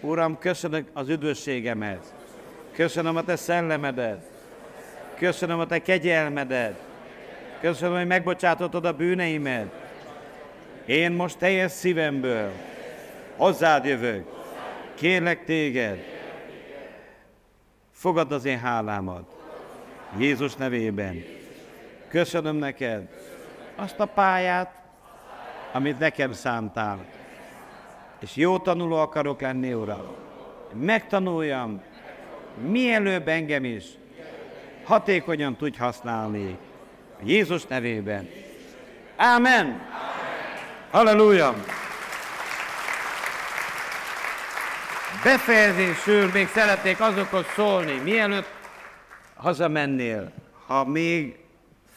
Uram, 0.00 0.38
köszönöm 0.38 0.86
az 0.92 1.08
üdvösségemet, 1.08 2.14
köszönöm 2.72 3.16
a 3.16 3.22
Te 3.22 3.36
szellemedet, 3.36 4.30
köszönöm 5.18 5.58
a 5.58 5.66
Te 5.66 5.78
kegyelmedet, 5.78 6.80
köszönöm, 7.60 7.96
hogy 7.96 8.06
megbocsátottad 8.06 8.84
a 8.84 8.92
bűneimet. 8.92 9.84
Én 10.86 11.12
most 11.12 11.38
teljes 11.38 11.72
szívemből 11.72 12.52
hozzád 13.36 13.84
jövök, 13.84 14.26
kérlek 14.94 15.44
téged, 15.44 16.04
fogadd 17.92 18.32
az 18.32 18.44
én 18.44 18.58
hálámat. 18.58 19.34
Jézus 20.18 20.54
nevében. 20.54 21.24
Köszönöm 22.08 22.56
neked 22.56 23.08
azt 23.76 24.00
a 24.00 24.04
pályát, 24.04 24.75
amit 25.72 25.98
nekem 25.98 26.32
szántál. 26.32 27.04
És 28.20 28.36
jó 28.36 28.58
tanuló 28.58 28.96
akarok 28.96 29.40
lenni, 29.40 29.72
Uram. 29.72 30.14
Megtanuljam, 30.72 31.82
mielőbb 32.70 33.28
engem 33.28 33.64
is 33.64 33.84
hatékonyan 34.86 35.56
tudj 35.56 35.78
használni. 35.78 36.58
Jézus 37.24 37.66
nevében. 37.66 38.28
Amen. 39.16 39.80
Halleluja. 40.90 41.54
Befejezésül 45.24 46.30
még 46.32 46.48
szeretnék 46.48 47.00
azokhoz 47.00 47.44
szólni, 47.54 48.00
mielőtt 48.02 48.48
hazamennél, 49.36 50.32
ha 50.66 50.84
még 50.84 51.38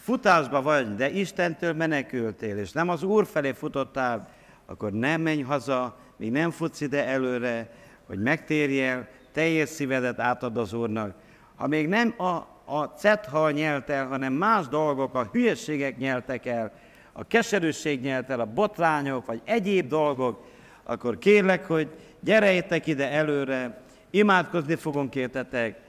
futásba 0.09 0.61
vagy, 0.61 0.95
de 0.95 1.09
Istentől 1.09 1.73
menekültél, 1.73 2.57
és 2.57 2.71
nem 2.71 2.89
az 2.89 3.03
Úr 3.03 3.25
felé 3.25 3.51
futottál, 3.51 4.29
akkor 4.65 4.91
nem 4.91 5.21
menj 5.21 5.41
haza, 5.41 5.97
még 6.17 6.31
nem 6.31 6.51
futsz 6.51 6.81
ide 6.81 7.05
előre, 7.05 7.71
hogy 8.07 8.21
megtérjél, 8.21 9.07
teljes 9.31 9.69
szívedet 9.69 10.19
átad 10.19 10.57
az 10.57 10.73
Úrnak. 10.73 11.15
Ha 11.55 11.67
még 11.67 11.87
nem 11.87 12.13
a, 12.17 12.47
a 12.65 12.93
cethal 12.97 13.51
nyelt 13.51 13.89
el, 13.89 14.07
hanem 14.07 14.33
más 14.33 14.67
dolgok, 14.67 15.15
a 15.15 15.29
hülyeségek 15.31 15.97
nyeltek 15.97 16.45
el, 16.45 16.71
a 17.13 17.27
keserűség 17.27 18.01
nyelt 18.01 18.29
el, 18.29 18.39
a 18.39 18.53
botrányok, 18.53 19.25
vagy 19.25 19.41
egyéb 19.45 19.87
dolgok, 19.87 20.45
akkor 20.83 21.17
kérlek, 21.17 21.65
hogy 21.65 21.87
gyerejtek 22.19 22.87
ide 22.87 23.11
előre, 23.11 23.81
imádkozni 24.09 24.75
fogunk 24.75 25.15
értetek, 25.15 25.79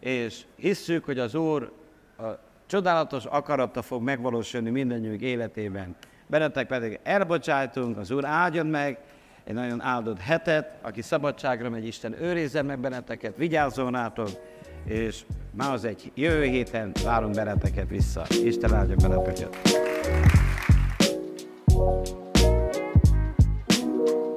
és 0.00 0.42
hisszük, 0.56 1.04
hogy 1.04 1.18
az 1.18 1.34
Úr 1.34 1.72
a 2.18 2.43
csodálatos 2.66 3.24
akarata 3.24 3.82
fog 3.82 4.02
megvalósulni 4.02 4.70
mindannyiunk 4.70 5.20
életében. 5.20 5.96
Bennetek 6.26 6.66
pedig 6.66 7.00
elbocsájtunk, 7.02 7.98
az 7.98 8.10
Úr 8.10 8.24
áldjon 8.24 8.66
meg, 8.66 8.98
egy 9.44 9.54
nagyon 9.54 9.80
áldott 9.80 10.18
hetet, 10.18 10.74
aki 10.82 11.02
szabadságra 11.02 11.70
megy, 11.70 11.86
Isten 11.86 12.22
őrizze 12.22 12.62
meg 12.62 12.78
benneteket, 12.78 13.36
vigyázzon 13.36 13.92
rátok, 13.92 14.28
és 14.84 15.24
már 15.50 15.72
az 15.72 15.84
egy 15.84 16.12
jövő 16.14 16.44
héten 16.44 16.92
várunk 17.04 17.34
benneteket 17.34 17.88
vissza. 17.88 18.26
Isten 18.44 18.74
áldjon 18.74 18.98
benneteket! 19.02 19.56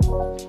thank 0.09 0.41
you 0.41 0.46